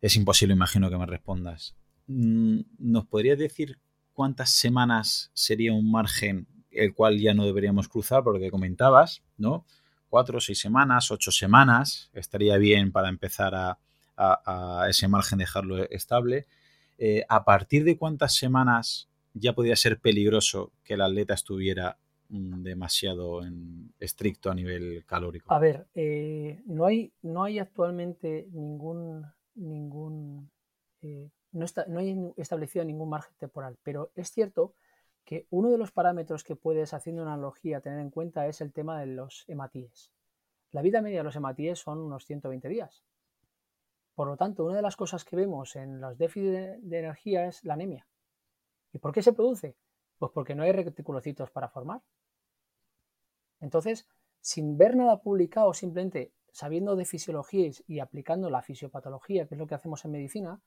es 0.00 0.16
imposible, 0.16 0.54
imagino 0.54 0.88
que 0.88 0.96
me 0.96 1.06
respondas. 1.06 1.74
Mm, 2.06 2.60
¿Nos 2.78 3.06
podrías 3.06 3.38
decir 3.38 3.80
cuántas 4.12 4.50
semanas 4.50 5.30
sería 5.34 5.72
un 5.72 5.90
margen 5.90 6.46
el 6.70 6.94
cual 6.94 7.18
ya 7.18 7.34
no 7.34 7.44
deberíamos 7.44 7.88
cruzar? 7.88 8.22
Porque 8.22 8.50
comentabas, 8.50 9.22
¿no? 9.36 9.66
Cuatro, 10.08 10.40
seis 10.40 10.60
semanas, 10.60 11.10
ocho 11.10 11.32
semanas, 11.32 12.10
estaría 12.12 12.56
bien 12.56 12.92
para 12.92 13.08
empezar 13.08 13.54
a, 13.54 13.78
ese 14.88 15.08
margen 15.08 15.38
dejarlo 15.38 15.90
estable. 15.90 16.46
Eh, 16.98 17.24
¿A 17.28 17.44
partir 17.44 17.84
de 17.84 17.96
cuántas 17.96 18.34
semanas 18.34 19.08
ya 19.34 19.54
podría 19.54 19.76
ser 19.76 19.98
peligroso 19.98 20.72
que 20.82 20.94
el 20.94 21.02
atleta 21.02 21.34
estuviera 21.34 21.98
Mm, 22.28 22.62
demasiado 22.64 23.44
en, 23.44 23.92
estricto 24.00 24.50
a 24.50 24.54
nivel 24.54 25.04
calórico? 25.06 25.52
A 25.52 25.58
ver, 25.60 25.86
eh, 25.94 26.60
no, 26.66 26.84
hay, 26.84 27.12
no 27.22 27.44
hay 27.44 27.60
actualmente 27.60 28.48
ningún, 28.52 29.24
ningún 29.54 30.50
eh, 31.02 31.30
no, 31.52 31.64
está, 31.64 31.84
no 31.86 32.00
hay 32.00 32.16
establecido 32.36 32.84
ningún 32.84 33.10
margen 33.10 33.34
temporal, 33.38 33.76
pero 33.84 34.10
es 34.16 34.32
cierto 34.32 34.74
que 35.24 35.46
uno 35.50 35.70
de 35.70 35.78
los 35.78 35.92
parámetros 35.92 36.42
que 36.42 36.56
puedes, 36.56 36.94
haciendo 36.94 37.22
una 37.22 37.34
analogía, 37.34 37.80
tener 37.80 38.00
en 38.00 38.10
cuenta 38.10 38.46
es 38.48 38.60
el 38.60 38.72
tema 38.72 39.00
de 39.00 39.06
los 39.06 39.44
hematíes. 39.46 40.12
La 40.72 40.82
vida 40.82 41.02
media 41.02 41.18
de 41.18 41.24
los 41.24 41.36
hematíes 41.36 41.78
son 41.78 41.98
unos 41.98 42.24
120 42.26 42.68
días. 42.68 43.04
Por 44.16 44.28
lo 44.28 44.36
tanto, 44.38 44.64
una 44.64 44.76
de 44.76 44.82
las 44.82 44.96
cosas 44.96 45.26
que 45.26 45.36
vemos 45.36 45.76
en 45.76 46.00
los 46.00 46.16
déficits 46.16 46.80
de 46.82 46.98
energía 46.98 47.46
es 47.46 47.62
la 47.64 47.74
anemia. 47.74 48.08
¿Y 48.92 48.98
por 48.98 49.12
qué 49.12 49.22
se 49.22 49.34
produce? 49.34 49.76
Pues 50.18 50.32
porque 50.32 50.54
no 50.54 50.62
hay 50.62 50.72
reticulocitos 50.72 51.50
para 51.50 51.68
formar. 51.68 52.00
Entonces, 53.60 54.08
sin 54.40 54.78
ver 54.78 54.96
nada 54.96 55.20
publicado, 55.20 55.74
simplemente 55.74 56.32
sabiendo 56.50 56.96
de 56.96 57.04
fisiología 57.04 57.70
y 57.86 57.98
aplicando 57.98 58.48
la 58.48 58.62
fisiopatología, 58.62 59.46
que 59.46 59.54
es 59.54 59.58
lo 59.58 59.66
que 59.66 59.74
hacemos 59.74 60.02
en 60.06 60.12
medicina, 60.12 60.62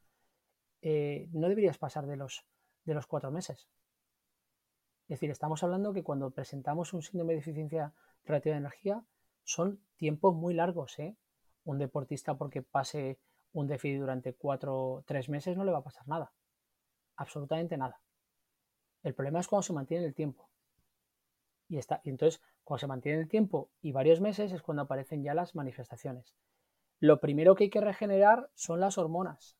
eh, 0.83 1.27
no 1.31 1.49
deberías 1.49 1.79
pasar 1.79 2.05
de 2.05 2.17
los, 2.17 2.45
de 2.85 2.93
los 2.93 3.07
cuatro 3.07 3.31
meses. 3.31 3.67
Es 5.05 5.15
decir, 5.15 5.31
estamos 5.31 5.63
hablando 5.63 5.91
que 5.91 6.03
cuando 6.03 6.29
presentamos 6.29 6.93
un 6.93 7.01
síndrome 7.01 7.33
de 7.33 7.39
deficiencia 7.39 7.93
relativa 8.25 8.53
de 8.53 8.59
energía, 8.59 9.03
son 9.43 9.81
tiempos 9.95 10.35
muy 10.35 10.53
largos. 10.53 10.99
¿eh? 10.99 11.17
Un 11.63 11.79
deportista 11.79 12.38
porque 12.38 12.62
pase 12.62 13.17
un 13.53 13.67
déficit 13.67 13.99
durante 13.99 14.33
cuatro 14.33 14.77
o 14.77 15.03
tres 15.03 15.29
meses 15.29 15.57
no 15.57 15.63
le 15.63 15.71
va 15.71 15.79
a 15.79 15.83
pasar 15.83 16.07
nada. 16.07 16.31
Absolutamente 17.15 17.77
nada. 17.77 18.01
El 19.03 19.13
problema 19.13 19.39
es 19.39 19.47
cuando 19.47 19.63
se 19.63 19.73
mantiene 19.73 20.05
el 20.05 20.13
tiempo. 20.13 20.49
Y, 21.67 21.77
está, 21.77 22.01
y 22.03 22.09
entonces, 22.09 22.41
cuando 22.63 22.79
se 22.79 22.88
mantiene 22.88 23.19
el 23.19 23.27
tiempo 23.27 23.69
y 23.81 23.91
varios 23.91 24.21
meses 24.21 24.51
es 24.51 24.62
cuando 24.62 24.83
aparecen 24.83 25.23
ya 25.23 25.33
las 25.33 25.55
manifestaciones. 25.55 26.35
Lo 26.99 27.19
primero 27.19 27.55
que 27.55 27.65
hay 27.65 27.69
que 27.69 27.81
regenerar 27.81 28.49
son 28.55 28.79
las 28.79 28.97
hormonas 28.97 29.57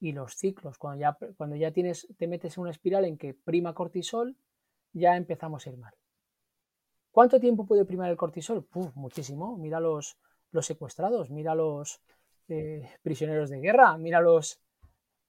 y 0.00 0.12
los 0.12 0.34
ciclos. 0.36 0.78
Cuando 0.78 1.00
ya, 1.00 1.18
cuando 1.36 1.56
ya 1.56 1.72
tienes, 1.72 2.06
te 2.16 2.28
metes 2.28 2.56
en 2.56 2.62
una 2.62 2.70
espiral 2.70 3.04
en 3.04 3.18
que 3.18 3.34
prima 3.34 3.74
cortisol, 3.74 4.36
ya 4.92 5.16
empezamos 5.16 5.66
a 5.66 5.70
ir 5.70 5.78
mal. 5.78 5.94
¿Cuánto 7.10 7.40
tiempo 7.40 7.66
puede 7.66 7.84
primar 7.84 8.10
el 8.10 8.16
cortisol? 8.16 8.68
muchísimo. 8.94 9.56
Mira 9.56 9.80
los, 9.80 10.18
los 10.52 10.66
secuestrados, 10.66 11.30
mira 11.30 11.54
los 11.54 12.00
eh, 12.48 12.88
prisioneros 13.02 13.50
de 13.50 13.60
guerra, 13.60 13.96
mira 13.98 14.20
los 14.20 14.60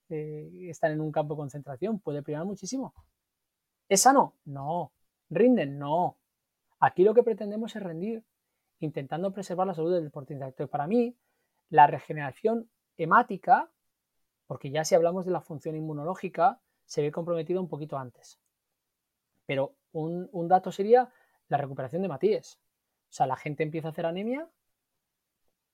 eh, 0.09 0.69
están 0.69 0.91
en 0.91 1.01
un 1.01 1.11
campo 1.11 1.35
de 1.35 1.39
concentración, 1.39 1.99
puede 1.99 2.23
primar 2.23 2.45
muchísimo. 2.45 2.93
¿Es 3.87 4.01
sano? 4.01 4.35
No. 4.45 4.91
¿Rinden? 5.29 5.77
No. 5.77 6.17
Aquí 6.79 7.03
lo 7.03 7.13
que 7.13 7.23
pretendemos 7.23 7.75
es 7.75 7.83
rendir, 7.83 8.23
intentando 8.79 9.31
preservar 9.31 9.67
la 9.67 9.73
salud 9.73 9.93
del 9.93 10.03
deportista. 10.03 10.45
Entonces, 10.45 10.69
para 10.69 10.87
mí, 10.87 11.15
la 11.69 11.87
regeneración 11.87 12.69
hemática, 12.97 13.69
porque 14.47 14.71
ya 14.71 14.83
si 14.83 14.95
hablamos 14.95 15.25
de 15.25 15.31
la 15.31 15.41
función 15.41 15.75
inmunológica, 15.75 16.59
se 16.85 17.01
ve 17.01 17.11
comprometido 17.11 17.61
un 17.61 17.67
poquito 17.67 17.97
antes. 17.97 18.39
Pero 19.45 19.75
un, 19.91 20.29
un 20.31 20.47
dato 20.47 20.71
sería 20.71 21.11
la 21.49 21.57
recuperación 21.57 22.01
de 22.01 22.07
Matías. 22.07 22.59
O 23.09 23.11
sea, 23.11 23.27
la 23.27 23.35
gente 23.35 23.63
empieza 23.63 23.89
a 23.89 23.91
hacer 23.91 24.05
anemia 24.05 24.47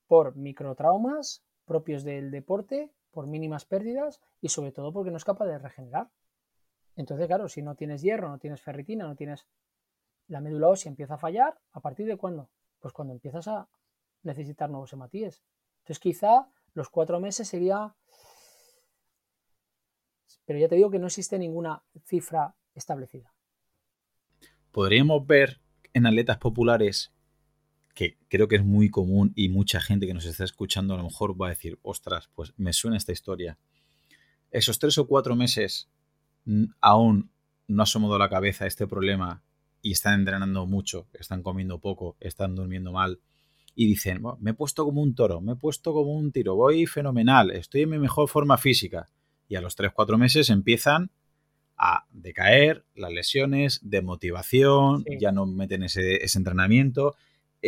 por 0.07 0.35
microtraumas 0.35 1.43
propios 1.65 2.03
del 2.03 2.31
deporte 2.31 2.91
por 3.11 3.27
mínimas 3.27 3.65
pérdidas 3.65 4.21
y 4.41 4.49
sobre 4.49 4.71
todo 4.71 4.91
porque 4.91 5.09
no 5.09 5.17
es 5.17 5.23
capaz 5.23 5.45
de 5.45 5.57
regenerar. 5.57 6.09
Entonces, 6.97 7.27
claro, 7.27 7.47
si 7.47 7.61
no 7.61 7.75
tienes 7.75 8.01
hierro, 8.01 8.29
no 8.29 8.39
tienes 8.39 8.61
ferritina, 8.61 9.05
no 9.05 9.15
tienes... 9.15 9.47
La 10.27 10.41
médula 10.41 10.69
ósea 10.69 10.89
empieza 10.89 11.13
a 11.13 11.17
fallar, 11.17 11.57
¿a 11.71 11.79
partir 11.79 12.07
de 12.07 12.17
cuándo? 12.17 12.49
Pues 12.79 12.93
cuando 12.93 13.13
empiezas 13.13 13.47
a 13.47 13.69
necesitar 14.23 14.69
nuevos 14.69 14.91
hematíes. 14.91 15.43
Entonces, 15.79 15.99
quizá 15.99 16.49
los 16.73 16.89
cuatro 16.89 17.19
meses 17.19 17.47
sería... 17.47 17.95
Pero 20.45 20.59
ya 20.59 20.67
te 20.67 20.75
digo 20.75 20.91
que 20.91 20.99
no 20.99 21.07
existe 21.07 21.39
ninguna 21.39 21.83
cifra 22.03 22.55
establecida. 22.73 23.33
Podríamos 24.71 25.25
ver 25.25 25.61
en 25.93 26.05
atletas 26.05 26.37
populares 26.37 27.13
que 27.95 28.17
creo 28.27 28.47
que 28.47 28.57
es 28.57 28.63
muy 28.63 28.89
común 28.89 29.31
y 29.35 29.47
mucha 29.49 29.79
gente 29.79 30.05
que 30.05 30.13
nos 30.13 30.25
está 30.25 30.43
escuchando 30.43 30.93
a 30.93 30.97
lo 30.97 31.03
mejor 31.03 31.41
va 31.41 31.47
a 31.47 31.49
decir, 31.49 31.79
ostras, 31.81 32.29
pues 32.35 32.53
me 32.57 32.73
suena 32.73 32.97
esta 32.97 33.13
historia. 33.13 33.57
Esos 34.51 34.77
tres 34.77 34.97
o 34.97 35.07
cuatro 35.07 35.35
meses 35.35 35.87
aún 36.81 37.31
no 37.67 37.81
ha 37.81 37.85
asomado 37.85 38.19
la 38.19 38.29
cabeza 38.29 38.67
este 38.67 38.85
problema 38.85 39.41
y 39.81 39.93
están 39.93 40.19
entrenando 40.19 40.65
mucho, 40.67 41.07
están 41.13 41.41
comiendo 41.41 41.79
poco, 41.79 42.17
están 42.19 42.53
durmiendo 42.53 42.91
mal 42.91 43.21
y 43.75 43.87
dicen, 43.87 44.21
me 44.39 44.51
he 44.51 44.53
puesto 44.53 44.83
como 44.83 45.01
un 45.01 45.15
toro, 45.15 45.39
me 45.39 45.53
he 45.53 45.55
puesto 45.55 45.93
como 45.93 46.13
un 46.13 46.33
tiro, 46.33 46.55
voy 46.55 46.85
fenomenal, 46.85 47.51
estoy 47.51 47.83
en 47.83 47.91
mi 47.91 47.97
mejor 47.97 48.27
forma 48.27 48.57
física. 48.57 49.09
Y 49.47 49.55
a 49.55 49.61
los 49.61 49.75
tres, 49.75 49.91
cuatro 49.93 50.17
meses 50.17 50.49
empiezan 50.49 51.11
a 51.77 52.05
decaer 52.11 52.83
las 52.93 53.11
lesiones, 53.11 53.79
de 53.83 54.01
motivación, 54.01 55.05
ya 55.19 55.31
no 55.31 55.45
meten 55.45 55.83
ese, 55.83 56.23
ese 56.23 56.37
entrenamiento 56.37 57.15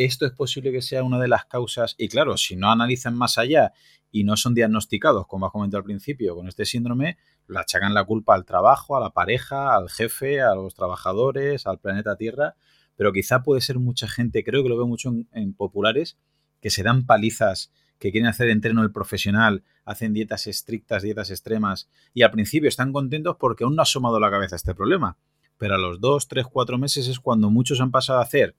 esto 0.05 0.25
es 0.25 0.31
posible 0.31 0.71
que 0.71 0.81
sea 0.81 1.03
una 1.03 1.19
de 1.19 1.27
las 1.27 1.45
causas, 1.45 1.95
y 1.97 2.07
claro, 2.07 2.37
si 2.37 2.55
no 2.55 2.71
analizan 2.71 3.15
más 3.15 3.37
allá 3.37 3.73
y 4.11 4.23
no 4.23 4.37
son 4.37 4.53
diagnosticados, 4.53 5.27
como 5.27 5.45
has 5.45 5.51
comentado 5.51 5.79
al 5.79 5.83
principio, 5.83 6.35
con 6.35 6.47
este 6.47 6.65
síndrome, 6.65 7.17
le 7.47 7.59
achacan 7.59 7.93
la 7.93 8.03
culpa 8.03 8.35
al 8.35 8.45
trabajo, 8.45 8.97
a 8.97 8.99
la 8.99 9.11
pareja, 9.11 9.75
al 9.75 9.89
jefe, 9.89 10.41
a 10.41 10.55
los 10.55 10.73
trabajadores, 10.75 11.67
al 11.67 11.79
planeta 11.79 12.15
Tierra, 12.15 12.55
pero 12.95 13.13
quizá 13.13 13.43
puede 13.43 13.61
ser 13.61 13.79
mucha 13.79 14.07
gente, 14.07 14.43
creo 14.43 14.63
que 14.63 14.69
lo 14.69 14.77
veo 14.77 14.87
mucho 14.87 15.13
en, 15.31 15.53
populares, 15.53 16.17
que 16.61 16.69
se 16.69 16.83
dan 16.83 17.05
palizas 17.05 17.71
que 17.99 18.11
quieren 18.11 18.27
hacer 18.27 18.49
entreno 18.49 18.83
el 18.83 18.91
profesional, 18.91 19.63
hacen 19.85 20.13
dietas 20.13 20.47
estrictas, 20.47 21.03
dietas 21.03 21.29
extremas, 21.29 21.89
y 22.13 22.23
al 22.23 22.31
principio 22.31 22.69
están 22.69 22.93
contentos 22.93 23.37
porque 23.39 23.63
aún 23.63 23.75
no 23.75 23.81
ha 23.81 23.83
asomado 23.83 24.19
la 24.19 24.29
cabeza 24.29 24.55
este 24.55 24.75
problema. 24.75 25.17
Pero 25.57 25.75
a 25.75 25.77
los 25.79 25.99
dos, 25.99 26.27
tres, 26.27 26.45
cuatro 26.45 26.77
meses 26.77 27.07
es 27.07 27.19
cuando 27.19 27.49
muchos 27.49 27.81
han 27.81 27.89
pasado 27.89 28.19
a 28.19 28.23
hacer 28.23 28.55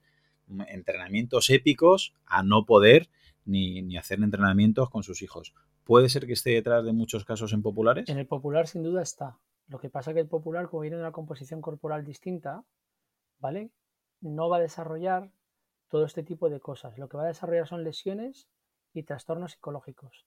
entrenamientos 0.67 1.49
épicos 1.49 2.13
a 2.25 2.43
no 2.43 2.65
poder 2.65 3.09
ni, 3.45 3.81
ni 3.81 3.97
hacer 3.97 4.19
entrenamientos 4.19 4.89
con 4.89 5.03
sus 5.03 5.21
hijos. 5.21 5.53
¿Puede 5.83 6.09
ser 6.09 6.27
que 6.27 6.33
esté 6.33 6.51
detrás 6.51 6.85
de 6.85 6.93
muchos 6.93 7.25
casos 7.25 7.53
en 7.53 7.61
populares? 7.61 8.09
En 8.09 8.17
el 8.17 8.27
popular 8.27 8.67
sin 8.67 8.83
duda 8.83 9.01
está. 9.01 9.39
Lo 9.67 9.79
que 9.79 9.89
pasa 9.89 10.11
es 10.11 10.15
que 10.15 10.21
el 10.21 10.27
popular, 10.27 10.67
como 10.67 10.81
viene 10.81 10.97
de 10.97 11.03
una 11.03 11.11
composición 11.11 11.61
corporal 11.61 12.03
distinta, 12.03 12.63
¿vale? 13.39 13.71
No 14.21 14.49
va 14.49 14.57
a 14.57 14.61
desarrollar 14.61 15.31
todo 15.89 16.05
este 16.05 16.23
tipo 16.23 16.49
de 16.49 16.59
cosas. 16.59 16.97
Lo 16.97 17.09
que 17.09 17.17
va 17.17 17.23
a 17.23 17.27
desarrollar 17.27 17.67
son 17.67 17.83
lesiones 17.83 18.47
y 18.93 19.03
trastornos 19.03 19.53
psicológicos. 19.53 20.25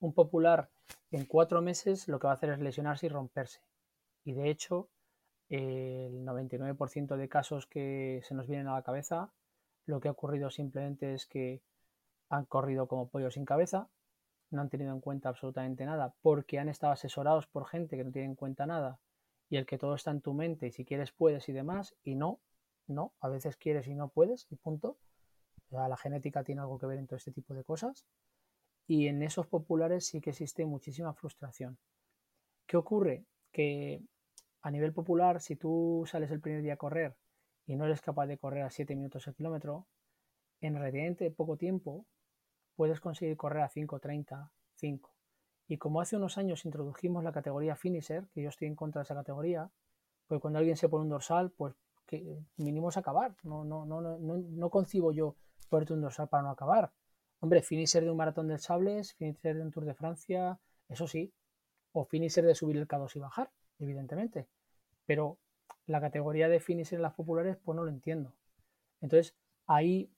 Un 0.00 0.12
popular 0.12 0.70
en 1.10 1.26
cuatro 1.26 1.62
meses 1.62 2.08
lo 2.08 2.18
que 2.18 2.26
va 2.26 2.32
a 2.32 2.36
hacer 2.36 2.50
es 2.50 2.58
lesionarse 2.58 3.06
y 3.06 3.08
romperse. 3.08 3.60
Y 4.24 4.34
de 4.34 4.50
hecho, 4.50 4.88
el 5.48 6.24
99% 6.24 7.16
de 7.16 7.28
casos 7.28 7.66
que 7.66 8.20
se 8.24 8.34
nos 8.34 8.46
vienen 8.46 8.68
a 8.68 8.74
la 8.74 8.82
cabeza, 8.82 9.32
lo 9.86 10.00
que 10.00 10.08
ha 10.08 10.12
ocurrido 10.12 10.50
simplemente 10.50 11.14
es 11.14 11.26
que 11.26 11.62
han 12.28 12.44
corrido 12.46 12.88
como 12.88 13.08
pollo 13.08 13.30
sin 13.30 13.44
cabeza, 13.44 13.88
no 14.50 14.60
han 14.62 14.68
tenido 14.68 14.92
en 14.92 15.00
cuenta 15.00 15.28
absolutamente 15.28 15.84
nada, 15.84 16.14
porque 16.22 16.58
han 16.58 16.68
estado 16.68 16.92
asesorados 16.92 17.46
por 17.46 17.66
gente 17.66 17.96
que 17.96 18.04
no 18.04 18.12
tiene 18.12 18.28
en 18.28 18.34
cuenta 18.34 18.66
nada, 18.66 19.00
y 19.48 19.56
el 19.56 19.66
que 19.66 19.78
todo 19.78 19.94
está 19.94 20.10
en 20.10 20.20
tu 20.20 20.34
mente, 20.34 20.66
y 20.66 20.72
si 20.72 20.84
quieres 20.84 21.12
puedes 21.12 21.48
y 21.48 21.52
demás, 21.52 21.94
y 22.04 22.14
no, 22.14 22.40
no, 22.86 23.12
a 23.20 23.28
veces 23.28 23.56
quieres 23.56 23.86
y 23.86 23.94
no 23.94 24.08
puedes, 24.08 24.46
y 24.50 24.56
punto. 24.56 24.98
la 25.70 25.96
genética 25.96 26.44
tiene 26.44 26.60
algo 26.60 26.78
que 26.78 26.86
ver 26.86 26.98
en 26.98 27.06
todo 27.06 27.16
este 27.16 27.32
tipo 27.32 27.54
de 27.54 27.64
cosas. 27.64 28.06
Y 28.86 29.06
en 29.06 29.22
esos 29.22 29.46
populares 29.46 30.06
sí 30.06 30.20
que 30.20 30.30
existe 30.30 30.66
muchísima 30.66 31.14
frustración. 31.14 31.78
¿Qué 32.66 32.76
ocurre? 32.76 33.24
Que 33.52 34.02
a 34.62 34.70
nivel 34.70 34.92
popular, 34.92 35.40
si 35.40 35.56
tú 35.56 36.04
sales 36.06 36.30
el 36.30 36.40
primer 36.40 36.62
día 36.62 36.74
a 36.74 36.76
correr 36.76 37.16
y 37.66 37.76
no 37.76 37.84
eres 37.84 38.00
capaz 38.00 38.26
de 38.26 38.38
correr 38.38 38.62
a 38.62 38.70
7 38.70 38.94
minutos 38.96 39.26
el 39.26 39.34
kilómetro, 39.34 39.86
en 40.60 40.74
relativamente 40.74 41.30
poco 41.30 41.56
tiempo 41.56 42.06
puedes 42.76 43.00
conseguir 43.00 43.36
correr 43.36 43.62
a 43.62 43.68
5.30, 43.68 44.50
5. 44.74 45.14
Y 45.68 45.78
como 45.78 46.00
hace 46.00 46.16
unos 46.16 46.38
años 46.38 46.64
introdujimos 46.64 47.24
la 47.24 47.32
categoría 47.32 47.76
finisher, 47.76 48.28
que 48.34 48.42
yo 48.42 48.48
estoy 48.48 48.68
en 48.68 48.76
contra 48.76 49.00
de 49.00 49.04
esa 49.04 49.14
categoría, 49.14 49.70
pues 50.26 50.40
cuando 50.40 50.58
alguien 50.58 50.76
se 50.76 50.88
pone 50.88 51.04
un 51.04 51.10
dorsal, 51.10 51.50
pues 51.50 51.74
mínimo 52.56 52.90
es 52.90 52.96
acabar. 52.96 53.36
No, 53.42 53.64
no, 53.64 53.86
no, 53.86 54.00
no, 54.00 54.18
no 54.18 54.70
concibo 54.70 55.12
yo 55.12 55.36
ponerte 55.68 55.92
un 55.92 56.00
dorsal 56.00 56.28
para 56.28 56.42
no 56.42 56.50
acabar. 56.50 56.92
Hombre, 57.40 57.62
finisher 57.62 58.04
de 58.04 58.10
un 58.10 58.16
maratón 58.16 58.48
del 58.48 58.58
sables, 58.58 59.14
finisher 59.14 59.56
de 59.56 59.62
un 59.62 59.70
Tour 59.70 59.84
de 59.84 59.94
Francia, 59.94 60.60
eso 60.88 61.06
sí. 61.06 61.32
O 61.92 62.04
finisher 62.04 62.44
de 62.44 62.54
subir 62.54 62.76
el 62.76 62.86
K2 62.86 63.16
y 63.16 63.18
bajar, 63.18 63.50
evidentemente. 63.78 64.48
Pero 65.06 65.38
la 65.86 66.00
categoría 66.00 66.48
de 66.48 66.60
finisher 66.60 66.96
en 66.96 67.02
las 67.02 67.14
populares, 67.14 67.56
pues 67.64 67.76
no 67.76 67.84
lo 67.84 67.90
entiendo. 67.90 68.34
Entonces, 69.00 69.34
ahí 69.66 70.10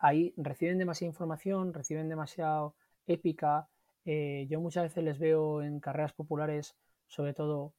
ahí 0.00 0.34
reciben 0.36 0.78
demasiada 0.78 1.10
información, 1.10 1.72
reciben 1.72 2.08
demasiado 2.08 2.74
épica. 3.06 3.68
Eh, 4.04 4.46
yo 4.48 4.60
muchas 4.60 4.84
veces 4.84 5.04
les 5.04 5.18
veo 5.18 5.62
en 5.62 5.78
carreras 5.78 6.12
populares, 6.14 6.74
sobre 7.06 7.34
todo, 7.34 7.74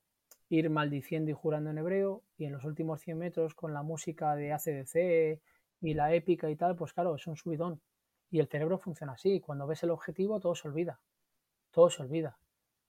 ir 0.50 0.70
maldiciendo 0.70 1.32
y 1.32 1.34
jurando 1.34 1.72
en 1.72 1.80
hebreo, 1.80 2.24
y 2.38 2.46
en 2.46 2.54
los 2.54 2.64
últimos 2.64 3.02
100 3.02 3.18
metros 3.18 3.56
con 3.56 3.74
la 3.74 3.82
música 3.84 4.36
de 4.36 4.54
ACDC 4.54 5.42
y 5.82 5.94
la 5.94 6.14
épica 6.14 6.50
y 6.50 6.56
tal, 6.56 6.76
pues 6.76 6.94
claro, 6.94 7.16
es 7.16 7.26
un 7.28 7.36
subidón. 7.36 7.82
Y 8.30 8.40
el 8.40 8.48
cerebro 8.48 8.78
funciona 8.78 9.14
así. 9.14 9.42
Cuando 9.42 9.68
ves 9.68 9.84
el 9.84 9.90
objetivo, 9.90 10.40
todo 10.40 10.56
se 10.56 10.68
olvida. 10.68 11.02
Todo 11.72 11.90
se 11.90 12.04
olvida. 12.04 12.38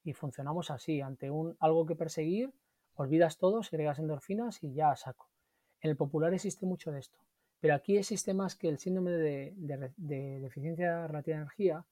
Y 0.04 0.12
funcionamos 0.12 0.70
así. 0.70 1.00
Ante 1.00 1.30
un 1.30 1.56
algo 1.58 1.86
que 1.86 1.96
perseguir, 1.96 2.52
olvidas 2.94 3.38
todo, 3.38 3.62
segregas 3.62 3.98
endorfinas 3.98 4.62
y 4.62 4.74
ya 4.74 4.94
saco. 4.96 5.28
En 5.80 5.90
el 5.90 5.96
popular 5.96 6.32
existe 6.34 6.66
mucho 6.66 6.92
de 6.92 7.00
esto. 7.00 7.18
Pero 7.60 7.74
aquí 7.74 7.96
existe 7.96 8.34
más 8.34 8.56
que 8.56 8.68
el 8.68 8.78
síndrome 8.78 9.12
de, 9.12 9.54
deficiencia 9.96 11.06
relativa 11.06 11.36
de 11.36 11.42
energía, 11.42 11.86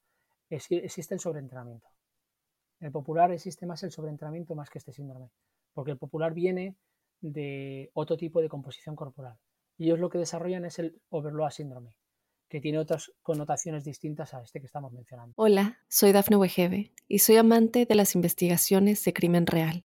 existe 0.49 1.13
el 1.13 1.19
sobreentrenamiento. 1.19 1.87
En 2.81 2.87
el 2.87 2.91
popular 2.91 3.31
existe 3.31 3.65
más 3.65 3.83
el 3.83 3.91
sobreentrenamiento 3.91 4.53
más 4.53 4.69
que 4.69 4.79
este 4.79 4.91
síndrome, 4.91 5.29
porque 5.73 5.91
el 5.91 5.97
popular 5.97 6.33
viene 6.33 6.75
de 7.21 7.89
otro 7.93 8.17
tipo 8.17 8.41
de 8.41 8.49
composición 8.49 8.95
corporal. 8.95 9.37
Y 9.77 9.85
ellos 9.85 9.99
lo 9.99 10.09
que 10.09 10.17
desarrollan 10.17 10.65
es 10.65 10.79
el 10.79 10.99
overload 11.09 11.51
síndrome, 11.51 11.95
que 12.49 12.59
tiene 12.59 12.79
otras 12.79 13.13
connotaciones 13.21 13.85
distintas 13.85 14.33
a 14.33 14.41
este 14.41 14.59
que 14.59 14.65
estamos 14.65 14.91
mencionando. 14.91 15.33
Hola, 15.37 15.79
soy 15.87 16.11
Dafne 16.11 16.35
Wegebe 16.35 16.91
y 17.07 17.19
soy 17.19 17.37
amante 17.37 17.85
de 17.85 17.95
las 17.95 18.15
investigaciones 18.15 19.03
de 19.05 19.13
crimen 19.13 19.47
real. 19.47 19.85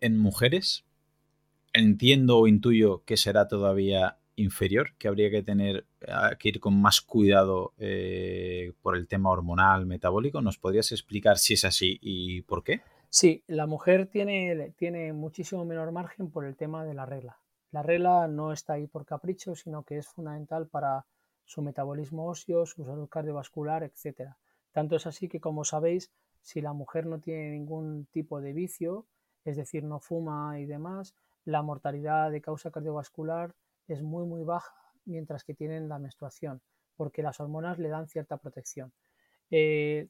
en 0.00 0.18
mujeres 0.18 0.84
entiendo 1.72 2.38
o 2.38 2.46
intuyo 2.46 3.04
que 3.04 3.16
será 3.16 3.48
todavía 3.48 4.18
inferior, 4.36 4.94
que 4.98 5.08
habría 5.08 5.30
que 5.30 5.42
tener 5.42 5.86
que 6.38 6.48
ir 6.48 6.60
con 6.60 6.80
más 6.80 7.00
cuidado 7.00 7.74
eh, 7.78 8.72
por 8.82 8.96
el 8.96 9.08
tema 9.08 9.30
hormonal, 9.30 9.86
metabólico. 9.86 10.40
¿Nos 10.40 10.58
podrías 10.58 10.92
explicar 10.92 11.38
si 11.38 11.54
es 11.54 11.64
así 11.64 11.98
y 12.00 12.42
por 12.42 12.62
qué? 12.62 12.82
Sí, 13.10 13.42
la 13.46 13.66
mujer 13.66 14.06
tiene, 14.06 14.74
tiene 14.76 15.12
muchísimo 15.12 15.64
menor 15.64 15.92
margen 15.92 16.30
por 16.30 16.44
el 16.44 16.56
tema 16.56 16.84
de 16.84 16.94
la 16.94 17.06
regla. 17.06 17.38
La 17.70 17.82
regla 17.82 18.28
no 18.28 18.52
está 18.52 18.74
ahí 18.74 18.86
por 18.86 19.04
capricho, 19.04 19.54
sino 19.54 19.82
que 19.82 19.98
es 19.98 20.06
fundamental 20.06 20.68
para 20.68 21.06
su 21.44 21.62
metabolismo 21.62 22.26
óseo, 22.26 22.66
su 22.66 22.84
salud 22.84 23.08
cardiovascular, 23.08 23.82
etc. 23.82 24.32
Tanto 24.72 24.96
es 24.96 25.06
así 25.06 25.28
que, 25.28 25.40
como 25.40 25.64
sabéis, 25.64 26.12
si 26.42 26.60
la 26.60 26.72
mujer 26.72 27.06
no 27.06 27.18
tiene 27.18 27.50
ningún 27.50 28.06
tipo 28.06 28.40
de 28.40 28.52
vicio, 28.52 29.06
es 29.48 29.56
decir, 29.56 29.84
no 29.84 30.00
fuma 30.00 30.60
y 30.60 30.66
demás, 30.66 31.14
la 31.44 31.62
mortalidad 31.62 32.30
de 32.30 32.40
causa 32.40 32.70
cardiovascular 32.70 33.54
es 33.86 34.02
muy 34.02 34.26
muy 34.26 34.44
baja 34.44 34.74
mientras 35.04 35.44
que 35.44 35.54
tienen 35.54 35.88
la 35.88 35.98
menstruación, 35.98 36.60
porque 36.96 37.22
las 37.22 37.40
hormonas 37.40 37.78
le 37.78 37.88
dan 37.88 38.08
cierta 38.08 38.36
protección. 38.36 38.92
Eh, 39.50 40.08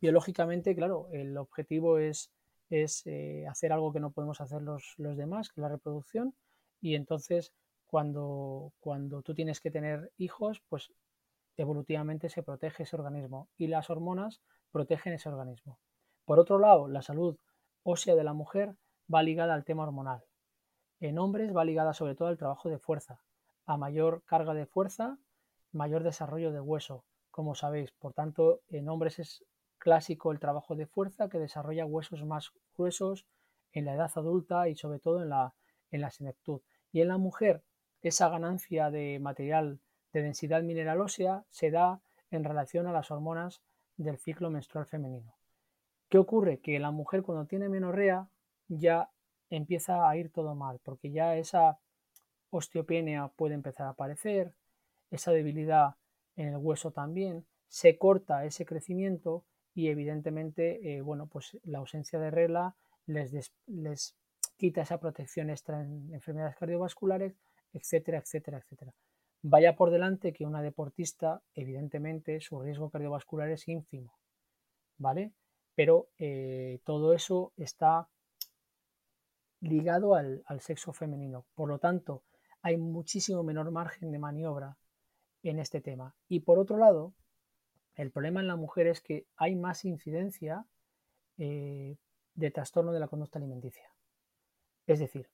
biológicamente, 0.00 0.74
claro, 0.74 1.08
el 1.12 1.36
objetivo 1.36 1.98
es, 1.98 2.32
es 2.68 3.06
eh, 3.06 3.46
hacer 3.48 3.72
algo 3.72 3.92
que 3.92 4.00
no 4.00 4.10
podemos 4.10 4.40
hacer 4.40 4.62
los, 4.62 4.94
los, 4.98 5.16
demás, 5.16 5.48
que 5.48 5.60
es 5.60 5.62
la 5.62 5.68
reproducción, 5.68 6.34
y 6.80 6.96
entonces 6.96 7.52
cuando, 7.86 8.72
cuando 8.80 9.22
tú 9.22 9.34
tienes 9.34 9.60
que 9.60 9.70
tener 9.70 10.10
hijos, 10.18 10.60
pues 10.68 10.92
evolutivamente 11.56 12.28
se 12.28 12.42
protege 12.42 12.82
ese 12.82 12.96
organismo 12.96 13.48
y 13.56 13.68
las 13.68 13.90
hormonas 13.90 14.40
protegen 14.72 15.12
ese 15.12 15.28
organismo. 15.28 15.78
Por 16.24 16.40
otro 16.40 16.58
lado, 16.58 16.88
la 16.88 17.02
salud 17.02 17.36
ósea 17.82 18.14
de 18.14 18.24
la 18.24 18.32
mujer 18.32 18.76
va 19.12 19.22
ligada 19.22 19.54
al 19.54 19.64
tema 19.64 19.82
hormonal. 19.84 20.24
En 21.00 21.18
hombres 21.18 21.54
va 21.54 21.64
ligada 21.64 21.94
sobre 21.94 22.14
todo 22.14 22.28
al 22.28 22.38
trabajo 22.38 22.68
de 22.68 22.78
fuerza. 22.78 23.20
A 23.66 23.76
mayor 23.76 24.22
carga 24.24 24.54
de 24.54 24.66
fuerza, 24.66 25.18
mayor 25.72 26.02
desarrollo 26.02 26.52
de 26.52 26.60
hueso, 26.60 27.04
como 27.30 27.54
sabéis. 27.54 27.92
Por 27.92 28.12
tanto, 28.12 28.60
en 28.68 28.88
hombres 28.88 29.18
es 29.18 29.44
clásico 29.78 30.30
el 30.30 30.38
trabajo 30.38 30.76
de 30.76 30.86
fuerza 30.86 31.28
que 31.28 31.38
desarrolla 31.38 31.86
huesos 31.86 32.24
más 32.24 32.52
gruesos 32.76 33.26
en 33.72 33.86
la 33.86 33.94
edad 33.94 34.12
adulta 34.14 34.68
y 34.68 34.76
sobre 34.76 35.00
todo 35.00 35.22
en 35.22 35.30
la, 35.30 35.54
en 35.90 36.00
la 36.00 36.10
senectud. 36.10 36.60
Y 36.92 37.00
en 37.00 37.08
la 37.08 37.18
mujer, 37.18 37.64
esa 38.02 38.28
ganancia 38.28 38.90
de 38.90 39.18
material 39.18 39.80
de 40.12 40.22
densidad 40.22 40.62
mineral 40.62 41.00
ósea 41.00 41.44
se 41.50 41.70
da 41.70 42.00
en 42.30 42.44
relación 42.44 42.86
a 42.86 42.92
las 42.92 43.10
hormonas 43.10 43.62
del 43.96 44.18
ciclo 44.18 44.50
menstrual 44.50 44.86
femenino. 44.86 45.34
¿Qué 46.12 46.18
ocurre? 46.18 46.58
Que 46.58 46.78
la 46.78 46.90
mujer 46.90 47.22
cuando 47.22 47.46
tiene 47.46 47.70
menorrea 47.70 48.28
ya 48.68 49.08
empieza 49.48 50.06
a 50.06 50.14
ir 50.14 50.30
todo 50.30 50.54
mal, 50.54 50.78
porque 50.84 51.10
ya 51.10 51.38
esa 51.38 51.78
osteopenia 52.50 53.28
puede 53.28 53.54
empezar 53.54 53.86
a 53.86 53.90
aparecer, 53.92 54.52
esa 55.10 55.32
debilidad 55.32 55.94
en 56.36 56.48
el 56.48 56.58
hueso 56.58 56.90
también, 56.90 57.46
se 57.66 57.96
corta 57.96 58.44
ese 58.44 58.66
crecimiento 58.66 59.46
y 59.72 59.88
evidentemente, 59.88 60.96
eh, 60.96 61.00
bueno, 61.00 61.28
pues 61.28 61.58
la 61.64 61.78
ausencia 61.78 62.18
de 62.18 62.30
regla 62.30 62.76
les, 63.06 63.54
les 63.66 64.14
quita 64.58 64.82
esa 64.82 65.00
protección 65.00 65.48
extra 65.48 65.80
en 65.80 66.12
enfermedades 66.12 66.56
cardiovasculares, 66.56 67.38
etcétera, 67.72 68.18
etcétera, 68.18 68.58
etcétera. 68.58 68.92
Vaya 69.40 69.76
por 69.76 69.90
delante 69.90 70.34
que 70.34 70.44
una 70.44 70.60
deportista, 70.60 71.40
evidentemente, 71.54 72.38
su 72.42 72.60
riesgo 72.60 72.90
cardiovascular 72.90 73.48
es 73.48 73.66
ínfimo 73.66 74.12
¿vale? 74.98 75.32
Pero 75.74 76.08
eh, 76.18 76.80
todo 76.84 77.14
eso 77.14 77.52
está 77.56 78.08
ligado 79.60 80.14
al, 80.14 80.42
sexo 80.60 80.92
femenino. 80.92 81.46
Por 81.54 81.68
lo 81.68 81.78
tanto, 81.78 82.24
hay 82.62 82.76
muchísimo 82.76 83.42
menor 83.42 83.70
margen 83.70 84.10
de 84.10 84.18
maniobra 84.18 84.76
en 85.42 85.58
este 85.58 85.80
tema. 85.80 86.14
Y 86.28 86.40
por 86.40 86.58
otro 86.58 86.76
lado, 86.76 87.14
el 87.94 88.10
problema 88.10 88.40
en 88.40 88.48
la 88.48 88.56
mujer 88.56 88.86
es 88.86 89.00
que 89.00 89.26
hay 89.36 89.54
más 89.54 89.84
incidencia 89.84 90.66
eh, 91.38 91.96
de 92.34 92.50
trastorno 92.50 92.92
de 92.92 93.00
la 93.00 93.08
conducta 93.08 93.38
alimenticia. 93.38 93.92
Es 94.86 94.98
decir, 94.98 95.30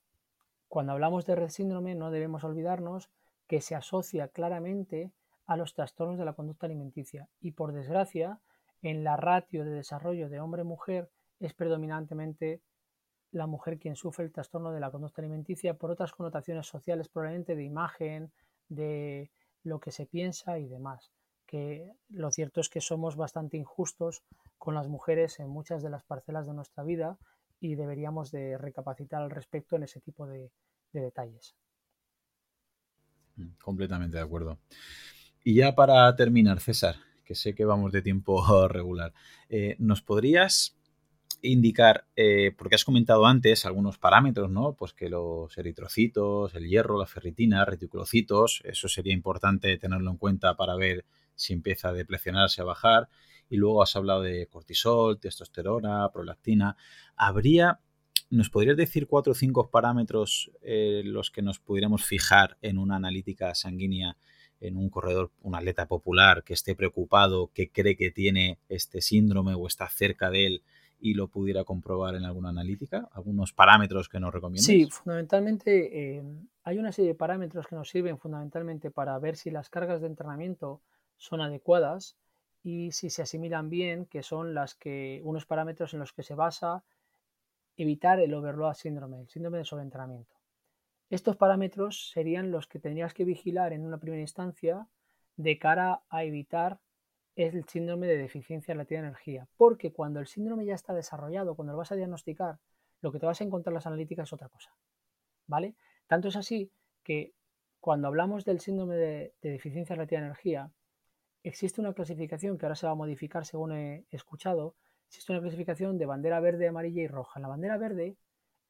cuando 0.68 0.92
hablamos 0.92 1.24
de 1.24 1.34
red 1.34 1.48
síndrome 1.48 1.94
no 1.94 2.10
debemos 2.10 2.44
olvidarnos 2.44 3.10
que 3.46 3.60
se 3.60 3.74
asocia 3.74 4.28
claramente 4.28 5.12
a 5.46 5.56
los 5.56 5.72
trastornos 5.72 6.18
de 6.18 6.26
la 6.26 6.34
conducta 6.34 6.66
alimenticia 6.66 7.28
y 7.40 7.52
por 7.52 7.72
desgracia 7.72 8.40
en 8.82 9.04
la 9.04 9.16
ratio 9.16 9.64
de 9.64 9.70
desarrollo 9.70 10.28
de 10.28 10.40
hombre-mujer 10.40 11.10
es 11.40 11.54
predominantemente 11.54 12.62
la 13.30 13.46
mujer 13.46 13.78
quien 13.78 13.96
sufre 13.96 14.24
el 14.24 14.32
trastorno 14.32 14.72
de 14.72 14.80
la 14.80 14.90
conducta 14.90 15.20
alimenticia 15.20 15.74
por 15.74 15.90
otras 15.90 16.12
connotaciones 16.12 16.66
sociales, 16.66 17.08
probablemente 17.08 17.56
de 17.56 17.64
imagen, 17.64 18.32
de 18.68 19.30
lo 19.64 19.80
que 19.80 19.90
se 19.90 20.06
piensa 20.06 20.58
y 20.58 20.66
demás. 20.66 21.12
Que 21.46 21.92
lo 22.10 22.30
cierto 22.30 22.60
es 22.60 22.68
que 22.68 22.80
somos 22.80 23.16
bastante 23.16 23.56
injustos 23.56 24.22
con 24.56 24.74
las 24.74 24.88
mujeres 24.88 25.40
en 25.40 25.48
muchas 25.48 25.82
de 25.82 25.90
las 25.90 26.04
parcelas 26.04 26.46
de 26.46 26.54
nuestra 26.54 26.84
vida 26.84 27.18
y 27.60 27.74
deberíamos 27.74 28.30
de 28.30 28.56
recapacitar 28.58 29.22
al 29.22 29.30
respecto 29.30 29.76
en 29.76 29.82
ese 29.82 30.00
tipo 30.00 30.26
de, 30.26 30.50
detalles. 30.92 31.54
Mm, 33.36 33.50
completamente 33.62 34.16
de 34.16 34.22
acuerdo. 34.22 34.58
Y 35.44 35.54
ya 35.54 35.74
para 35.74 36.14
terminar, 36.16 36.60
César, 36.60 36.96
que 37.28 37.34
sé 37.34 37.54
que 37.54 37.66
vamos 37.66 37.92
de 37.92 38.00
tiempo 38.00 38.42
regular, 38.68 39.12
eh, 39.50 39.76
¿nos 39.78 40.00
podrías 40.00 40.74
indicar, 41.42 42.06
eh, 42.16 42.54
porque 42.56 42.74
has 42.74 42.86
comentado 42.86 43.26
antes 43.26 43.66
algunos 43.66 43.98
parámetros, 43.98 44.50
¿no? 44.50 44.72
Pues 44.72 44.94
que 44.94 45.10
los 45.10 45.56
eritrocitos, 45.58 46.54
el 46.54 46.66
hierro, 46.66 46.98
la 46.98 47.06
ferritina, 47.06 47.66
reticulocitos, 47.66 48.62
eso 48.64 48.88
sería 48.88 49.12
importante 49.12 49.76
tenerlo 49.76 50.10
en 50.10 50.16
cuenta 50.16 50.56
para 50.56 50.74
ver 50.74 51.04
si 51.34 51.52
empieza 51.52 51.90
a 51.90 51.92
deprecionarse, 51.92 52.62
a 52.62 52.64
bajar. 52.64 53.10
Y 53.50 53.58
luego 53.58 53.82
has 53.82 53.94
hablado 53.94 54.22
de 54.22 54.46
cortisol, 54.46 55.20
testosterona, 55.20 56.10
prolactina. 56.10 56.76
¿Habría, 57.14 57.80
nos 58.30 58.48
podrías 58.48 58.76
decir 58.76 59.06
cuatro 59.06 59.32
o 59.32 59.36
cinco 59.36 59.70
parámetros 59.70 60.50
eh, 60.62 61.02
los 61.04 61.30
que 61.30 61.42
nos 61.42 61.58
pudiéramos 61.58 62.04
fijar 62.04 62.56
en 62.62 62.78
una 62.78 62.96
analítica 62.96 63.54
sanguínea 63.54 64.16
en 64.60 64.76
un 64.76 64.90
corredor, 64.90 65.30
un 65.42 65.54
atleta 65.54 65.86
popular 65.86 66.42
que 66.44 66.54
esté 66.54 66.74
preocupado, 66.74 67.50
que 67.54 67.70
cree 67.70 67.96
que 67.96 68.10
tiene 68.10 68.58
este 68.68 69.00
síndrome 69.00 69.54
o 69.54 69.66
está 69.66 69.88
cerca 69.88 70.30
de 70.30 70.46
él 70.46 70.62
y 71.00 71.14
lo 71.14 71.28
pudiera 71.28 71.64
comprobar 71.64 72.14
en 72.16 72.24
alguna 72.24 72.48
analítica? 72.50 73.08
¿Algunos 73.12 73.52
parámetros 73.52 74.08
que 74.08 74.20
nos 74.20 74.32
recomiendas? 74.32 74.64
Sí, 74.64 74.88
fundamentalmente 74.90 76.16
eh, 76.16 76.22
hay 76.64 76.78
una 76.78 76.92
serie 76.92 77.12
de 77.12 77.14
parámetros 77.14 77.66
que 77.66 77.76
nos 77.76 77.88
sirven 77.88 78.18
fundamentalmente 78.18 78.90
para 78.90 79.18
ver 79.18 79.36
si 79.36 79.50
las 79.50 79.70
cargas 79.70 80.00
de 80.00 80.08
entrenamiento 80.08 80.82
son 81.16 81.40
adecuadas 81.40 82.16
y 82.62 82.92
si 82.92 83.10
se 83.10 83.22
asimilan 83.22 83.70
bien, 83.70 84.06
que 84.06 84.22
son 84.22 84.54
las 84.54 84.74
que 84.74 85.20
unos 85.24 85.46
parámetros 85.46 85.94
en 85.94 86.00
los 86.00 86.12
que 86.12 86.22
se 86.22 86.34
basa 86.34 86.82
evitar 87.76 88.18
el 88.18 88.34
overload 88.34 88.74
síndrome, 88.74 89.20
el 89.20 89.28
síndrome 89.28 89.58
de 89.58 89.64
sobreentrenamiento. 89.64 90.37
Estos 91.10 91.36
parámetros 91.36 92.10
serían 92.12 92.50
los 92.50 92.66
que 92.66 92.78
tendrías 92.78 93.14
que 93.14 93.24
vigilar 93.24 93.72
en 93.72 93.86
una 93.86 93.98
primera 93.98 94.20
instancia 94.20 94.86
de 95.36 95.58
cara 95.58 96.02
a 96.10 96.24
evitar 96.24 96.80
el 97.34 97.64
síndrome 97.64 98.06
de 98.08 98.18
deficiencia 98.18 98.74
relativa 98.74 99.00
de 99.00 99.08
energía. 99.08 99.48
Porque 99.56 99.92
cuando 99.92 100.20
el 100.20 100.26
síndrome 100.26 100.66
ya 100.66 100.74
está 100.74 100.92
desarrollado, 100.92 101.54
cuando 101.54 101.72
lo 101.72 101.78
vas 101.78 101.92
a 101.92 101.96
diagnosticar, 101.96 102.58
lo 103.00 103.12
que 103.12 103.20
te 103.20 103.26
vas 103.26 103.40
a 103.40 103.44
encontrar 103.44 103.72
en 103.72 103.74
las 103.76 103.86
analíticas 103.86 104.28
es 104.28 104.32
otra 104.32 104.48
cosa. 104.48 104.74
¿Vale? 105.46 105.76
Tanto 106.06 106.28
es 106.28 106.36
así 106.36 106.70
que 107.04 107.32
cuando 107.80 108.08
hablamos 108.08 108.44
del 108.44 108.60
síndrome 108.60 108.96
de, 108.96 109.34
deficiencia 109.40 109.94
relativa 109.94 110.20
de 110.20 110.26
energía, 110.26 110.72
existe 111.42 111.80
una 111.80 111.94
clasificación 111.94 112.58
que 112.58 112.66
ahora 112.66 112.74
se 112.74 112.86
va 112.86 112.92
a 112.92 112.96
modificar 112.96 113.46
según 113.46 113.72
he 113.72 114.04
escuchado. 114.10 114.74
Existe 115.06 115.32
una 115.32 115.40
clasificación 115.40 115.96
de 115.96 116.06
bandera 116.06 116.40
verde, 116.40 116.68
amarilla 116.68 117.02
y 117.02 117.06
roja. 117.06 117.38
En 117.38 117.42
la 117.42 117.48
bandera 117.48 117.78
verde, 117.78 118.16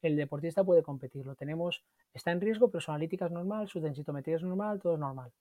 el 0.01 0.15
deportista 0.15 0.63
puede 0.63 0.83
competir. 0.83 1.25
Lo 1.25 1.35
tenemos, 1.35 1.83
está 2.13 2.31
en 2.31 2.41
riesgo, 2.41 2.69
pero 2.69 2.81
su 2.81 2.91
analítica 2.91 3.25
es 3.25 3.31
normal, 3.31 3.67
su 3.67 3.79
densitometría 3.79 4.37
es 4.37 4.43
normal, 4.43 4.79
todo 4.79 4.93
es 4.93 4.99
normal. 4.99 5.31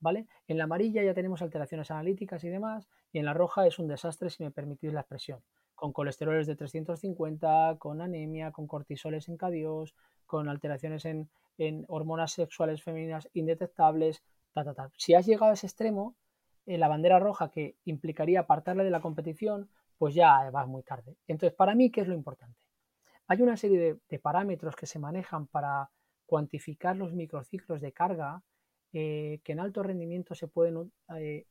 ¿vale? 0.00 0.26
En 0.46 0.58
la 0.58 0.64
amarilla 0.64 1.02
ya 1.02 1.14
tenemos 1.14 1.42
alteraciones 1.42 1.90
analíticas 1.90 2.44
y 2.44 2.48
demás, 2.48 2.88
y 3.12 3.18
en 3.18 3.24
la 3.24 3.34
roja 3.34 3.66
es 3.66 3.78
un 3.78 3.88
desastre, 3.88 4.30
si 4.30 4.42
me 4.42 4.50
permitís 4.50 4.92
la 4.92 5.00
expresión, 5.00 5.40
con 5.74 5.92
colesteroles 5.92 6.46
de 6.46 6.56
350, 6.56 7.76
con 7.78 8.00
anemia, 8.00 8.52
con 8.52 8.66
cortisoles 8.66 9.28
en 9.28 9.38
K2, 9.38 9.94
con 10.26 10.48
alteraciones 10.48 11.04
en, 11.04 11.28
hormonas 11.88 12.32
sexuales 12.32 12.82
femeninas 12.82 13.28
indetectables, 13.32 14.22
ta, 14.52 14.62
ta, 14.62 14.74
ta. 14.74 14.90
Si 14.96 15.14
has 15.14 15.24
llegado 15.24 15.50
a 15.50 15.54
ese 15.54 15.66
extremo, 15.66 16.14
en 16.66 16.80
la 16.80 16.88
bandera 16.88 17.18
roja 17.18 17.50
que 17.50 17.76
implicaría 17.84 18.40
apartarle 18.40 18.84
de 18.84 18.90
la 18.90 19.00
competición, 19.00 19.70
pues 19.96 20.14
ya 20.14 20.50
vas 20.50 20.66
muy 20.66 20.82
tarde. 20.82 21.16
Entonces, 21.26 21.56
para 21.56 21.74
mí, 21.74 21.90
¿qué 21.90 22.02
es 22.02 22.08
lo 22.08 22.14
importante? 22.14 22.65
Hay 23.28 23.42
una 23.42 23.56
serie 23.56 23.98
de 24.08 24.18
parámetros 24.18 24.76
que 24.76 24.86
se 24.86 24.98
manejan 24.98 25.46
para 25.46 25.90
cuantificar 26.26 26.96
los 26.96 27.12
microciclos 27.12 27.80
de 27.80 27.92
carga 27.92 28.42
eh, 28.92 29.40
que 29.44 29.52
en 29.52 29.60
alto 29.60 29.82
rendimiento 29.82 30.34
se 30.34 30.48
pueden 30.48 30.90
eh, 31.16 31.46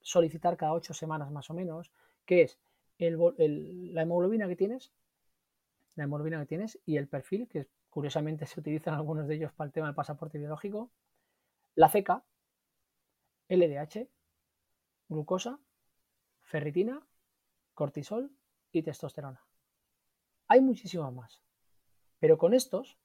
solicitar 0.00 0.56
cada 0.56 0.72
ocho 0.72 0.92
semanas 0.92 1.30
más 1.30 1.48
o 1.50 1.54
menos, 1.54 1.90
que 2.26 2.42
es 2.42 2.58
la 2.98 4.02
hemoglobina 4.02 4.48
que 4.48 4.56
tienes, 4.56 4.92
la 5.94 6.04
hemoglobina 6.04 6.40
que 6.40 6.46
tienes 6.46 6.78
y 6.84 6.96
el 6.96 7.08
perfil, 7.08 7.48
que 7.48 7.68
curiosamente 7.88 8.44
se 8.46 8.60
utilizan 8.60 8.94
algunos 8.94 9.26
de 9.26 9.36
ellos 9.36 9.52
para 9.52 9.68
el 9.68 9.72
tema 9.72 9.86
del 9.86 9.94
pasaporte 9.94 10.38
biológico, 10.38 10.90
la 11.74 11.88
CK, 11.88 12.22
LDH, 13.48 14.08
glucosa, 15.08 15.58
ferritina, 16.42 17.00
cortisol 17.72 18.30
y 18.72 18.82
testosterona. 18.82 19.47
Hay 20.48 20.60
muchísimas 20.60 21.12
más. 21.12 21.42
Pero 22.18 22.38
con 22.38 22.54
estos, 22.54 22.98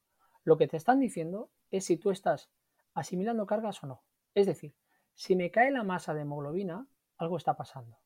lo 0.43 0.57
que 0.57 0.67
te 0.67 0.77
están 0.77 0.99
diciendo 0.99 1.51
es 1.69 1.85
si 1.85 1.97
tú 1.97 2.09
estás 2.09 2.49
asimilando 2.93 3.45
cargas 3.45 3.83
o 3.83 3.87
no. 3.87 4.03
Es 4.33 4.47
decir, 4.47 4.75
si 5.13 5.35
me 5.35 5.51
cae 5.51 5.69
la 5.69 5.83
masa 5.83 6.13
de 6.13 6.21
hemoglobina, 6.21 6.87
algo 7.17 7.37
está 7.37 7.55
pasando. 7.55 7.99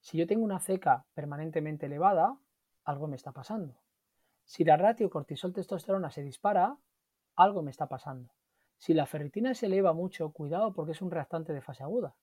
Si 0.00 0.18
yo 0.18 0.26
tengo 0.26 0.44
una 0.44 0.60
ceca 0.60 1.06
permanentemente 1.14 1.86
elevada, 1.86 2.38
algo 2.84 3.08
me 3.08 3.16
está 3.16 3.32
pasando. 3.32 3.80
Si 4.44 4.64
la 4.64 4.76
ratio 4.76 5.10
cortisol-testosterona 5.10 6.10
se 6.10 6.22
dispara, 6.22 6.78
algo 7.34 7.62
me 7.62 7.70
está 7.70 7.88
pasando. 7.88 8.32
Si 8.78 8.94
la 8.94 9.06
ferritina 9.06 9.54
se 9.54 9.66
eleva 9.66 9.92
mucho, 9.92 10.32
cuidado 10.32 10.72
porque 10.72 10.92
es 10.92 11.02
un 11.02 11.10
reactante 11.10 11.52
de 11.52 11.60
fase 11.60 11.82
aguda. 11.82 12.14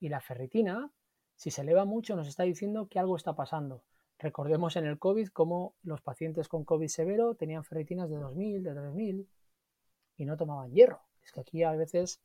Y 0.00 0.08
la 0.08 0.20
ferritina, 0.20 0.90
si 1.36 1.50
se 1.50 1.62
eleva 1.62 1.84
mucho, 1.84 2.16
nos 2.16 2.28
está 2.28 2.42
diciendo 2.42 2.88
que 2.88 2.98
algo 2.98 3.16
está 3.16 3.36
pasando. 3.36 3.84
Recordemos 4.18 4.76
en 4.76 4.86
el 4.86 4.98
COVID 4.98 5.28
cómo 5.28 5.74
los 5.82 6.00
pacientes 6.00 6.48
con 6.48 6.64
COVID 6.64 6.88
severo 6.88 7.34
tenían 7.34 7.64
ferritinas 7.64 8.08
de 8.08 8.16
2.000, 8.16 8.62
de 8.62 8.72
3.000 8.72 9.26
y 10.16 10.24
no 10.24 10.36
tomaban 10.36 10.72
hierro. 10.72 11.02
Es 11.22 11.32
que 11.32 11.40
aquí 11.40 11.62
a 11.62 11.72
veces 11.72 12.22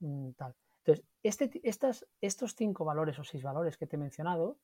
mm, 0.00 0.30
tal. 0.32 0.54
Entonces, 0.78 1.04
este, 1.22 1.60
estas, 1.62 2.06
estos 2.22 2.54
cinco 2.54 2.86
valores 2.86 3.18
o 3.18 3.24
seis 3.24 3.42
valores 3.42 3.76
que 3.76 3.86
te 3.86 3.96
he 3.96 3.98
mencionado 3.98 4.58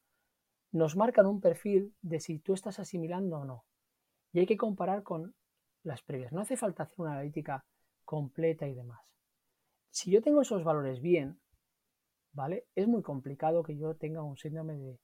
nos 0.73 0.97
marcan 0.97 1.27
un 1.27 1.41
perfil 1.41 1.95
de 2.01 2.21
si 2.21 2.39
tú 2.39 2.55
estás 2.55 2.79
asimilando 2.79 3.39
o 3.39 3.45
no. 3.45 3.65
Y 4.33 4.41
hay 4.41 4.47
que 4.47 4.57
comparar 4.57 5.03
con 5.03 5.35
las 5.83 6.03
previas. 6.03 6.33
No 6.33 6.41
hace 6.41 6.57
falta 6.57 6.85
hacer 6.85 6.97
una 6.99 7.13
analítica 7.13 7.65
completa 8.05 8.67
y 8.67 8.75
demás. 8.75 9.01
Si 9.91 10.11
yo 10.11 10.23
tengo 10.23 10.43
esos 10.43 10.65
valores 10.65 11.01
bien, 11.01 11.41
¿vale? 12.37 12.67
Es 12.75 12.87
muy 12.87 13.03
complicado 13.03 13.63
que 13.63 13.77
yo 13.77 13.97
tenga 13.97 14.23
un 14.23 14.37
síndrome 14.37 14.77
de, 14.77 15.01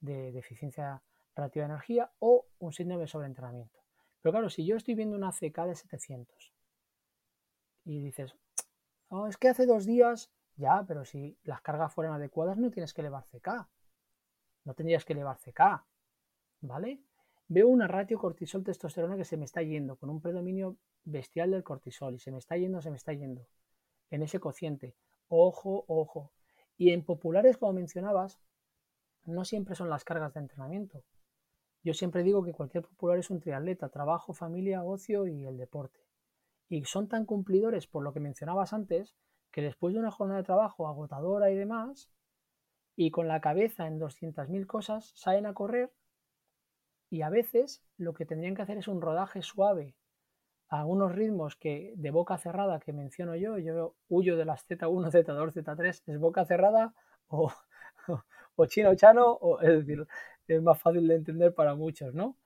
de 0.00 0.32
deficiencia 0.32 1.02
relativa 1.34 1.66
de 1.66 1.72
energía 1.72 2.12
o 2.20 2.46
un 2.60 2.72
síndrome 2.72 3.02
de 3.02 3.08
sobreentrenamiento. 3.08 3.80
Pero 4.22 4.32
claro, 4.32 4.48
si 4.48 4.64
yo 4.64 4.76
estoy 4.76 4.94
viendo 4.94 5.16
una 5.16 5.32
CK 5.32 5.66
de 5.66 5.74
700 5.74 6.52
y 7.84 8.00
dices, 8.00 8.36
oh, 9.08 9.26
es 9.26 9.36
que 9.36 9.48
hace 9.48 9.66
dos 9.66 9.84
días, 9.84 10.30
ya, 10.54 10.84
pero 10.86 11.04
si 11.04 11.36
las 11.42 11.60
cargas 11.60 11.92
fueran 11.92 12.14
adecuadas 12.14 12.56
no 12.56 12.70
tienes 12.70 12.94
que 12.94 13.00
elevar 13.00 13.24
CK. 13.26 13.68
No 14.64 14.74
tendrías 14.74 15.04
que 15.04 15.12
elevar 15.12 15.38
CK, 15.38 15.84
¿vale? 16.60 17.02
Veo 17.48 17.68
una 17.68 17.88
ratio 17.88 18.18
cortisol-testosterona 18.18 19.16
que 19.16 19.24
se 19.24 19.36
me 19.36 19.44
está 19.44 19.62
yendo, 19.62 19.96
con 19.96 20.08
un 20.08 20.20
predominio 20.20 20.76
bestial 21.04 21.50
del 21.50 21.64
cortisol, 21.64 22.14
y 22.14 22.18
se 22.20 22.30
me 22.30 22.38
está 22.38 22.56
yendo, 22.56 22.80
se 22.80 22.90
me 22.90 22.96
está 22.96 23.12
yendo, 23.12 23.46
en 24.10 24.22
ese 24.22 24.40
cociente. 24.40 24.96
Ojo, 25.28 25.84
ojo. 25.88 26.32
Y 26.76 26.90
en 26.90 27.04
populares, 27.04 27.56
como 27.56 27.72
mencionabas, 27.72 28.38
no 29.24 29.44
siempre 29.44 29.74
son 29.74 29.90
las 29.90 30.04
cargas 30.04 30.34
de 30.34 30.40
entrenamiento. 30.40 31.02
Yo 31.82 31.94
siempre 31.94 32.22
digo 32.22 32.44
que 32.44 32.52
cualquier 32.52 32.84
popular 32.84 33.18
es 33.18 33.30
un 33.30 33.40
triatleta, 33.40 33.88
trabajo, 33.88 34.34
familia, 34.34 34.82
ocio 34.82 35.26
y 35.26 35.46
el 35.46 35.56
deporte 35.56 36.06
y 36.68 36.84
son 36.84 37.08
tan 37.08 37.24
cumplidores 37.24 37.86
por 37.86 38.02
lo 38.02 38.12
que 38.12 38.20
mencionabas 38.20 38.72
antes 38.72 39.14
que 39.50 39.62
después 39.62 39.94
de 39.94 40.00
una 40.00 40.10
jornada 40.10 40.40
de 40.40 40.46
trabajo 40.46 40.86
agotadora 40.86 41.50
y 41.50 41.54
demás, 41.54 42.10
y 42.94 43.10
con 43.10 43.28
la 43.28 43.40
cabeza 43.40 43.86
en 43.86 43.98
200.000 43.98 44.66
cosas 44.66 45.12
salen 45.14 45.46
a 45.46 45.54
correr 45.54 45.92
y 47.08 47.22
a 47.22 47.30
veces 47.30 47.84
lo 47.96 48.14
que 48.14 48.26
tendrían 48.26 48.54
que 48.54 48.62
hacer 48.62 48.78
es 48.78 48.88
un 48.88 49.00
rodaje 49.00 49.42
suave 49.42 49.94
a 50.68 50.84
unos 50.84 51.12
ritmos 51.12 51.56
que 51.56 51.92
de 51.96 52.10
boca 52.10 52.38
cerrada 52.38 52.80
que 52.80 52.92
menciono 52.92 53.36
yo, 53.36 53.58
yo 53.58 53.94
huyo 54.08 54.36
de 54.36 54.44
las 54.44 54.66
Z1, 54.68 55.10
Z2, 55.10 55.52
Z3, 55.52 56.02
es 56.06 56.18
boca 56.18 56.44
cerrada 56.44 56.94
o, 57.28 57.52
o 58.56 58.66
chino 58.66 58.94
chano, 58.94 59.26
o, 59.26 59.60
es 59.60 59.86
decir, 59.86 60.06
es 60.48 60.62
más 60.62 60.80
fácil 60.80 61.06
de 61.06 61.16
entender 61.16 61.54
para 61.54 61.74
muchos, 61.74 62.14
¿no? 62.14 62.36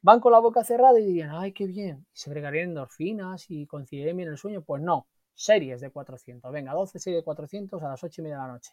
Van 0.00 0.20
con 0.20 0.32
la 0.32 0.38
boca 0.38 0.62
cerrada 0.62 0.98
y 0.98 1.04
dirían, 1.04 1.30
ay, 1.32 1.52
qué 1.52 1.66
bien, 1.66 2.06
y 2.12 2.18
se 2.18 2.30
bregarían 2.30 2.70
endorfinas 2.70 3.46
y 3.48 3.66
coincidirían 3.66 4.16
bien 4.16 4.28
el 4.28 4.38
sueño. 4.38 4.62
Pues 4.62 4.80
no, 4.80 5.08
series 5.34 5.80
de 5.80 5.90
400, 5.90 6.52
venga, 6.52 6.72
12 6.72 6.98
series 6.98 7.20
de 7.20 7.24
400 7.24 7.82
a 7.82 7.88
las 7.88 8.02
8 8.02 8.20
y 8.20 8.24
media 8.24 8.36
de 8.36 8.42
la 8.42 8.52
noche. 8.52 8.72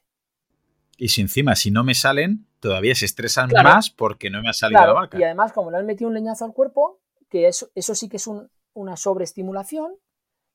Y 0.97 1.10
si 1.10 1.22
encima, 1.22 1.56
si 1.56 1.72
no 1.72 1.84
me 1.84 1.93
salen, 1.93 2.47
todavía 2.60 2.95
se 2.95 3.06
estresan 3.06 3.49
más 3.51 3.89
porque 3.89 4.30
no 4.30 4.41
me 4.41 4.49
ha 4.49 4.53
salido 4.53 4.86
la 4.86 4.93
marca. 4.93 5.20
Y 5.20 5.24
además, 5.24 5.51
como 5.51 5.72
le 5.72 5.78
han 5.78 5.86
metido 5.86 6.08
un 6.08 6.14
leñazo 6.14 6.45
al 6.45 6.53
cuerpo, 6.53 7.01
que 7.30 7.47
eso, 7.47 7.70
eso 7.76 7.95
sí 7.95 8.08
que 8.08 8.18
es 8.18 8.28
una 8.76 8.95
sobreestimulación, 8.97 9.97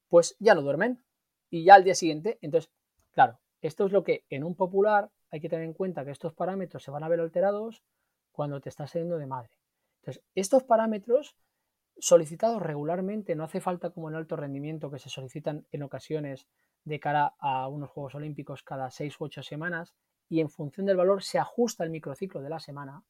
pues 0.08 0.36
ya 0.38 0.54
no 0.54 0.62
duermen. 0.62 1.02
Y 1.50 1.64
ya 1.64 1.74
al 1.74 1.82
día 1.82 1.96
siguiente, 1.96 2.38
entonces, 2.42 2.70
claro, 3.10 3.40
esto 3.60 3.86
es 3.86 3.92
lo 3.92 4.04
que 4.04 4.24
en 4.30 4.44
un 4.44 4.54
popular 4.54 5.10
hay 5.32 5.40
que 5.40 5.48
tener 5.48 5.64
en 5.64 5.74
cuenta 5.74 6.04
que 6.04 6.12
estos 6.12 6.32
parámetros 6.32 6.84
se 6.84 6.92
van 6.92 7.02
a 7.02 7.08
ver 7.08 7.18
alterados 7.18 7.82
cuando 8.30 8.60
te 8.60 8.68
estás 8.68 8.92
saliendo 8.92 9.18
de 9.18 9.26
madre. 9.26 9.50
Entonces, 10.00 10.22
estos 10.34 10.62
parámetros 10.62 11.36
solicitados 11.98 12.62
regularmente, 12.62 13.34
no 13.34 13.44
hace 13.44 13.60
falta 13.60 13.90
como 13.90 14.08
en 14.08 14.14
alto 14.14 14.36
rendimiento 14.36 14.90
que 14.90 14.98
se 14.98 15.10
solicitan 15.10 15.66
en 15.70 15.82
ocasiones 15.82 16.46
de 16.84 17.00
cara 17.00 17.34
a 17.38 17.68
unos 17.68 17.90
Juegos 17.90 18.14
Olímpicos 18.14 18.62
cada 18.62 18.90
seis 18.90 19.20
u 19.20 19.24
ocho 19.24 19.42
semanas, 19.42 19.94
y 20.28 20.40
en 20.40 20.48
función 20.48 20.86
del 20.86 20.96
valor 20.96 21.22
se 21.22 21.38
ajusta 21.38 21.84
el 21.84 21.90
microciclo 21.90 22.40
de 22.40 22.48
la 22.48 22.60
semana. 22.60 23.02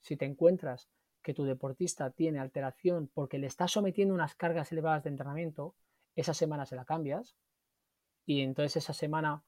Si 0.00 0.16
te 0.16 0.24
encuentras 0.24 0.88
que 1.26 1.34
tu 1.34 1.42
deportista 1.42 2.10
tiene 2.10 2.38
alteración 2.38 3.10
porque 3.12 3.38
le 3.38 3.48
estás 3.48 3.72
sometiendo 3.72 4.14
unas 4.14 4.36
cargas 4.36 4.70
elevadas 4.70 5.02
de 5.02 5.10
entrenamiento, 5.10 5.74
esa 6.14 6.32
semana 6.34 6.66
se 6.66 6.76
la 6.76 6.84
cambias 6.84 7.34
y 8.24 8.42
entonces 8.42 8.76
esa 8.76 8.92
semana 8.92 9.42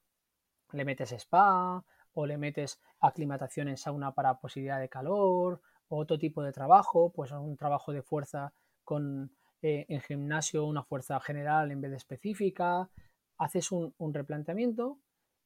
le 0.72 0.84
metes 0.84 1.12
spa 1.12 1.84
o 2.14 2.26
le 2.26 2.36
metes 2.36 2.80
aclimatación 2.98 3.68
en 3.68 3.76
sauna 3.76 4.12
para 4.12 4.40
posibilidad 4.40 4.80
de 4.80 4.88
calor 4.88 5.60
o 5.86 5.98
otro 6.00 6.18
tipo 6.18 6.42
de 6.42 6.50
trabajo, 6.50 7.12
pues 7.12 7.30
un 7.30 7.56
trabajo 7.56 7.92
de 7.92 8.02
fuerza 8.02 8.52
con 8.82 9.30
eh, 9.62 9.86
en 9.88 10.00
gimnasio 10.00 10.66
una 10.66 10.82
fuerza 10.82 11.20
general 11.20 11.70
en 11.70 11.80
vez 11.80 11.92
de 11.92 11.98
específica, 11.98 12.90
haces 13.36 13.70
un 13.70 14.12
replanteamiento 14.12 14.98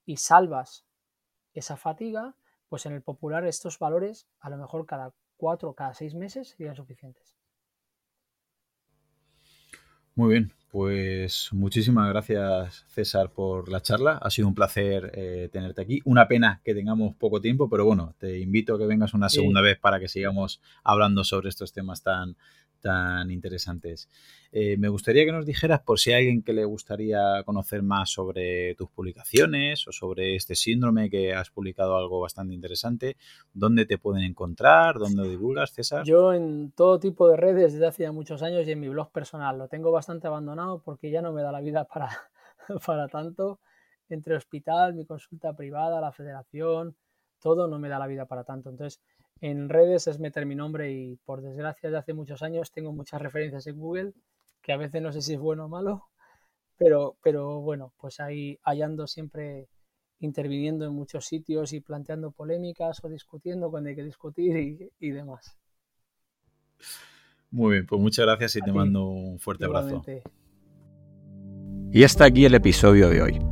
y 0.07 0.17
salvas 0.17 0.87
esa 1.53 1.77
fatiga, 1.77 2.37
pues 2.71 2.87
en 2.87 2.95
el 2.95 3.03
popular 3.03 3.45
estos 3.45 3.79
valores 3.79 4.27
a 4.41 4.49
lo 4.49 4.57
mejor 4.57 4.87
cada 4.87 5.13
cuatro 5.43 5.75
cada 5.75 5.93
seis 5.93 6.15
meses 6.15 6.55
serían 6.57 6.77
suficientes. 6.77 7.35
Muy 10.15 10.35
bien, 10.35 10.53
pues 10.71 11.49
muchísimas 11.51 12.09
gracias 12.11 12.85
César 12.87 13.33
por 13.33 13.69
la 13.69 13.83
charla. 13.83 14.21
Ha 14.23 14.31
sido 14.31 14.47
un 14.47 14.55
placer 14.55 15.11
eh, 15.17 15.49
tenerte 15.51 15.83
aquí. 15.83 16.01
Una 16.05 16.29
pena 16.29 16.61
que 16.65 16.75
tengamos 16.75 17.17
poco 17.17 17.41
tiempo, 17.41 17.69
pero 17.69 17.85
bueno, 17.85 18.15
te 18.19 18.39
invito 18.39 18.77
a 18.77 18.79
que 18.79 18.87
vengas 18.87 19.15
una 19.15 19.29
segunda 19.29 19.61
vez 19.61 19.81
para 19.81 19.99
que 19.99 20.07
sigamos 20.07 20.61
hablando 20.85 21.25
sobre 21.25 21.49
estos 21.49 21.73
temas 21.73 22.05
tan, 22.05 22.37
tan 22.83 23.31
interesantes. 23.31 24.09
Eh, 24.51 24.77
me 24.77 24.89
gustaría 24.89 25.25
que 25.25 25.33
nos 25.33 25.47
dijeras 25.47 25.81
por 25.81 25.99
si 25.99 26.13
hay 26.13 26.27
alguien 26.27 26.43
que 26.43 26.53
le 26.53 26.67
gustaría 26.67 27.43
conocer 27.45 27.83
más 27.83 28.11
sobre 28.11 28.75
tus 28.75 28.91
publicaciones 28.91 29.89
o 29.89 29.93
sobre 29.93 30.37
este 30.37 30.55
síndrome 30.55 31.09
que 31.09 31.33
has 31.33 31.49
publicado 31.49 31.97
algo 31.97 32.21
bastante 32.21 32.53
interesante, 32.53 33.17
¿dónde 33.55 33.87
te 33.87 33.97
pueden 33.97 34.25
encontrar? 34.25 34.99
¿Dónde 34.99 35.27
divulgas, 35.27 35.73
César? 35.73 36.05
Yo 36.05 36.35
en 36.35 36.73
todo 36.73 37.01
tipo 37.01 37.29
de 37.29 37.39
redes 37.39 37.73
desde 37.73 37.87
hace 37.87 38.11
muchos 38.11 38.43
años 38.43 38.67
y 38.67 38.73
en 38.73 38.81
mi 38.81 38.89
blog 38.91 39.11
personal. 39.11 39.57
Lo 39.57 39.69
tengo 39.69 39.91
bastante 39.91 40.27
abandonado 40.27 40.83
porque 40.83 41.11
ya 41.11 41.23
no 41.23 41.33
me 41.33 41.43
da 41.43 41.53
la 41.53 41.61
vida 41.61 41.85
para, 41.85 42.11
para 42.87 43.09
tanto. 43.09 43.61
Entre 44.09 44.37
hospital, 44.37 44.93
mi 44.93 45.07
consulta 45.07 45.55
privada, 45.55 45.99
la 46.01 46.13
federación, 46.13 46.95
todo 47.41 47.67
no 47.69 47.79
me 47.79 47.89
da 47.89 47.99
la 47.99 48.07
vida 48.07 48.27
para 48.27 48.45
tanto. 48.45 48.69
Entonces, 48.69 49.01
en 49.43 49.69
redes 49.69 50.07
es 50.07 50.21
meter 50.21 50.47
mi 50.47 50.55
nombre 50.55 50.93
y 50.93 51.17
por 51.25 51.43
desgracia 51.43 51.91
de 51.91 51.99
hace 51.99 52.15
muchos 52.15 52.43
años 52.43 52.71
tengo 52.71 52.93
muchas 52.93 53.21
referencias 53.21 53.67
en 53.67 53.77
Google, 53.77 54.13
que 54.63 54.73
a 54.73 54.77
veces 54.77 55.03
no 55.03 55.13
sé 55.13 55.21
si 55.21 55.35
es 55.35 55.41
bueno 55.41 55.65
o 55.65 55.69
malo, 55.69 56.05
pero, 56.79 57.17
pero 57.25 57.61
bueno, 57.61 57.93
pues 58.01 58.21
ahí, 58.21 58.61
ando 58.65 59.09
siempre 59.09 59.69
interviniendo 60.21 60.87
en 60.87 60.93
muchos 60.93 61.27
sitios 61.27 61.73
y 61.73 61.81
planteando 61.81 62.31
polémicas 62.31 63.03
o 63.03 63.09
discutiendo 63.09 63.69
cuando 63.69 63.91
hay 63.91 63.97
que 63.97 64.05
discutir 64.05 64.93
y, 65.01 65.11
demás. 65.11 65.59
Muy 67.51 67.73
bien, 67.73 67.87
pues 67.87 68.01
muchas 68.01 68.25
gracias 68.25 68.55
y 68.55 68.61
te 68.61 68.73
mando 68.73 69.09
un 69.09 69.41
fuerte 69.41 69.65
abrazo. 69.65 70.05
Y 71.91 72.05
hasta 72.05 72.27
aquí 72.27 72.45
el 72.45 72.55
episodio 72.55 73.11
de 73.11 73.23
hoy. 73.23 73.52